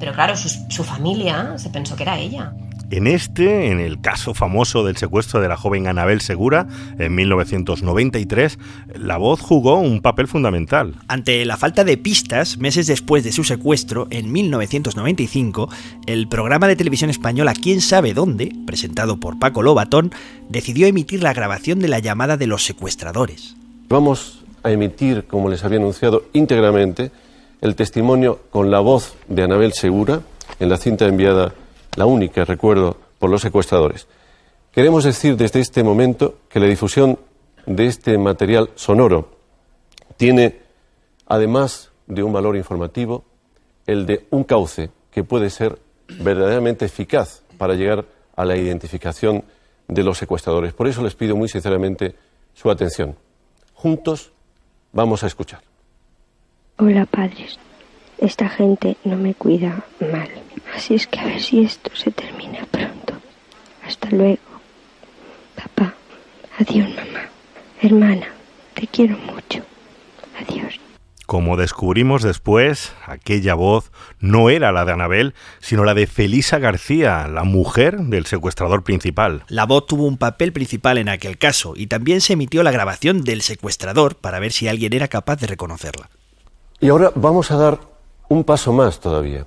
Pero 0.00 0.12
claro, 0.12 0.34
su 0.36 0.84
familia 0.84 1.58
se 1.58 1.70
pensó 1.70 1.94
que 1.94 2.02
era 2.02 2.18
ella. 2.18 2.52
En 2.94 3.08
este, 3.08 3.72
en 3.72 3.80
el 3.80 4.00
caso 4.00 4.34
famoso 4.34 4.84
del 4.84 4.96
secuestro 4.96 5.40
de 5.40 5.48
la 5.48 5.56
joven 5.56 5.88
Anabel 5.88 6.20
Segura, 6.20 6.68
en 6.96 7.12
1993, 7.12 8.56
la 8.94 9.16
voz 9.16 9.40
jugó 9.40 9.80
un 9.80 10.00
papel 10.00 10.28
fundamental. 10.28 10.94
Ante 11.08 11.44
la 11.44 11.56
falta 11.56 11.82
de 11.82 11.96
pistas, 11.96 12.56
meses 12.58 12.86
después 12.86 13.24
de 13.24 13.32
su 13.32 13.42
secuestro, 13.42 14.06
en 14.10 14.30
1995, 14.30 15.68
el 16.06 16.28
programa 16.28 16.68
de 16.68 16.76
televisión 16.76 17.10
española 17.10 17.52
Quién 17.60 17.80
sabe 17.80 18.14
dónde, 18.14 18.52
presentado 18.64 19.18
por 19.18 19.40
Paco 19.40 19.62
Lobatón, 19.62 20.12
decidió 20.48 20.86
emitir 20.86 21.20
la 21.20 21.32
grabación 21.32 21.80
de 21.80 21.88
la 21.88 21.98
llamada 21.98 22.36
de 22.36 22.46
los 22.46 22.64
secuestradores. 22.64 23.56
Vamos 23.88 24.44
a 24.62 24.70
emitir, 24.70 25.24
como 25.24 25.50
les 25.50 25.64
había 25.64 25.78
anunciado, 25.78 26.26
íntegramente 26.32 27.10
el 27.60 27.74
testimonio 27.74 28.38
con 28.50 28.70
la 28.70 28.78
voz 28.78 29.16
de 29.26 29.42
Anabel 29.42 29.72
Segura 29.72 30.20
en 30.60 30.68
la 30.68 30.76
cinta 30.76 31.06
enviada 31.06 31.54
la 31.96 32.06
única, 32.06 32.44
recuerdo, 32.44 32.96
por 33.18 33.30
los 33.30 33.42
secuestradores. 33.42 34.06
Queremos 34.72 35.04
decir 35.04 35.36
desde 35.36 35.60
este 35.60 35.82
momento 35.82 36.38
que 36.48 36.60
la 36.60 36.66
difusión 36.66 37.18
de 37.66 37.86
este 37.86 38.18
material 38.18 38.70
sonoro 38.74 39.30
tiene, 40.16 40.60
además 41.26 41.92
de 42.06 42.22
un 42.22 42.32
valor 42.32 42.56
informativo, 42.56 43.24
el 43.86 44.06
de 44.06 44.26
un 44.30 44.44
cauce 44.44 44.90
que 45.10 45.24
puede 45.24 45.50
ser 45.50 45.78
verdaderamente 46.08 46.84
eficaz 46.84 47.42
para 47.56 47.74
llegar 47.74 48.04
a 48.36 48.44
la 48.44 48.56
identificación 48.56 49.44
de 49.88 50.02
los 50.02 50.18
secuestradores. 50.18 50.72
Por 50.72 50.88
eso 50.88 51.02
les 51.02 51.14
pido 51.14 51.36
muy 51.36 51.48
sinceramente 51.48 52.14
su 52.54 52.70
atención. 52.70 53.16
Juntos 53.74 54.32
vamos 54.92 55.22
a 55.22 55.26
escuchar. 55.26 55.60
Hola 56.78 57.06
padres, 57.06 57.58
esta 58.18 58.48
gente 58.48 58.96
no 59.04 59.16
me 59.16 59.34
cuida 59.34 59.84
mal. 60.00 60.28
Así 60.74 60.94
es 60.94 61.06
que 61.06 61.20
a 61.20 61.24
ver 61.24 61.40
si 61.40 61.62
esto 61.62 61.90
se 61.94 62.10
termina 62.10 62.66
pronto. 62.70 63.14
Hasta 63.86 64.10
luego. 64.10 64.40
Papá. 65.54 65.94
Adiós, 66.58 66.88
mamá. 66.88 67.28
Hermana, 67.80 68.26
te 68.74 68.86
quiero 68.86 69.16
mucho. 69.18 69.62
Adiós. 70.40 70.80
Como 71.26 71.56
descubrimos 71.56 72.22
después, 72.22 72.92
aquella 73.06 73.54
voz 73.54 73.92
no 74.20 74.50
era 74.50 74.72
la 74.72 74.84
de 74.84 74.92
Anabel, 74.92 75.34
sino 75.60 75.84
la 75.84 75.94
de 75.94 76.06
Felisa 76.06 76.58
García, 76.58 77.28
la 77.28 77.44
mujer 77.44 77.98
del 77.98 78.26
secuestrador 78.26 78.84
principal. 78.84 79.44
La 79.48 79.64
voz 79.64 79.86
tuvo 79.86 80.04
un 80.04 80.18
papel 80.18 80.52
principal 80.52 80.98
en 80.98 81.08
aquel 81.08 81.38
caso 81.38 81.72
y 81.76 81.86
también 81.86 82.20
se 82.20 82.34
emitió 82.34 82.62
la 82.62 82.72
grabación 82.72 83.22
del 83.22 83.40
secuestrador 83.40 84.16
para 84.16 84.38
ver 84.38 84.52
si 84.52 84.68
alguien 84.68 84.92
era 84.92 85.08
capaz 85.08 85.36
de 85.36 85.46
reconocerla. 85.46 86.10
Y 86.80 86.88
ahora 86.88 87.10
vamos 87.14 87.50
a 87.50 87.56
dar 87.56 87.80
un 88.28 88.44
paso 88.44 88.72
más 88.72 89.00
todavía. 89.00 89.46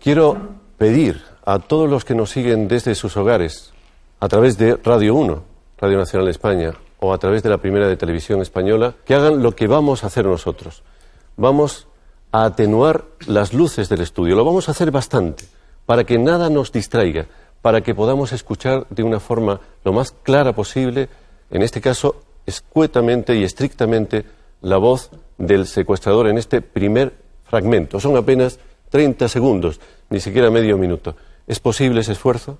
Quiero 0.00 0.67
pedir 0.78 1.22
a 1.44 1.58
todos 1.58 1.90
los 1.90 2.04
que 2.04 2.14
nos 2.14 2.30
siguen 2.30 2.68
desde 2.68 2.94
sus 2.94 3.16
hogares, 3.16 3.72
a 4.20 4.28
través 4.28 4.56
de 4.56 4.76
Radio 4.76 5.14
1, 5.16 5.42
Radio 5.78 5.98
Nacional 5.98 6.26
de 6.26 6.30
España, 6.30 6.72
o 7.00 7.12
a 7.12 7.18
través 7.18 7.42
de 7.42 7.50
la 7.50 7.58
primera 7.58 7.88
de 7.88 7.96
televisión 7.96 8.40
española, 8.40 8.94
que 9.04 9.14
hagan 9.14 9.42
lo 9.42 9.54
que 9.54 9.66
vamos 9.66 10.02
a 10.02 10.06
hacer 10.06 10.24
nosotros. 10.24 10.82
Vamos 11.36 11.86
a 12.32 12.44
atenuar 12.44 13.04
las 13.26 13.52
luces 13.52 13.88
del 13.88 14.00
estudio. 14.00 14.36
Lo 14.36 14.44
vamos 14.44 14.68
a 14.68 14.72
hacer 14.72 14.90
bastante, 14.90 15.44
para 15.86 16.04
que 16.04 16.18
nada 16.18 16.48
nos 16.48 16.72
distraiga, 16.72 17.26
para 17.60 17.80
que 17.80 17.94
podamos 17.94 18.32
escuchar 18.32 18.86
de 18.90 19.02
una 19.02 19.20
forma 19.20 19.60
lo 19.84 19.92
más 19.92 20.12
clara 20.22 20.52
posible, 20.54 21.08
en 21.50 21.62
este 21.62 21.80
caso, 21.80 22.22
escuetamente 22.46 23.34
y 23.36 23.44
estrictamente, 23.44 24.24
la 24.60 24.76
voz 24.76 25.10
del 25.38 25.66
secuestrador 25.66 26.28
en 26.28 26.38
este 26.38 26.60
primer 26.60 27.14
fragmento. 27.44 28.00
Son 28.00 28.16
apenas 28.16 28.58
30 28.90 29.28
segundos, 29.28 29.80
ni 30.10 30.20
siquiera 30.20 30.50
medio 30.50 30.78
minuto. 30.78 31.16
¿Es 31.46 31.60
posible 31.60 32.00
ese 32.00 32.12
esfuerzo? 32.12 32.58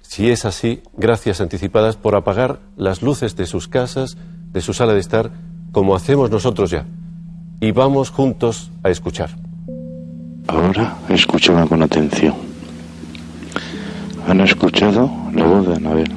Si 0.00 0.30
es 0.30 0.44
así, 0.44 0.82
gracias 0.96 1.40
anticipadas 1.40 1.96
por 1.96 2.14
apagar 2.14 2.60
las 2.76 3.02
luces 3.02 3.36
de 3.36 3.46
sus 3.46 3.68
casas, 3.68 4.16
de 4.52 4.60
su 4.60 4.72
sala 4.72 4.94
de 4.94 5.00
estar, 5.00 5.30
como 5.72 5.94
hacemos 5.94 6.30
nosotros 6.30 6.70
ya. 6.70 6.86
Y 7.60 7.72
vamos 7.72 8.10
juntos 8.10 8.70
a 8.82 8.90
escuchar. 8.90 9.30
Ahora 10.46 10.96
escuchen 11.08 11.66
con 11.66 11.82
atención. 11.82 12.34
Han 14.28 14.40
escuchado 14.40 15.10
la 15.34 15.44
voz 15.44 15.66
de 15.66 15.74
Anabel. 15.74 16.12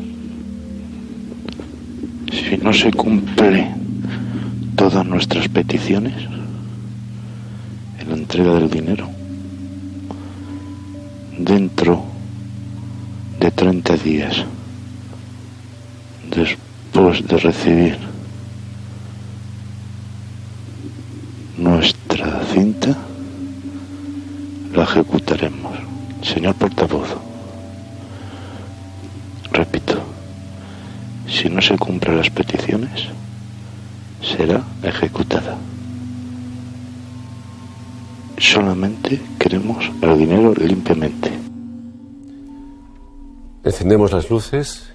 Si 2.31 2.57
no 2.57 2.71
se 2.73 2.91
cumple 2.91 3.73
todas 4.75 5.05
nuestras 5.05 5.47
peticiones, 5.49 6.13
la 8.09 8.15
entrega 8.15 8.55
del 8.55 8.69
dinero. 8.69 9.07
Dentro 11.37 12.03
de 13.39 13.51
30 13.51 13.97
días 13.97 14.45
después 16.35 17.25
de 17.27 17.37
recibir 17.37 17.97
nuestra 21.57 22.43
cinta 22.51 22.97
la 24.73 24.83
ejecutaremos. 24.83 25.77
Señor 26.23 26.55
portavoz 26.55 27.15
repito 29.51 30.01
si 31.27 31.49
no 31.49 31.61
se 31.61 31.77
cumplen 31.77 32.17
las 32.17 32.29
peticiones 32.29 33.07
será 34.21 34.63
ejecutada 34.83 35.55
solamente 38.39 39.21
queremos 39.39 39.91
el 40.01 40.17
dinero 40.17 40.53
limpiamente. 40.55 41.31
Encendemos 43.63 44.11
las 44.11 44.29
luces. 44.29 44.93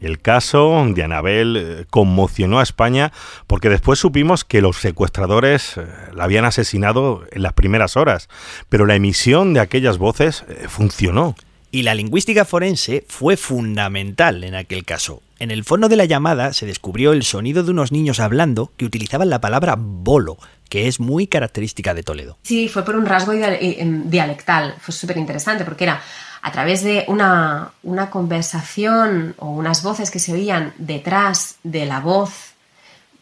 El 0.00 0.18
caso 0.18 0.84
de 0.94 1.02
Anabel 1.02 1.56
eh, 1.56 1.84
conmocionó 1.90 2.58
a 2.58 2.62
España 2.62 3.12
porque 3.46 3.68
después 3.68 3.98
supimos 3.98 4.44
que 4.44 4.62
los 4.62 4.78
secuestradores 4.78 5.76
eh, 5.76 5.86
la 6.14 6.24
habían 6.24 6.46
asesinado 6.46 7.24
en 7.30 7.42
las 7.42 7.52
primeras 7.52 7.96
horas, 7.96 8.28
pero 8.70 8.86
la 8.86 8.94
emisión 8.94 9.52
de 9.52 9.60
aquellas 9.60 9.98
voces 9.98 10.44
eh, 10.48 10.66
funcionó. 10.68 11.34
Y 11.70 11.82
la 11.82 11.94
lingüística 11.94 12.44
forense 12.44 13.04
fue 13.08 13.36
fundamental 13.36 14.42
en 14.42 14.54
aquel 14.54 14.84
caso. 14.84 15.22
En 15.38 15.50
el 15.50 15.64
fondo 15.64 15.88
de 15.88 15.96
la 15.96 16.04
llamada 16.04 16.52
se 16.52 16.66
descubrió 16.66 17.12
el 17.12 17.22
sonido 17.22 17.62
de 17.62 17.70
unos 17.70 17.92
niños 17.92 18.20
hablando 18.20 18.72
que 18.76 18.84
utilizaban 18.84 19.30
la 19.30 19.40
palabra 19.40 19.76
bolo, 19.78 20.38
que 20.70 20.88
es 20.88 20.98
muy 21.00 21.26
característica 21.26 21.92
de 21.92 22.02
Toledo. 22.02 22.38
Sí, 22.42 22.68
fue 22.68 22.84
por 22.84 22.96
un 22.96 23.04
rasgo 23.04 23.32
em, 23.34 24.08
dialectal, 24.08 24.76
fue 24.80 24.94
súper 24.94 25.18
interesante 25.18 25.64
porque 25.64 25.84
era 25.84 26.00
a 26.40 26.50
través 26.52 26.82
de 26.82 27.04
una, 27.08 27.72
una, 27.82 28.08
conversación 28.08 29.34
o 29.38 29.50
unas 29.50 29.82
voces 29.82 30.10
que 30.10 30.18
se 30.18 30.32
oían 30.32 30.72
detrás 30.78 31.56
de 31.64 31.84
la 31.84 32.00
voz 32.00 32.54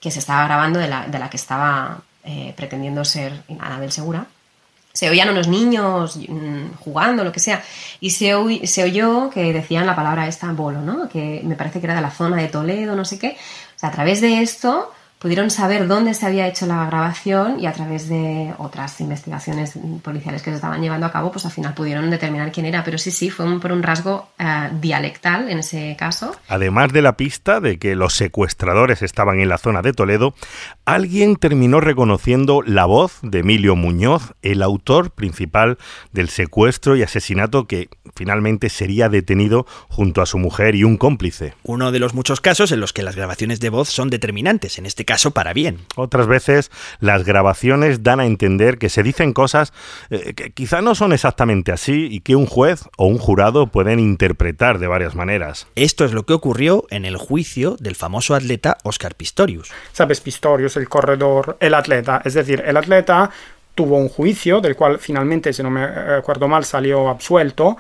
que 0.01 0.13
se 0.13 0.21
estaba 0.21 0.45
grabando 0.45 0.79
de 0.79 0.87
la, 0.87 1.07
de 1.09 1.19
la 1.19 1.29
que 1.29 1.37
estaba 1.37 2.03
eh, 2.23 2.55
pretendiendo 2.57 3.05
ser 3.05 3.33
Anabel 3.59 3.91
Segura, 3.91 4.27
se 4.93 5.09
oían 5.09 5.31
unos 5.31 5.49
niños 5.49 6.17
mm, 6.17 6.75
jugando, 6.81 7.25
lo 7.25 7.33
que 7.33 7.41
sea, 7.41 7.63
y 8.01 8.11
se, 8.11 8.35
oí- 8.35 8.67
se 8.67 8.85
oyó 8.85 9.31
que 9.31 9.53
decían 9.53 9.87
la 9.87 9.97
palabra 9.97 10.29
esta 10.29 10.53
bolo, 10.53 10.81
¿no? 10.83 11.09
Que 11.09 11.41
me 11.45 11.57
parece 11.57 11.81
que 11.81 11.87
era 11.87 11.95
de 11.97 12.01
la 12.03 12.11
zona 12.11 12.37
de 12.37 12.49
Toledo, 12.49 12.95
no 12.95 13.05
sé 13.05 13.19
qué. 13.19 13.37
A 13.81 13.91
través 13.91 14.21
de 14.21 14.43
esto 14.43 14.93
pudieron 15.19 15.51
saber 15.51 15.89
dónde 15.89 16.15
se 16.15 16.27
había 16.27 16.47
hecho 16.47 16.67
la 16.67 16.87
grabación 16.87 17.59
y 17.59 17.67
a 17.67 17.73
través 17.73 18.09
de 18.09 18.55
otras 18.59 19.01
investigaciones 19.01 19.79
policiales 20.03 20.43
que 20.43 20.51
se 20.51 20.57
estaban 20.57 20.81
llevando 20.81 21.07
a 21.07 21.13
cabo, 21.13 21.33
pues 21.33 21.45
al 21.45 21.51
final 21.51 21.75
pudieron 21.75 22.09
determinar 22.11 22.53
quién 22.53 22.67
era. 22.67 22.85
Pero 22.85 22.99
sí, 22.99 23.11
sí, 23.11 23.29
fue 23.31 23.45
un- 23.45 23.59
por 23.61 23.73
un 23.73 23.83
rasgo 23.83 24.29
eh, 24.39 24.69
dialectal 24.81 25.49
en 25.51 25.59
ese 25.59 25.97
caso. 25.99 26.37
Además 26.49 26.93
de 26.93 27.03
la 27.03 27.17
pista 27.17 27.61
de 27.61 27.79
que 27.79 27.97
los 27.97 28.15
secuestradores 28.15 29.03
estaban 29.03 29.41
en 29.41 29.49
la 29.49 29.59
zona 29.59 29.83
de 29.83 29.93
Toledo, 29.93 30.35
alguien 30.85 31.37
terminó 31.37 31.81
reconociendo 31.81 32.63
la 32.65 32.85
voz 32.87 33.19
de 33.23 33.41
Emilio 33.41 33.75
Muñoz, 33.77 34.35
el 34.43 34.63
autor 34.63 35.11
principal 35.11 35.79
del 36.13 36.29
secuestro 36.29 36.97
y 36.97 37.03
asesinato 37.03 37.67
que 37.67 37.89
finalmente 38.15 38.69
sería 38.69 39.09
detenido 39.09 39.67
junto 39.89 40.23
a 40.23 40.27
su 40.27 40.39
mujer 40.39 40.75
y 40.75 40.85
un 40.85 40.97
cómplice. 40.97 41.55
Uno 41.65 41.93
de 41.93 41.99
los 41.99 42.15
muchos 42.15 42.41
casos 42.41 42.73
en 42.73 42.81
los 42.81 42.93
que 42.93 43.03
las 43.03 43.17
grabaciones 43.17 43.61
de 43.61 43.71
voz 43.71 43.89
son 43.89 44.11
determinantes, 44.11 44.79
en 44.79 44.87
este 44.87 45.05
caso 45.09 45.31
para 45.31 45.55
bien. 45.55 45.79
Otras 45.97 46.27
veces 46.27 46.71
las 47.01 47.25
grabaciones 47.25 48.03
dan 48.03 48.21
a 48.21 48.27
entender 48.27 48.77
que 48.77 48.91
se 48.91 49.03
dicen 49.03 49.33
cosas 49.33 49.73
eh, 50.11 50.35
que 50.35 50.51
quizá 50.51 50.83
no 50.83 50.95
son 50.95 51.15
exactamente 51.15 51.73
así 51.73 52.09
y 52.11 52.21
que 52.21 52.37
un 52.37 52.45
juez 52.45 52.85
o 52.99 53.07
un 53.07 53.17
jurado 53.17 53.69
pueden 53.69 54.01
interpretar 54.01 54.79
de 54.79 54.87
varias 54.87 55.15
maneras. 55.15 55.67
Esto 55.77 56.05
es 56.05 56.13
lo 56.13 56.25
que 56.25 56.35
ocurrió 56.35 56.85
en 56.91 57.07
el 57.07 57.17
juicio 57.17 57.77
del 57.81 57.97
famoso 57.97 58.35
atleta 58.35 58.77
Oscar 58.83 59.15
Pistorius. 59.15 59.71
Sabes, 59.93 60.21
Pistorius, 60.21 60.77
el 60.77 60.91
corredor, 60.91 61.57
el 61.59 61.73
atleta. 61.73 62.21
Es 62.23 62.35
decir, 62.35 62.63
el 62.67 62.77
atleta 62.77 63.31
tuvo 63.75 63.97
un 63.97 64.11
juicio 64.11 64.61
del 64.61 64.77
cual 64.77 64.99
finalmente, 64.99 65.55
si 65.55 65.63
no 65.63 65.71
me 65.71 65.85
acuerdo 65.85 66.49
mal, 66.49 66.67
salió 66.67 67.09
absuelto. 67.09 67.79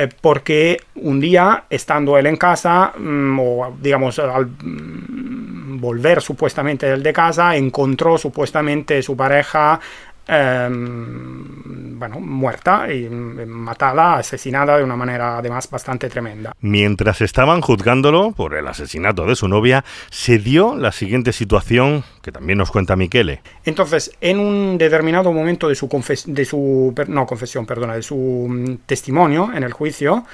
Eh, 0.00 0.08
porque 0.20 0.80
un 0.94 1.18
día, 1.18 1.64
estando 1.68 2.16
él 2.16 2.26
en 2.26 2.36
casa, 2.36 2.92
mm, 2.96 3.40
o 3.40 3.76
digamos 3.82 4.16
al 4.20 4.46
mm, 4.46 5.80
volver 5.80 6.22
supuestamente 6.22 6.88
él 6.88 7.02
de 7.02 7.12
casa, 7.12 7.56
encontró 7.56 8.16
supuestamente 8.16 9.02
su 9.02 9.16
pareja 9.16 9.80
ehm, 10.28 11.98
bueno, 11.98 12.20
muerta 12.20 12.92
y 12.92 13.08
matada, 13.08 14.16
asesinada 14.18 14.78
de 14.78 14.84
una 14.84 14.96
manera 14.96 15.38
además 15.38 15.68
bastante 15.68 16.08
tremenda. 16.08 16.54
Mientras 16.60 17.20
estaban 17.20 17.60
juzgándolo 17.60 18.32
por 18.32 18.54
el 18.54 18.66
asesinato 18.68 19.26
de 19.26 19.34
su 19.34 19.48
novia, 19.48 19.84
se 20.10 20.38
dio 20.38 20.76
la 20.76 20.92
siguiente 20.92 21.32
situación 21.32 22.04
que 22.22 22.32
también 22.32 22.58
nos 22.58 22.70
cuenta 22.70 22.96
Michele. 22.96 23.42
Entonces, 23.64 24.12
en 24.20 24.38
un 24.38 24.78
determinado 24.78 25.32
momento 25.32 25.68
de 25.68 25.74
su, 25.74 25.88
confes 25.88 26.24
de 26.26 26.44
su 26.44 26.94
no, 27.08 27.26
confesión, 27.26 27.66
perdona, 27.66 27.94
de 27.94 28.02
su 28.02 28.46
mm, 28.48 28.86
testimonio 28.86 29.50
en 29.54 29.62
el 29.62 29.72
juicio, 29.72 30.24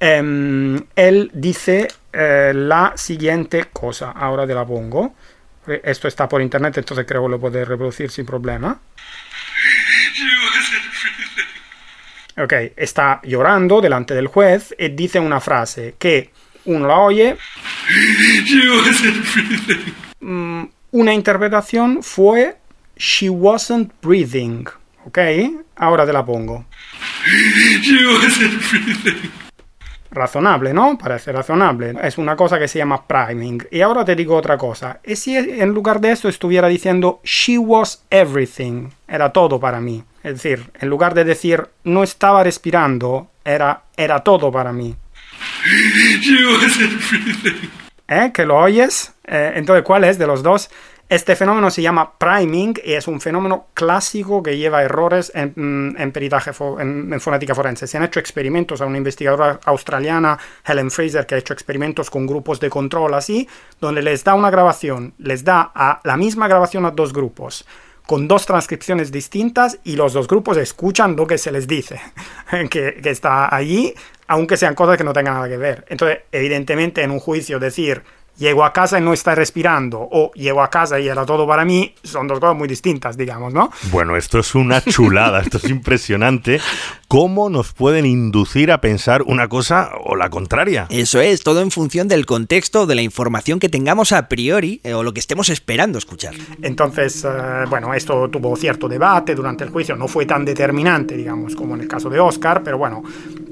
em, 0.00 0.80
él 0.94 1.30
dice 1.34 1.88
eh, 2.12 2.52
la 2.54 2.92
siguiente 2.96 3.66
cosa. 3.72 4.12
Ahora 4.12 4.46
te 4.46 4.54
la 4.54 4.64
pongo. 4.64 5.14
Esto 5.82 6.08
está 6.08 6.28
por 6.28 6.40
internet, 6.42 6.78
entonces 6.78 7.06
creo 7.06 7.24
que 7.24 7.30
lo 7.30 7.40
puedes 7.40 7.66
reproducir 7.66 8.10
sin 8.10 8.26
problema. 8.26 8.80
Ok, 12.36 12.52
está 12.76 13.20
llorando 13.24 13.80
delante 13.80 14.14
del 14.14 14.28
juez 14.28 14.74
y 14.78 14.90
dice 14.90 15.18
una 15.18 15.40
frase 15.40 15.96
que 15.98 16.30
uno 16.66 16.86
la 16.86 16.98
oye. 16.98 17.36
Mm, 20.20 20.64
una 20.92 21.14
interpretación 21.14 22.02
fue 22.02 22.56
She 22.96 23.28
wasn't 23.28 23.92
breathing. 24.02 24.68
Ok, 25.04 25.18
ahora 25.76 26.06
te 26.06 26.12
la 26.12 26.24
pongo. 26.24 26.66
Razonable, 30.10 30.72
¿no? 30.72 30.96
Parece 30.96 31.32
razonable. 31.32 31.94
Es 32.02 32.18
una 32.18 32.34
cosa 32.34 32.58
que 32.58 32.68
se 32.68 32.78
llama 32.78 33.06
priming. 33.06 33.66
Y 33.70 33.82
ahora 33.82 34.04
te 34.04 34.16
digo 34.16 34.36
otra 34.36 34.56
cosa. 34.56 35.00
¿Y 35.04 35.16
si 35.16 35.36
en 35.36 35.70
lugar 35.70 36.00
de 36.00 36.12
esto 36.12 36.28
estuviera 36.28 36.68
diciendo 36.68 37.20
She 37.24 37.58
was 37.58 38.04
everything? 38.10 38.88
Era 39.06 39.32
todo 39.32 39.60
para 39.60 39.80
mí. 39.80 40.02
Es 40.22 40.34
decir, 40.34 40.70
en 40.80 40.88
lugar 40.88 41.14
de 41.14 41.24
decir 41.24 41.68
no 41.84 42.02
estaba 42.02 42.42
respirando, 42.42 43.28
era, 43.44 43.82
era 43.96 44.20
todo 44.20 44.50
para 44.50 44.72
mí. 44.72 44.96
¿Eh? 48.08 48.30
¿Que 48.32 48.46
lo 48.46 48.56
oyes? 48.56 49.12
Eh, 49.26 49.52
entonces, 49.56 49.84
¿cuál 49.84 50.04
es 50.04 50.18
de 50.18 50.26
los 50.26 50.42
dos? 50.42 50.70
Este 51.08 51.36
fenómeno 51.36 51.70
se 51.70 51.80
llama 51.80 52.18
priming 52.18 52.74
y 52.84 52.92
es 52.92 53.08
un 53.08 53.18
fenómeno 53.22 53.68
clásico 53.72 54.42
que 54.42 54.58
lleva 54.58 54.82
errores 54.82 55.32
en, 55.34 55.54
mm, 55.56 55.96
en 55.98 56.12
peritaje, 56.12 56.50
en 56.80 57.18
fonética 57.18 57.54
forense. 57.54 57.86
Se 57.86 57.96
han 57.96 58.04
hecho 58.04 58.20
experimentos 58.20 58.82
a 58.82 58.86
una 58.86 58.98
investigadora 58.98 59.58
australiana, 59.64 60.38
Helen 60.66 60.90
Fraser, 60.90 61.24
que 61.24 61.34
ha 61.34 61.38
hecho 61.38 61.54
experimentos 61.54 62.10
con 62.10 62.26
grupos 62.26 62.60
de 62.60 62.68
control 62.68 63.14
así, 63.14 63.48
donde 63.80 64.02
les 64.02 64.22
da 64.22 64.34
una 64.34 64.50
grabación, 64.50 65.14
les 65.16 65.44
da 65.44 65.72
a 65.74 66.02
la 66.04 66.18
misma 66.18 66.46
grabación 66.46 66.84
a 66.84 66.90
dos 66.90 67.14
grupos 67.14 67.64
con 68.04 68.26
dos 68.26 68.46
transcripciones 68.46 69.12
distintas 69.12 69.80
y 69.84 69.94
los 69.94 70.14
dos 70.14 70.28
grupos 70.28 70.56
escuchan 70.56 71.14
lo 71.14 71.26
que 71.26 71.36
se 71.36 71.52
les 71.52 71.68
dice, 71.68 72.00
que, 72.70 73.00
que 73.02 73.10
está 73.10 73.54
allí, 73.54 73.94
aunque 74.26 74.56
sean 74.56 74.74
cosas 74.74 74.96
que 74.96 75.04
no 75.04 75.12
tengan 75.12 75.34
nada 75.34 75.48
que 75.48 75.58
ver. 75.58 75.84
Entonces, 75.88 76.20
evidentemente, 76.32 77.02
en 77.02 77.10
un 77.10 77.20
juicio 77.20 77.58
decir 77.58 78.02
llego 78.38 78.64
a 78.64 78.72
casa 78.72 78.98
y 78.98 79.02
no 79.02 79.12
está 79.12 79.34
respirando 79.34 79.98
o 80.00 80.32
llego 80.34 80.62
a 80.62 80.70
casa 80.70 80.98
y 80.98 81.08
era 81.08 81.26
todo 81.26 81.46
para 81.46 81.64
mí, 81.64 81.94
son 82.02 82.26
dos 82.26 82.40
cosas 82.40 82.56
muy 82.56 82.68
distintas, 82.68 83.16
digamos, 83.16 83.52
¿no? 83.52 83.70
Bueno, 83.90 84.16
esto 84.16 84.38
es 84.38 84.54
una 84.54 84.80
chulada, 84.80 85.40
esto 85.40 85.58
es 85.58 85.68
impresionante. 85.68 86.60
¿Cómo 87.08 87.48
nos 87.48 87.72
pueden 87.72 88.04
inducir 88.04 88.70
a 88.70 88.80
pensar 88.80 89.22
una 89.22 89.48
cosa 89.48 89.90
o 90.04 90.14
la 90.14 90.28
contraria? 90.30 90.86
Eso 90.90 91.20
es, 91.20 91.42
todo 91.42 91.62
en 91.62 91.70
función 91.70 92.06
del 92.06 92.26
contexto, 92.26 92.86
de 92.86 92.94
la 92.94 93.02
información 93.02 93.58
que 93.58 93.68
tengamos 93.68 94.12
a 94.12 94.28
priori 94.28 94.80
eh, 94.84 94.94
o 94.94 95.02
lo 95.02 95.12
que 95.14 95.20
estemos 95.20 95.48
esperando 95.48 95.98
escuchar. 95.98 96.34
Entonces, 96.62 97.24
eh, 97.24 97.28
bueno, 97.68 97.94
esto 97.94 98.28
tuvo 98.28 98.54
cierto 98.56 98.88
debate 98.88 99.34
durante 99.34 99.64
el 99.64 99.70
juicio, 99.70 99.96
no 99.96 100.06
fue 100.06 100.26
tan 100.26 100.44
determinante, 100.44 101.16
digamos, 101.16 101.56
como 101.56 101.74
en 101.74 101.80
el 101.80 101.88
caso 101.88 102.10
de 102.10 102.20
Oscar, 102.20 102.62
pero 102.62 102.78
bueno, 102.78 103.02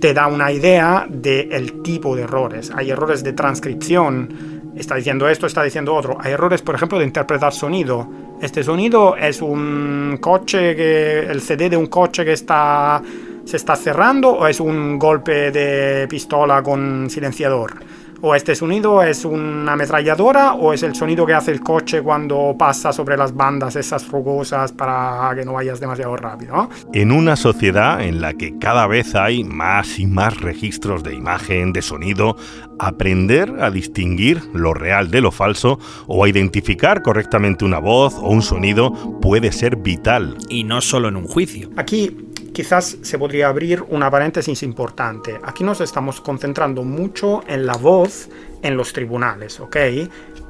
te 0.01 0.13
da 0.13 0.27
una 0.27 0.53
idea 0.53 1.07
del 1.09 1.83
tipo 1.83 2.15
de 2.15 2.23
errores. 2.23 2.71
Hay 2.75 2.91
errores 2.91 3.25
de 3.25 3.33
transcripción, 3.33 4.56
está 4.81 4.97
diciendo 4.97 5.29
esto, 5.29 5.47
está 5.47 5.63
diciendo 5.63 5.95
otro. 5.95 6.17
Hay 6.21 6.33
errores, 6.33 6.63
por 6.63 6.75
ejemplo, 6.75 6.99
de 6.99 7.05
interpretar 7.05 7.53
sonido. 7.53 8.09
Este 8.41 8.63
sonido 8.63 9.17
es 9.17 9.41
un 9.41 10.19
coche 10.21 10.77
que, 10.77 11.21
el 11.21 11.41
CD 11.41 11.71
de 11.71 11.77
un 11.77 11.87
coche 11.87 12.25
que 12.25 12.33
está, 12.33 13.03
se 13.45 13.57
está 13.57 13.77
cerrando 13.77 14.31
o 14.31 14.47
es 14.47 14.61
un 14.61 14.99
golpe 14.99 15.51
de 15.51 16.07
pistola 16.09 16.63
con 16.63 17.09
silenciador. 17.09 17.75
O 18.23 18.35
este 18.35 18.55
sonido 18.55 19.03
es 19.03 19.25
una 19.25 19.73
ametralladora 19.73 20.55
o 20.55 20.73
es 20.73 20.83
el 20.83 20.95
sonido 20.95 21.27
que 21.27 21.35
hace 21.35 21.51
el 21.51 21.61
coche 21.61 22.03
cuando 22.03 22.55
pasa 22.59 22.93
sobre 22.93 23.17
las 23.17 23.35
bandas 23.35 23.77
esas 23.77 24.09
rugosas 24.09 24.73
para 24.73 25.31
que 25.35 25.45
no 25.45 25.53
vayas 25.55 25.81
demasiado 25.81 26.17
rápido. 26.17 26.57
¿no? 26.57 26.71
En 26.93 27.13
una 27.13 27.37
sociedad 27.37 28.01
en 28.01 28.21
la 28.21 28.35
que 28.35 28.59
cada 28.59 28.87
vez 28.87 29.15
hay 29.15 29.45
más 29.45 29.99
y 29.99 30.07
más 30.07 30.41
registros 30.41 31.03
de 31.03 31.15
imagen, 31.15 31.73
de 31.73 31.83
sonido, 31.83 32.37
aprender 32.79 33.55
a 33.61 33.71
distinguir 33.71 34.43
lo 34.55 34.75
real 34.75 35.11
de 35.11 35.21
lo 35.21 35.31
falso 35.31 35.79
o 36.07 36.25
a 36.25 36.29
identificar 36.29 37.03
correctamente 37.03 37.65
una 37.65 37.79
voz 37.79 38.15
o 38.15 38.29
un 38.29 38.43
sonido 38.43 38.93
puede 39.21 39.53
ser 39.53 39.77
vital. 39.77 40.37
Y 40.49 40.65
no 40.65 40.81
solo 40.81 41.09
en 41.09 41.17
un 41.17 41.27
juicio. 41.27 41.71
Aquí 41.77 42.26
quizás 42.57 42.97
se 43.03 43.19
podría 43.19 43.49
abrir 43.49 43.85
una 43.91 44.11
paréntesis 44.11 44.63
importante. 44.63 45.39
Aquí 45.45 45.63
nos 45.63 45.83
estamos 45.83 46.23
concentrando 46.23 46.85
mucho 46.85 47.43
en 47.47 47.67
la 47.67 47.75
voz 47.75 48.31
en 48.63 48.79
los 48.79 48.95
tribunales, 48.95 49.61
¿ok? 49.61 49.77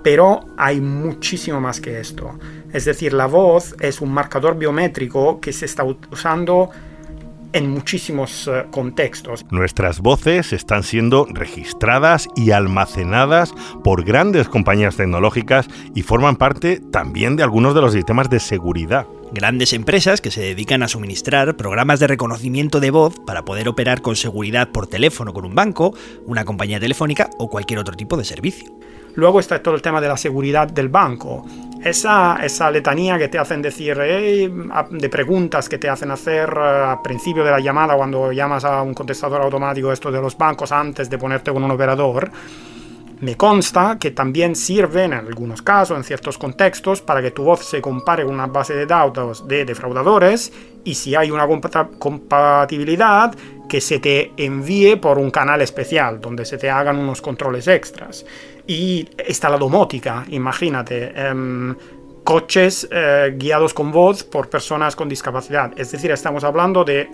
Pero 0.05 0.45
hay 0.57 0.81
muchísimo 0.81 1.61
más 1.61 1.81
que 1.81 1.99
esto. 1.99 2.39
Es 2.73 2.85
decir, 2.85 3.13
la 3.13 3.27
voz 3.27 3.75
es 3.81 4.01
un 4.01 4.13
marcador 4.13 4.57
biométrico 4.57 5.41
que 5.41 5.53
se 5.53 5.65
está 5.65 5.83
usando 5.83 6.71
en 7.53 7.71
muchísimos 7.71 8.47
uh, 8.47 8.71
contextos. 8.71 9.45
Nuestras 9.51 9.99
voces 9.99 10.53
están 10.53 10.85
siendo 10.85 11.27
registradas 11.29 12.29
y 12.37 12.53
almacenadas 12.53 13.53
por 13.83 14.05
grandes 14.05 14.49
compañías 14.49 14.97
tecnológicas 14.97 15.67
y 15.93 16.03
forman 16.03 16.37
parte 16.37 16.81
también 16.93 17.35
de 17.35 17.43
algunos 17.43 17.75
de 17.75 17.81
los 17.81 17.95
sistemas 17.95 18.31
de 18.31 18.39
seguridad. 18.39 19.09
Grandes 19.33 19.73
empresas 19.73 20.21
que 20.21 20.31
se 20.31 20.41
dedican 20.41 20.83
a 20.83 20.89
suministrar 20.89 21.57
programas 21.57 21.99
de 21.99 22.07
reconocimiento 22.07 22.79
de 22.79 22.91
voz 22.91 23.15
para 23.27 23.45
poder 23.45 23.69
operar 23.69 24.01
con 24.01 24.15
seguridad 24.15 24.69
por 24.69 24.87
teléfono 24.87 25.33
con 25.33 25.45
un 25.45 25.55
banco, 25.55 25.95
una 26.27 26.45
compañía 26.45 26.79
telefónica 26.79 27.29
o 27.39 27.49
cualquier 27.49 27.81
otro 27.81 27.97
tipo 27.97 28.17
de 28.17 28.25
servicio. 28.25 28.73
Luego 29.17 29.41
está 29.41 29.63
todo 29.63 29.75
el 29.75 29.83
tema 29.83 30.01
de 30.01 30.09
la 30.09 30.17
seguridad 30.17 30.69
del 30.69 30.89
banco. 30.89 31.45
Esa, 31.83 32.39
esa 32.43 32.71
letanía 32.71 33.19
que 33.19 33.29
te 33.29 33.39
hacen 33.39 33.63
decir, 33.63 33.99
eh, 34.01 34.51
de 34.91 35.09
preguntas 35.09 35.69
que 35.69 35.79
te 35.79 35.89
hacen 35.89 36.11
hacer 36.11 36.51
al 36.51 37.03
principio 37.03 37.43
de 37.43 37.51
la 37.51 37.61
llamada 37.61 37.97
cuando 37.97 38.31
llamas 38.31 38.65
a 38.65 38.83
un 38.83 38.95
contestador 38.95 39.41
automático, 39.43 39.91
esto 39.91 40.13
de 40.13 40.21
los 40.21 40.37
bancos, 40.37 40.71
antes 40.71 41.11
de 41.11 41.19
ponerte 41.19 41.53
con 41.53 41.65
un 41.65 41.71
operador. 41.71 42.31
Me 43.21 43.35
consta 43.37 43.99
que 43.99 44.11
también 44.11 44.55
sirve 44.55 45.05
en 45.05 45.15
algunos 45.15 45.63
casos, 45.63 45.97
en 45.97 46.05
ciertos 46.05 46.37
contextos, 46.37 47.01
para 47.01 47.23
que 47.23 47.31
tu 47.31 47.45
voz 47.45 47.65
se 47.65 47.81
compare 47.81 48.25
con 48.25 48.35
una 48.35 48.47
base 48.47 48.75
de 48.75 48.85
datos 48.85 49.49
de 49.49 49.65
defraudadores 49.65 50.53
y 50.85 50.95
si 50.95 51.15
hay 51.15 51.31
una 51.31 51.47
compatibilidad, 51.99 53.35
que 53.69 53.81
se 53.81 53.99
te 53.99 54.33
envíe 54.37 54.97
por 54.97 55.19
un 55.19 55.31
canal 55.31 55.61
especial 55.61 56.21
donde 56.21 56.45
se 56.45 56.59
te 56.59 56.71
hagan 56.71 56.99
unos 56.99 57.21
controles 57.21 57.67
extras. 57.67 58.25
Y 58.67 59.09
está 59.19 59.49
la 59.49 59.57
domótica, 59.57 60.25
imagínate. 60.29 61.13
Em, 61.17 61.75
coches 62.23 62.89
eh, 62.91 63.35
guiados 63.37 63.73
con 63.73 63.93
voz 63.93 64.25
por 64.25 64.51
personas 64.51 64.97
con 64.97 65.09
discapacidad. 65.09 65.73
Es 65.77 65.93
decir, 65.93 66.11
estamos 66.11 66.45
hablando 66.45 66.85
de 66.85 67.09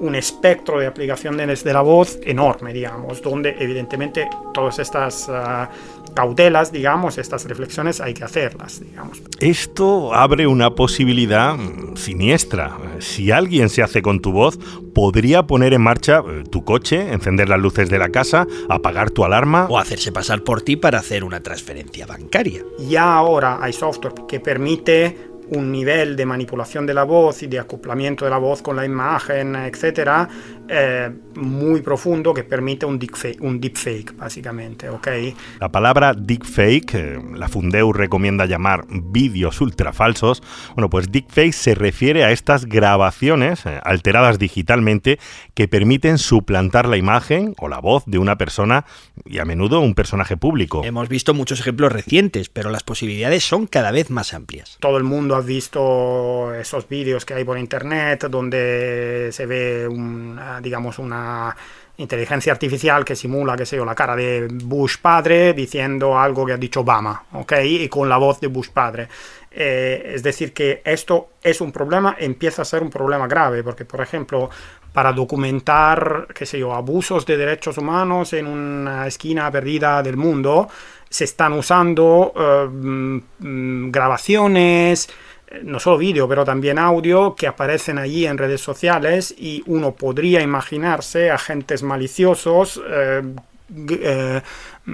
un 0.00 0.14
espectro 0.14 0.78
de 0.78 0.86
aplicaciones 0.86 1.64
de 1.64 1.72
la 1.72 1.80
voz 1.80 2.18
enorme, 2.22 2.72
digamos, 2.72 3.22
donde 3.22 3.56
evidentemente 3.58 4.28
todas 4.52 4.78
estas 4.78 5.28
uh, 5.28 6.12
cautelas, 6.14 6.72
digamos, 6.72 7.18
estas 7.18 7.44
reflexiones 7.46 8.00
hay 8.00 8.14
que 8.14 8.24
hacerlas, 8.24 8.80
digamos. 8.80 9.22
Esto 9.40 10.14
abre 10.14 10.46
una 10.46 10.74
posibilidad 10.74 11.56
mm, 11.56 11.96
siniestra. 11.96 12.76
Si 12.98 13.30
alguien 13.30 13.68
se 13.68 13.82
hace 13.82 14.02
con 14.02 14.20
tu 14.20 14.32
voz, 14.32 14.58
podría 14.94 15.46
poner 15.46 15.74
en 15.74 15.82
marcha 15.82 16.22
eh, 16.26 16.44
tu 16.50 16.64
coche, 16.64 17.12
encender 17.12 17.48
las 17.48 17.60
luces 17.60 17.90
de 17.90 17.98
la 17.98 18.10
casa, 18.10 18.46
apagar 18.68 19.10
tu 19.10 19.24
alarma. 19.24 19.66
O 19.68 19.78
hacerse 19.78 20.12
pasar 20.12 20.42
por 20.42 20.62
ti 20.62 20.76
para 20.76 20.98
hacer 20.98 21.24
una 21.24 21.42
transferencia 21.42 22.06
bancaria. 22.06 22.62
Ya 22.88 23.14
ahora 23.14 23.58
hay 23.60 23.72
software 23.72 24.14
que 24.26 24.40
permite 24.40 25.35
un 25.50 25.70
nivel 25.70 26.16
de 26.16 26.26
manipulación 26.26 26.86
de 26.86 26.94
la 26.94 27.04
voz 27.04 27.42
y 27.42 27.46
de 27.46 27.58
acoplamiento 27.58 28.24
de 28.24 28.30
la 28.30 28.38
voz 28.38 28.62
con 28.62 28.76
la 28.76 28.84
imagen, 28.84 29.54
etcétera, 29.56 30.28
eh, 30.68 31.10
muy 31.36 31.82
profundo 31.82 32.34
que 32.34 32.44
permite 32.44 32.86
un 32.86 32.98
deepfake, 32.98 33.40
un 33.40 33.60
deepfake 33.60 34.16
básicamente, 34.16 34.88
¿ok? 34.88 35.08
La 35.60 35.70
palabra 35.70 36.14
deepfake, 36.14 36.94
eh, 36.94 37.18
la 37.34 37.48
Fundeu 37.48 37.92
recomienda 37.92 38.46
llamar 38.46 38.84
vídeos 38.88 39.60
ultrafalsos, 39.60 40.42
bueno, 40.74 40.90
pues 40.90 41.10
deepfake 41.10 41.52
se 41.52 41.74
refiere 41.74 42.24
a 42.24 42.30
estas 42.30 42.66
grabaciones 42.66 43.64
eh, 43.66 43.80
alteradas 43.84 44.38
digitalmente 44.38 45.18
que 45.54 45.68
permiten 45.68 46.18
suplantar 46.18 46.88
la 46.88 46.96
imagen 46.96 47.54
o 47.58 47.68
la 47.68 47.80
voz 47.80 48.04
de 48.06 48.18
una 48.18 48.36
persona 48.36 48.84
y 49.24 49.38
a 49.38 49.44
menudo 49.44 49.80
un 49.80 49.94
personaje 49.94 50.36
público. 50.36 50.82
Hemos 50.84 51.08
visto 51.08 51.34
muchos 51.34 51.60
ejemplos 51.60 51.92
recientes, 51.92 52.48
pero 52.48 52.70
las 52.70 52.82
posibilidades 52.82 53.44
son 53.44 53.66
cada 53.66 53.90
vez 53.90 54.10
más 54.10 54.34
amplias. 54.34 54.76
Todo 54.80 54.96
el 54.96 55.04
mundo 55.04 55.34
ha 55.36 55.40
visto 55.40 56.54
esos 56.54 56.88
vídeos 56.88 57.24
que 57.24 57.34
hay 57.34 57.44
por 57.44 57.58
internet 57.58 58.26
donde 58.28 59.30
se 59.32 59.46
ve 59.46 59.88
un 59.88 60.38
digamos, 60.62 60.98
una 60.98 61.25
inteligencia 61.98 62.52
artificial 62.52 63.04
que 63.04 63.16
simula, 63.16 63.56
qué 63.56 63.64
sé 63.64 63.78
la 63.78 63.94
cara 63.94 64.14
de 64.14 64.48
Bush 64.50 64.98
padre 65.00 65.54
diciendo 65.54 66.18
algo 66.18 66.44
que 66.44 66.52
ha 66.52 66.56
dicho 66.56 66.80
Obama, 66.80 67.24
¿ok? 67.32 67.52
Y 67.64 67.88
con 67.88 68.08
la 68.08 68.18
voz 68.18 68.40
de 68.40 68.48
Bush 68.48 68.68
padre. 68.70 69.08
Eh, 69.50 70.12
es 70.14 70.22
decir, 70.22 70.52
que 70.52 70.82
esto 70.84 71.30
es 71.42 71.62
un 71.62 71.72
problema, 71.72 72.16
empieza 72.18 72.60
a 72.60 72.64
ser 72.66 72.82
un 72.82 72.90
problema 72.90 73.26
grave, 73.26 73.62
porque, 73.62 73.86
por 73.86 74.02
ejemplo, 74.02 74.50
para 74.92 75.14
documentar, 75.14 76.28
qué 76.34 76.44
sé 76.44 76.58
yo, 76.58 76.74
abusos 76.74 77.24
de 77.24 77.38
derechos 77.38 77.78
humanos 77.78 78.34
en 78.34 78.46
una 78.46 79.06
esquina 79.06 79.50
perdida 79.50 80.02
del 80.02 80.18
mundo, 80.18 80.68
se 81.08 81.24
están 81.24 81.54
usando 81.54 82.34
eh, 82.36 82.68
mm, 82.68 83.90
grabaciones, 83.90 85.08
no 85.62 85.80
solo 85.80 85.98
vídeo, 85.98 86.28
pero 86.28 86.44
también 86.44 86.78
audio, 86.78 87.34
que 87.34 87.46
aparecen 87.46 87.98
allí 87.98 88.26
en 88.26 88.38
redes 88.38 88.60
sociales 88.60 89.34
y 89.36 89.62
uno 89.66 89.92
podría 89.92 90.42
imaginarse 90.42 91.30
agentes 91.30 91.82
maliciosos 91.82 92.80
eh, 92.88 93.22
eh, 93.90 94.42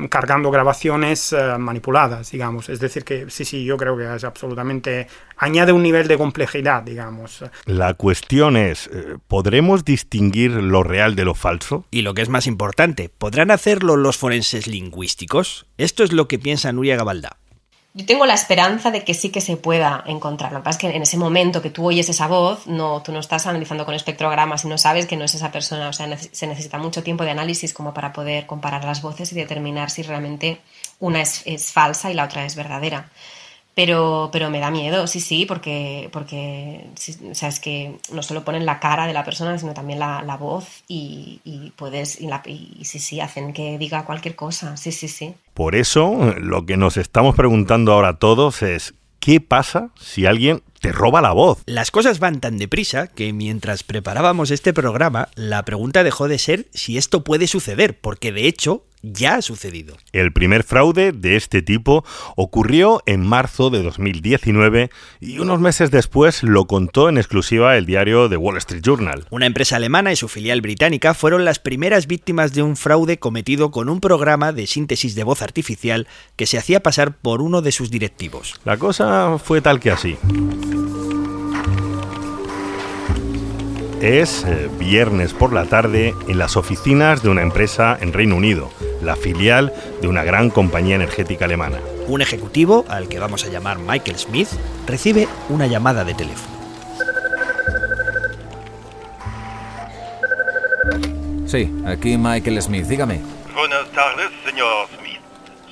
cargando 0.08 0.50
grabaciones 0.50 1.32
eh, 1.32 1.58
manipuladas, 1.58 2.30
digamos. 2.30 2.68
Es 2.68 2.80
decir, 2.80 3.04
que 3.04 3.30
sí, 3.30 3.44
sí, 3.44 3.64
yo 3.64 3.76
creo 3.76 3.96
que 3.96 4.14
es 4.14 4.24
absolutamente... 4.24 5.06
añade 5.36 5.72
un 5.72 5.82
nivel 5.82 6.08
de 6.08 6.16
complejidad, 6.16 6.82
digamos. 6.82 7.44
La 7.66 7.94
cuestión 7.94 8.56
es, 8.56 8.90
¿podremos 9.28 9.84
distinguir 9.84 10.52
lo 10.52 10.82
real 10.82 11.16
de 11.16 11.24
lo 11.24 11.34
falso? 11.34 11.86
Y 11.90 12.02
lo 12.02 12.14
que 12.14 12.22
es 12.22 12.28
más 12.28 12.46
importante, 12.46 13.10
¿podrán 13.10 13.50
hacerlo 13.50 13.96
los 13.96 14.16
forenses 14.16 14.66
lingüísticos? 14.66 15.66
Esto 15.78 16.04
es 16.04 16.12
lo 16.12 16.28
que 16.28 16.38
piensa 16.38 16.72
Nuria 16.72 16.96
Gabalda. 16.96 17.41
Yo 17.94 18.06
tengo 18.06 18.24
la 18.24 18.32
esperanza 18.32 18.90
de 18.90 19.04
que 19.04 19.12
sí 19.12 19.28
que 19.28 19.42
se 19.42 19.58
pueda 19.58 20.02
encontrar. 20.06 20.50
Lo 20.52 20.60
que 20.60 20.64
pasa 20.64 20.78
es 20.78 20.80
que 20.80 20.96
en 20.96 21.02
ese 21.02 21.18
momento 21.18 21.60
que 21.60 21.68
tú 21.68 21.86
oyes 21.86 22.08
esa 22.08 22.26
voz, 22.26 22.66
no, 22.66 23.02
tú 23.02 23.12
no 23.12 23.20
estás 23.20 23.46
analizando 23.46 23.84
con 23.84 23.94
espectrogramas 23.94 24.64
y 24.64 24.68
no 24.68 24.78
sabes 24.78 25.06
que 25.06 25.18
no 25.18 25.24
es 25.26 25.34
esa 25.34 25.52
persona. 25.52 25.90
O 25.90 25.92
sea, 25.92 26.16
se 26.16 26.46
necesita 26.46 26.78
mucho 26.78 27.02
tiempo 27.02 27.24
de 27.24 27.32
análisis 27.32 27.74
como 27.74 27.92
para 27.92 28.14
poder 28.14 28.46
comparar 28.46 28.84
las 28.84 29.02
voces 29.02 29.30
y 29.32 29.34
determinar 29.34 29.90
si 29.90 30.02
realmente 30.02 30.62
una 31.00 31.20
es, 31.20 31.42
es 31.44 31.70
falsa 31.70 32.10
y 32.10 32.14
la 32.14 32.24
otra 32.24 32.46
es 32.46 32.56
verdadera. 32.56 33.10
Pero, 33.74 34.28
pero 34.32 34.50
me 34.50 34.60
da 34.60 34.70
miedo, 34.70 35.06
sí, 35.06 35.20
sí, 35.20 35.46
porque, 35.46 36.10
porque 36.12 36.90
es 37.06 37.60
que 37.60 37.96
no 38.12 38.22
solo 38.22 38.44
ponen 38.44 38.66
la 38.66 38.80
cara 38.80 39.06
de 39.06 39.14
la 39.14 39.24
persona, 39.24 39.58
sino 39.58 39.72
también 39.72 39.98
la, 39.98 40.22
la 40.22 40.36
voz 40.36 40.84
y, 40.88 41.40
y 41.44 41.70
puedes, 41.70 42.20
y, 42.20 42.26
la, 42.26 42.42
y, 42.44 42.84
sí, 42.84 42.98
sí, 42.98 43.20
hacen 43.20 43.54
que 43.54 43.78
diga 43.78 44.04
cualquier 44.04 44.36
cosa, 44.36 44.76
sí, 44.76 44.92
sí, 44.92 45.08
sí. 45.08 45.34
Por 45.54 45.74
eso, 45.74 46.34
lo 46.38 46.66
que 46.66 46.76
nos 46.76 46.98
estamos 46.98 47.34
preguntando 47.34 47.92
ahora 47.92 48.18
todos 48.18 48.62
es, 48.62 48.92
¿qué 49.20 49.40
pasa 49.40 49.88
si 49.98 50.26
alguien 50.26 50.62
te 50.82 50.92
roba 50.92 51.22
la 51.22 51.32
voz. 51.32 51.62
Las 51.64 51.90
cosas 51.90 52.18
van 52.18 52.40
tan 52.40 52.58
deprisa 52.58 53.06
que 53.06 53.32
mientras 53.32 53.84
preparábamos 53.84 54.50
este 54.50 54.74
programa, 54.74 55.28
la 55.36 55.64
pregunta 55.64 56.02
dejó 56.02 56.26
de 56.26 56.38
ser 56.38 56.66
si 56.74 56.98
esto 56.98 57.22
puede 57.22 57.46
suceder, 57.46 57.98
porque 57.98 58.32
de 58.32 58.48
hecho 58.48 58.84
ya 59.02 59.36
ha 59.36 59.42
sucedido. 59.42 59.96
El 60.12 60.32
primer 60.32 60.62
fraude 60.62 61.12
de 61.12 61.36
este 61.36 61.62
tipo 61.62 62.04
ocurrió 62.36 63.02
en 63.06 63.26
marzo 63.26 63.70
de 63.70 63.82
2019 63.82 64.90
y 65.20 65.38
unos 65.38 65.60
meses 65.60 65.90
después 65.90 66.42
lo 66.42 66.66
contó 66.66 67.08
en 67.08 67.18
exclusiva 67.18 67.76
el 67.76 67.86
diario 67.86 68.28
The 68.28 68.36
Wall 68.36 68.58
Street 68.58 68.82
Journal. 68.82 69.26
Una 69.30 69.46
empresa 69.46 69.76
alemana 69.76 70.12
y 70.12 70.16
su 70.16 70.28
filial 70.28 70.60
británica 70.60 71.14
fueron 71.14 71.44
las 71.44 71.58
primeras 71.58 72.06
víctimas 72.06 72.54
de 72.54 72.62
un 72.62 72.76
fraude 72.76 73.18
cometido 73.18 73.70
con 73.70 73.88
un 73.88 74.00
programa 74.00 74.52
de 74.52 74.66
síntesis 74.66 75.14
de 75.14 75.24
voz 75.24 75.42
artificial 75.42 76.06
que 76.36 76.46
se 76.46 76.58
hacía 76.58 76.82
pasar 76.82 77.16
por 77.16 77.42
uno 77.42 77.60
de 77.60 77.72
sus 77.72 77.90
directivos. 77.90 78.60
La 78.64 78.76
cosa 78.76 79.38
fue 79.38 79.60
tal 79.60 79.80
que 79.80 79.90
así. 79.90 80.16
Es 84.02 84.44
eh, 84.44 84.68
viernes 84.80 85.32
por 85.32 85.52
la 85.52 85.66
tarde 85.66 86.12
en 86.26 86.36
las 86.36 86.56
oficinas 86.56 87.22
de 87.22 87.28
una 87.28 87.42
empresa 87.42 87.96
en 88.00 88.12
Reino 88.12 88.34
Unido, 88.34 88.70
la 89.00 89.14
filial 89.14 89.72
de 90.00 90.08
una 90.08 90.24
gran 90.24 90.50
compañía 90.50 90.96
energética 90.96 91.44
alemana. 91.44 91.78
Un 92.08 92.20
ejecutivo, 92.20 92.84
al 92.88 93.08
que 93.08 93.20
vamos 93.20 93.44
a 93.44 93.48
llamar 93.48 93.78
Michael 93.78 94.18
Smith, 94.18 94.48
recibe 94.88 95.28
una 95.48 95.68
llamada 95.68 96.04
de 96.04 96.14
teléfono. 96.14 96.52
Sí, 101.46 101.70
aquí 101.86 102.16
Michael 102.18 102.60
Smith, 102.60 102.86
dígame. 102.86 103.20
Buenas 103.54 103.86
tardes, 103.92 104.30
señor 104.44 104.88
Smith. 104.98 105.20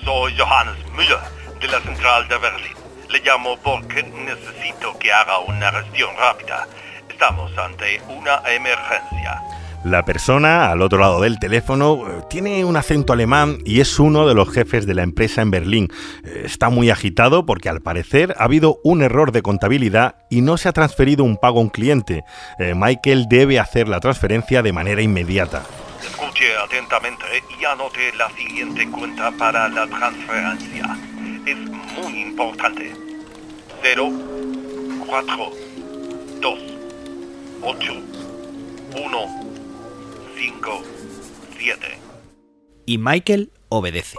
Soy 0.05 0.37
Johannes 0.39 0.77
Müller, 0.97 1.19
de 1.61 1.67
la 1.67 1.81
central 1.81 2.29
de 2.29 2.39
Berlín. 2.39 2.80
Le 3.11 3.21
llamo 3.21 3.57
porque 3.63 4.03
necesito 4.03 4.97
que 4.99 5.13
haga 5.13 5.39
una 5.41 5.73
gestión 5.73 6.11
rápida. 6.17 6.67
Estamos 7.09 7.51
ante 7.59 8.01
una 8.09 8.41
emergencia. 8.49 9.43
La 9.83 10.05
persona 10.05 10.71
al 10.71 10.83
otro 10.83 10.99
lado 10.99 11.23
del 11.23 11.39
teléfono 11.39 12.07
eh, 12.07 12.23
tiene 12.29 12.67
un 12.67 12.77
acento 12.77 13.15
alemán 13.15 13.59
y 13.65 13.81
es 13.81 13.99
uno 13.99 14.29
de 14.29 14.35
los 14.35 14.53
jefes 14.53 14.87
de 14.87 14.95
la 14.95 15.03
empresa 15.03 15.41
en 15.41 15.51
Berlín. 15.51 15.89
Eh, 16.23 16.43
está 16.45 16.69
muy 16.69 16.91
agitado 16.91 17.47
porque 17.47 17.71
al 17.71 17.81
parecer 17.81 18.37
ha 18.39 18.45
habido 18.45 18.79
un 18.85 19.03
error 19.03 19.33
de 19.33 19.41
contabilidad 19.41 20.17
y 20.29 20.43
no 20.43 20.59
se 20.59 20.69
ha 20.69 20.73
transferido 20.73 21.25
un 21.25 21.39
pago 21.39 21.61
a 21.61 21.63
un 21.63 21.71
cliente. 21.71 22.25
Eh, 22.59 22.75
Michael 22.77 23.27
debe 23.29 23.59
hacer 23.59 23.89
la 23.89 24.01
transferencia 24.01 24.63
de 24.63 24.73
manera 24.75 25.01
inmediata. 25.01 25.63
Escuche 26.03 26.55
atentamente 26.59 27.25
y 27.59 27.65
anote 27.65 28.13
la 28.19 28.31
siguiente 28.33 28.87
cuenta 28.91 29.33
para 29.33 29.67
la 29.69 29.87
transferencia. 29.87 31.10
Es 31.51 31.57
muy 31.57 32.23
importante. 32.23 32.93
0, 33.83 34.09
4, 35.05 35.53
2, 36.41 36.59
8, 37.63 37.93
1, 38.97 39.19
5, 40.37 40.83
7. 41.59 41.99
Y 42.87 42.99
Michael 42.99 43.51
obedece. 43.69 44.17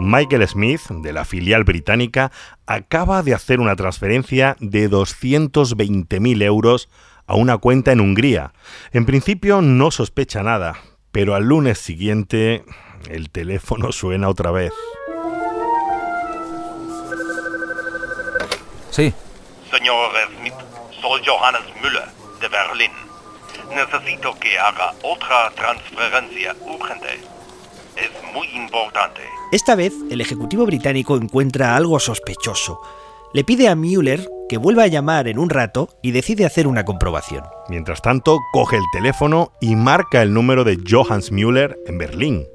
Michael 0.00 0.48
Smith, 0.48 0.80
de 0.90 1.12
la 1.12 1.24
filial 1.24 1.62
británica, 1.62 2.32
acaba 2.66 3.22
de 3.22 3.34
hacer 3.34 3.60
una 3.60 3.76
transferencia 3.76 4.56
de 4.58 4.90
220.000 4.90 6.42
euros 6.42 6.88
a 7.28 7.36
una 7.36 7.58
cuenta 7.58 7.92
en 7.92 8.00
Hungría. 8.00 8.54
En 8.90 9.06
principio 9.06 9.62
no 9.62 9.92
sospecha 9.92 10.42
nada, 10.42 10.80
pero 11.12 11.36
al 11.36 11.44
lunes 11.44 11.78
siguiente 11.78 12.64
el 13.08 13.30
teléfono 13.30 13.92
suena 13.92 14.28
otra 14.28 14.50
vez. 14.50 14.72
Sí. 18.90 19.12
Señor 19.70 20.10
Smith, 20.38 20.54
soy 21.00 21.22
Johannes 21.24 21.62
Müller, 21.82 22.08
de 22.40 22.48
Berlín. 22.48 22.92
Necesito 23.70 24.38
que 24.38 24.58
haga 24.58 24.92
otra 25.02 25.50
transferencia 25.50 26.54
urgente. 26.62 27.20
es 27.96 28.10
muy 28.34 28.46
importante. 28.48 29.22
Esta 29.52 29.74
vez, 29.74 29.92
el 30.10 30.20
ejecutivo 30.20 30.66
británico 30.66 31.16
encuentra 31.16 31.76
algo 31.76 31.98
sospechoso. 31.98 32.80
Le 33.32 33.42
pide 33.44 33.68
a 33.68 33.74
Mueller 33.74 34.28
que 34.48 34.58
vuelva 34.58 34.84
a 34.84 34.86
llamar 34.86 35.28
en 35.28 35.38
un 35.38 35.50
rato 35.50 35.88
y 36.02 36.12
decide 36.12 36.46
hacer 36.46 36.66
una 36.66 36.84
comprobación. 36.84 37.44
Mientras 37.68 38.00
tanto, 38.02 38.38
coge 38.52 38.76
el 38.76 38.84
teléfono 38.92 39.52
y 39.60 39.76
marca 39.76 40.22
el 40.22 40.32
número 40.32 40.64
de 40.64 40.78
Johannes 40.88 41.32
Müller 41.32 41.76
en 41.86 41.98
Berlín. 41.98 42.46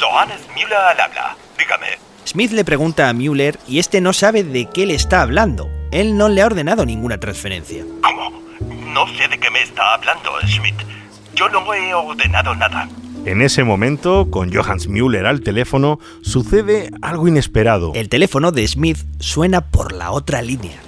Johannes 0.00 0.45
Müller 0.56 0.74
al 0.74 1.00
habla. 1.00 1.36
Dígame. 1.58 1.86
Smith 2.24 2.50
le 2.52 2.64
pregunta 2.64 3.10
a 3.10 3.12
Mueller 3.12 3.58
y 3.68 3.78
este 3.78 4.00
no 4.00 4.14
sabe 4.14 4.42
de 4.42 4.66
qué 4.66 4.86
le 4.86 4.94
está 4.94 5.20
hablando. 5.20 5.68
Él 5.90 6.16
no 6.16 6.30
le 6.30 6.40
ha 6.40 6.46
ordenado 6.46 6.86
ninguna 6.86 7.20
transferencia. 7.20 7.84
¿Cómo? 8.02 8.42
No 8.92 9.06
sé 9.18 9.28
de 9.28 9.38
qué 9.38 9.50
me 9.50 9.62
está 9.62 9.94
hablando, 9.94 10.30
Schmidt. 10.46 10.76
Yo 11.34 11.50
no 11.50 11.72
he 11.74 11.92
ordenado 11.92 12.54
nada. 12.54 12.88
En 13.26 13.42
ese 13.42 13.64
momento, 13.64 14.30
con 14.30 14.50
Johannes 14.50 14.88
Müller 14.88 15.26
al 15.26 15.42
teléfono, 15.42 16.00
sucede 16.22 16.90
algo 17.02 17.28
inesperado. 17.28 17.92
El 17.94 18.08
teléfono 18.08 18.50
de 18.50 18.66
Smith 18.66 18.98
suena 19.18 19.60
por 19.60 19.92
la 19.92 20.10
otra 20.10 20.40
línea. 20.40 20.80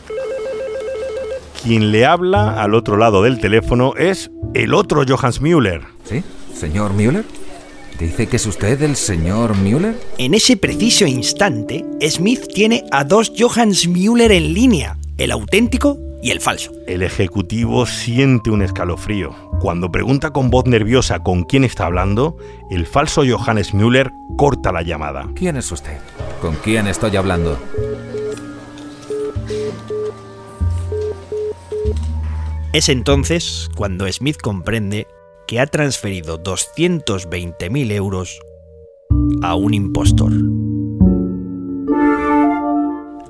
Quien 1.63 1.93
le 1.93 2.07
habla 2.07 2.63
al 2.63 2.75
otro 2.75 2.97
lado 2.97 3.23
del 3.23 3.39
teléfono 3.39 3.95
es 3.99 4.31
el 4.55 4.73
otro 4.73 5.05
Johannes 5.07 5.43
Müller. 5.43 5.83
¿Sí? 6.05 6.25
¿Señor 6.55 6.95
Müller? 6.95 7.25
¿Dice 7.99 8.29
que 8.29 8.37
es 8.37 8.47
usted 8.47 8.81
el 8.83 8.95
señor 8.95 9.57
Müller? 9.57 9.99
En 10.19 10.33
ese 10.33 10.57
preciso 10.57 11.05
instante, 11.05 11.85
Smith 12.09 12.47
tiene 12.55 12.85
a 12.93 13.03
dos 13.03 13.33
Johannes 13.37 13.89
Müller 13.89 14.31
en 14.31 14.55
línea, 14.55 14.97
el 15.17 15.33
auténtico 15.33 15.99
y 16.23 16.31
el 16.31 16.41
falso. 16.41 16.71
El 16.87 17.03
ejecutivo 17.03 17.87
siente 17.87 18.51
un 18.51 18.63
escalofrío. 18.63 19.35
Cuando 19.61 19.91
pregunta 19.91 20.31
con 20.31 20.49
voz 20.49 20.67
nerviosa 20.67 21.25
con 21.25 21.43
quién 21.43 21.65
está 21.65 21.87
hablando, 21.87 22.37
el 22.71 22.87
falso 22.87 23.25
Johannes 23.29 23.75
Müller 23.75 24.13
corta 24.37 24.71
la 24.71 24.83
llamada. 24.83 25.29
¿Quién 25.35 25.57
es 25.57 25.73
usted? 25.73 25.99
¿Con 26.41 26.55
quién 26.55 26.87
estoy 26.87 27.17
hablando? 27.17 27.59
Es 32.73 32.89
entonces 32.89 33.69
cuando 33.75 34.11
Smith 34.13 34.37
comprende 34.41 35.09
que 35.49 35.59
ha 35.59 35.67
transferido 35.67 36.39
220.000 36.39 37.91
euros 37.93 38.39
a 39.43 39.55
un 39.55 39.73
impostor. 39.73 40.31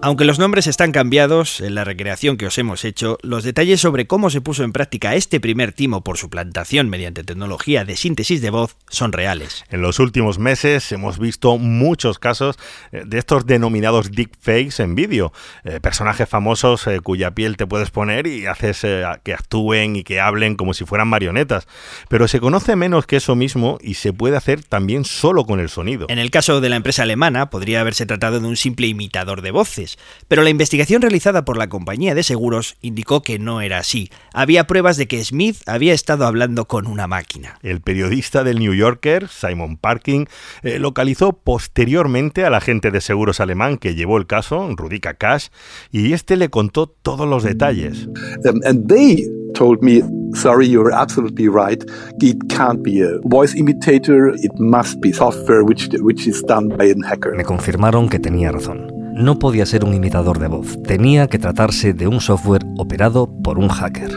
Aunque 0.00 0.24
los 0.24 0.38
nombres 0.38 0.68
están 0.68 0.92
cambiados 0.92 1.60
en 1.60 1.74
la 1.74 1.82
recreación 1.82 2.36
que 2.36 2.46
os 2.46 2.56
hemos 2.56 2.84
hecho, 2.84 3.18
los 3.22 3.42
detalles 3.42 3.80
sobre 3.80 4.06
cómo 4.06 4.30
se 4.30 4.40
puso 4.40 4.62
en 4.62 4.72
práctica 4.72 5.16
este 5.16 5.40
primer 5.40 5.72
timo 5.72 6.04
por 6.04 6.18
suplantación 6.18 6.88
mediante 6.88 7.24
tecnología 7.24 7.84
de 7.84 7.96
síntesis 7.96 8.40
de 8.40 8.50
voz 8.50 8.76
son 8.88 9.12
reales. 9.12 9.64
En 9.70 9.82
los 9.82 9.98
últimos 9.98 10.38
meses 10.38 10.92
hemos 10.92 11.18
visto 11.18 11.58
muchos 11.58 12.20
casos 12.20 12.56
eh, 12.92 13.02
de 13.04 13.18
estos 13.18 13.44
denominados 13.44 14.12
deepfakes 14.12 14.80
en 14.80 14.94
vídeo, 14.94 15.32
eh, 15.64 15.80
personajes 15.80 16.28
famosos 16.28 16.86
eh, 16.86 17.00
cuya 17.00 17.32
piel 17.32 17.56
te 17.56 17.66
puedes 17.66 17.90
poner 17.90 18.28
y 18.28 18.46
haces 18.46 18.84
eh, 18.84 19.02
que 19.24 19.34
actúen 19.34 19.96
y 19.96 20.04
que 20.04 20.20
hablen 20.20 20.54
como 20.54 20.74
si 20.74 20.84
fueran 20.84 21.08
marionetas. 21.08 21.66
Pero 22.08 22.28
se 22.28 22.38
conoce 22.38 22.76
menos 22.76 23.06
que 23.06 23.16
eso 23.16 23.34
mismo 23.34 23.78
y 23.80 23.94
se 23.94 24.12
puede 24.12 24.36
hacer 24.36 24.62
también 24.62 25.04
solo 25.04 25.44
con 25.44 25.58
el 25.58 25.68
sonido. 25.68 26.06
En 26.08 26.20
el 26.20 26.30
caso 26.30 26.60
de 26.60 26.68
la 26.68 26.76
empresa 26.76 27.02
alemana, 27.02 27.50
podría 27.50 27.80
haberse 27.80 28.06
tratado 28.06 28.38
de 28.38 28.46
un 28.46 28.56
simple 28.56 28.86
imitador 28.86 29.42
de 29.42 29.50
voces, 29.50 29.87
pero 30.28 30.42
la 30.42 30.50
investigación 30.50 31.02
realizada 31.02 31.44
por 31.44 31.56
la 31.56 31.68
compañía 31.68 32.14
de 32.14 32.22
seguros 32.22 32.76
indicó 32.82 33.22
que 33.22 33.38
no 33.38 33.60
era 33.60 33.78
así. 33.78 34.10
Había 34.32 34.66
pruebas 34.66 34.96
de 34.96 35.06
que 35.06 35.24
Smith 35.24 35.56
había 35.66 35.94
estado 35.94 36.26
hablando 36.26 36.66
con 36.66 36.86
una 36.86 37.06
máquina. 37.06 37.58
El 37.62 37.80
periodista 37.80 38.44
del 38.44 38.58
New 38.58 38.74
Yorker, 38.74 39.28
Simon 39.28 39.76
Parkin, 39.76 40.28
eh, 40.62 40.78
localizó 40.78 41.32
posteriormente 41.32 42.44
al 42.44 42.54
agente 42.54 42.90
de 42.90 43.00
seguros 43.00 43.40
alemán 43.40 43.78
que 43.78 43.94
llevó 43.94 44.18
el 44.18 44.26
caso, 44.26 44.68
Rudika 44.76 45.14
Cash, 45.14 45.48
y 45.90 46.12
este 46.12 46.36
le 46.36 46.50
contó 46.50 46.86
todos 46.88 47.28
los 47.28 47.42
detalles. 47.42 48.08
Um, 48.44 48.60
and 48.64 48.88
they 48.88 49.24
told 49.54 49.82
me, 49.82 50.02
sorry, 50.34 50.68
you're 50.68 50.92
absolutely 50.92 51.48
right. 51.48 51.82
It 52.20 52.48
can't 52.48 52.82
be 52.82 53.00
a 53.00 53.18
voice 53.24 53.54
imitator. 53.54 54.34
It 54.34 54.52
must 54.58 55.00
be 55.00 55.12
software 55.12 55.64
which, 55.64 55.88
which 56.00 56.26
is 56.26 56.42
done 56.42 56.68
by 56.68 56.86
a 56.86 56.94
hacker. 57.06 57.34
Me 57.34 57.44
confirmaron 57.44 58.08
que 58.08 58.18
tenía 58.18 58.52
razón. 58.52 58.97
No 59.18 59.40
podía 59.40 59.66
ser 59.66 59.84
un 59.84 59.94
imitador 59.94 60.38
de 60.38 60.46
voz. 60.46 60.80
Tenía 60.84 61.26
que 61.26 61.40
tratarse 61.40 61.92
de 61.92 62.06
un 62.06 62.20
software 62.20 62.64
operado 62.76 63.28
por 63.42 63.58
un 63.58 63.68
hacker. 63.68 64.08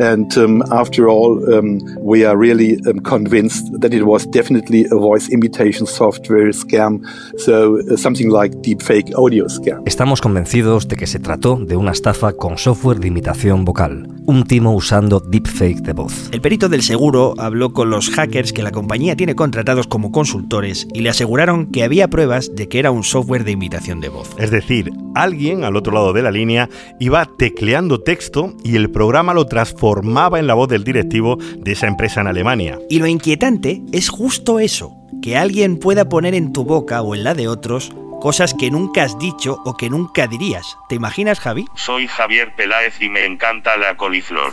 And 0.00 0.36
um, 0.36 0.62
after 0.70 1.06
all, 1.06 1.42
um, 1.50 1.78
we 1.98 2.26
are 2.26 2.36
really 2.36 2.78
um, 2.86 3.00
convinced 3.00 3.66
that 3.80 3.94
it 3.94 4.02
was 4.02 4.30
definitely 4.30 4.86
a 4.90 4.96
voice 4.96 5.32
imitation 5.32 5.86
software 5.86 6.52
scam. 6.52 7.00
So 7.38 7.78
uh, 7.78 7.96
something 7.96 8.28
like 8.28 8.54
deepfake 8.60 9.14
audio 9.16 9.48
scam. 9.48 9.82
Estamos 9.86 10.20
convencidos 10.20 10.88
de 10.88 10.96
que 10.96 11.06
se 11.06 11.20
trató 11.20 11.56
de 11.56 11.76
una 11.76 11.92
estafa 11.92 12.34
con 12.34 12.58
software 12.58 13.00
de 13.00 13.08
imitación 13.08 13.64
vocal. 13.64 14.08
Un 14.26 14.44
timo 14.44 14.74
usando 14.74 15.20
deepfake 15.20 15.80
de 15.80 15.94
voz. 15.94 16.28
El 16.32 16.42
perito 16.42 16.68
del 16.68 16.82
seguro 16.82 17.34
habló 17.38 17.72
con 17.72 17.88
los 17.88 18.10
hackers 18.10 18.52
que 18.52 18.62
la 18.62 18.72
compañía 18.72 19.16
tiene 19.16 19.34
contratados 19.34 19.86
como 19.86 20.12
consultores 20.12 20.86
y 20.92 21.00
le 21.00 21.08
aseguraron 21.08 21.66
que 21.66 21.82
había 21.82 22.08
pruebas 22.08 22.54
de 22.54 22.68
que 22.68 22.78
era 22.78 22.90
un 22.90 23.04
software 23.04 23.44
de 23.44 23.52
imitación 23.52 24.00
de 24.00 24.10
voz. 24.10 24.28
Es 24.38 24.49
decir, 24.50 24.90
alguien 25.14 25.64
al 25.64 25.76
otro 25.76 25.92
lado 25.92 26.12
de 26.12 26.22
la 26.22 26.30
línea 26.30 26.68
iba 26.98 27.28
tecleando 27.38 28.00
texto 28.00 28.54
y 28.64 28.76
el 28.76 28.90
programa 28.90 29.34
lo 29.34 29.46
transformaba 29.46 30.38
en 30.38 30.46
la 30.46 30.54
voz 30.54 30.68
del 30.68 30.84
directivo 30.84 31.38
de 31.58 31.72
esa 31.72 31.86
empresa 31.86 32.20
en 32.20 32.26
Alemania. 32.26 32.78
Y 32.88 32.98
lo 32.98 33.06
inquietante 33.06 33.82
es 33.92 34.08
justo 34.08 34.60
eso, 34.60 34.96
que 35.22 35.36
alguien 35.36 35.78
pueda 35.78 36.08
poner 36.08 36.34
en 36.34 36.52
tu 36.52 36.64
boca 36.64 37.02
o 37.02 37.14
en 37.14 37.24
la 37.24 37.34
de 37.34 37.48
otros 37.48 37.92
cosas 38.20 38.54
que 38.54 38.70
nunca 38.70 39.02
has 39.02 39.18
dicho 39.18 39.60
o 39.64 39.76
que 39.76 39.90
nunca 39.90 40.26
dirías. 40.26 40.76
¿Te 40.88 40.94
imaginas, 40.94 41.40
Javi? 41.40 41.64
Soy 41.74 42.06
Javier 42.06 42.54
Peláez 42.54 43.00
y 43.00 43.08
me 43.08 43.24
encanta 43.24 43.76
la 43.76 43.96
coliflor. 43.96 44.52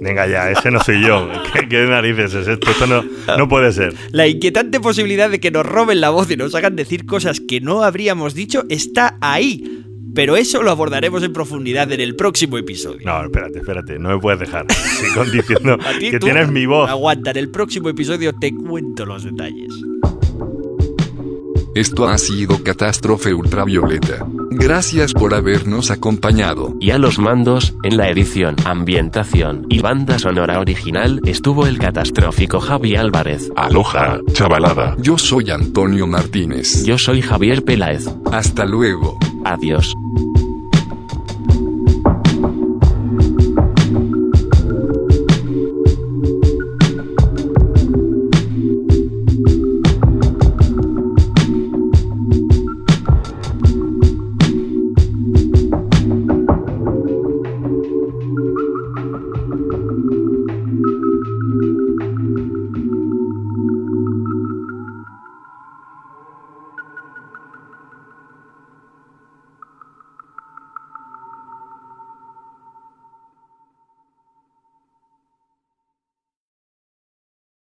Venga 0.00 0.26
ya, 0.26 0.50
ese 0.50 0.70
no 0.70 0.80
soy 0.80 1.06
yo. 1.06 1.28
¿Qué, 1.52 1.68
qué 1.68 1.84
narices 1.86 2.34
es 2.34 2.48
esto? 2.48 2.70
Esto 2.70 2.86
no, 2.86 3.04
no 3.36 3.48
puede 3.48 3.72
ser. 3.72 3.94
La 4.10 4.26
inquietante 4.26 4.80
posibilidad 4.80 5.30
de 5.30 5.38
que 5.38 5.50
nos 5.50 5.64
roben 5.64 6.00
la 6.00 6.10
voz 6.10 6.30
y 6.30 6.36
nos 6.36 6.54
hagan 6.54 6.76
decir 6.76 7.06
cosas 7.06 7.40
que 7.40 7.60
no 7.60 7.84
habríamos 7.84 8.34
dicho 8.34 8.64
está 8.68 9.16
ahí. 9.20 9.82
Pero 10.14 10.36
eso 10.36 10.62
lo 10.62 10.70
abordaremos 10.70 11.24
en 11.24 11.32
profundidad 11.32 11.90
en 11.90 12.00
el 12.00 12.14
próximo 12.14 12.56
episodio. 12.56 13.00
No, 13.04 13.24
espérate, 13.24 13.58
espérate, 13.58 13.98
no 13.98 14.10
me 14.10 14.18
puedes 14.18 14.38
dejar. 14.40 14.66
Sigo 14.72 15.24
diciendo 15.24 15.76
que 15.98 16.18
tú 16.18 16.26
tienes 16.26 16.50
mi 16.50 16.66
voz. 16.66 16.88
Aguanta, 16.88 17.32
en 17.32 17.38
el 17.38 17.50
próximo 17.50 17.88
episodio 17.88 18.32
te 18.32 18.54
cuento 18.54 19.04
los 19.04 19.24
detalles. 19.24 19.72
Esto 21.74 22.06
ha 22.06 22.18
sido 22.18 22.62
Catástrofe 22.62 23.34
Ultravioleta. 23.34 24.24
Gracias 24.50 25.12
por 25.12 25.34
habernos 25.34 25.90
acompañado. 25.90 26.76
Y 26.78 26.92
a 26.92 26.98
los 26.98 27.18
mandos, 27.18 27.74
en 27.82 27.96
la 27.96 28.08
edición, 28.10 28.54
ambientación 28.64 29.66
y 29.68 29.80
banda 29.80 30.20
sonora 30.20 30.60
original 30.60 31.20
estuvo 31.24 31.66
el 31.66 31.78
catastrófico 31.78 32.60
Javi 32.60 32.94
Álvarez. 32.94 33.50
Aloha, 33.56 34.20
chavalada. 34.32 34.94
Yo 34.98 35.18
soy 35.18 35.50
Antonio 35.50 36.06
Martínez. 36.06 36.84
Yo 36.84 36.96
soy 36.96 37.22
Javier 37.22 37.64
Peláez. 37.64 38.06
Hasta 38.30 38.64
luego. 38.64 39.18
Adiós. 39.44 39.94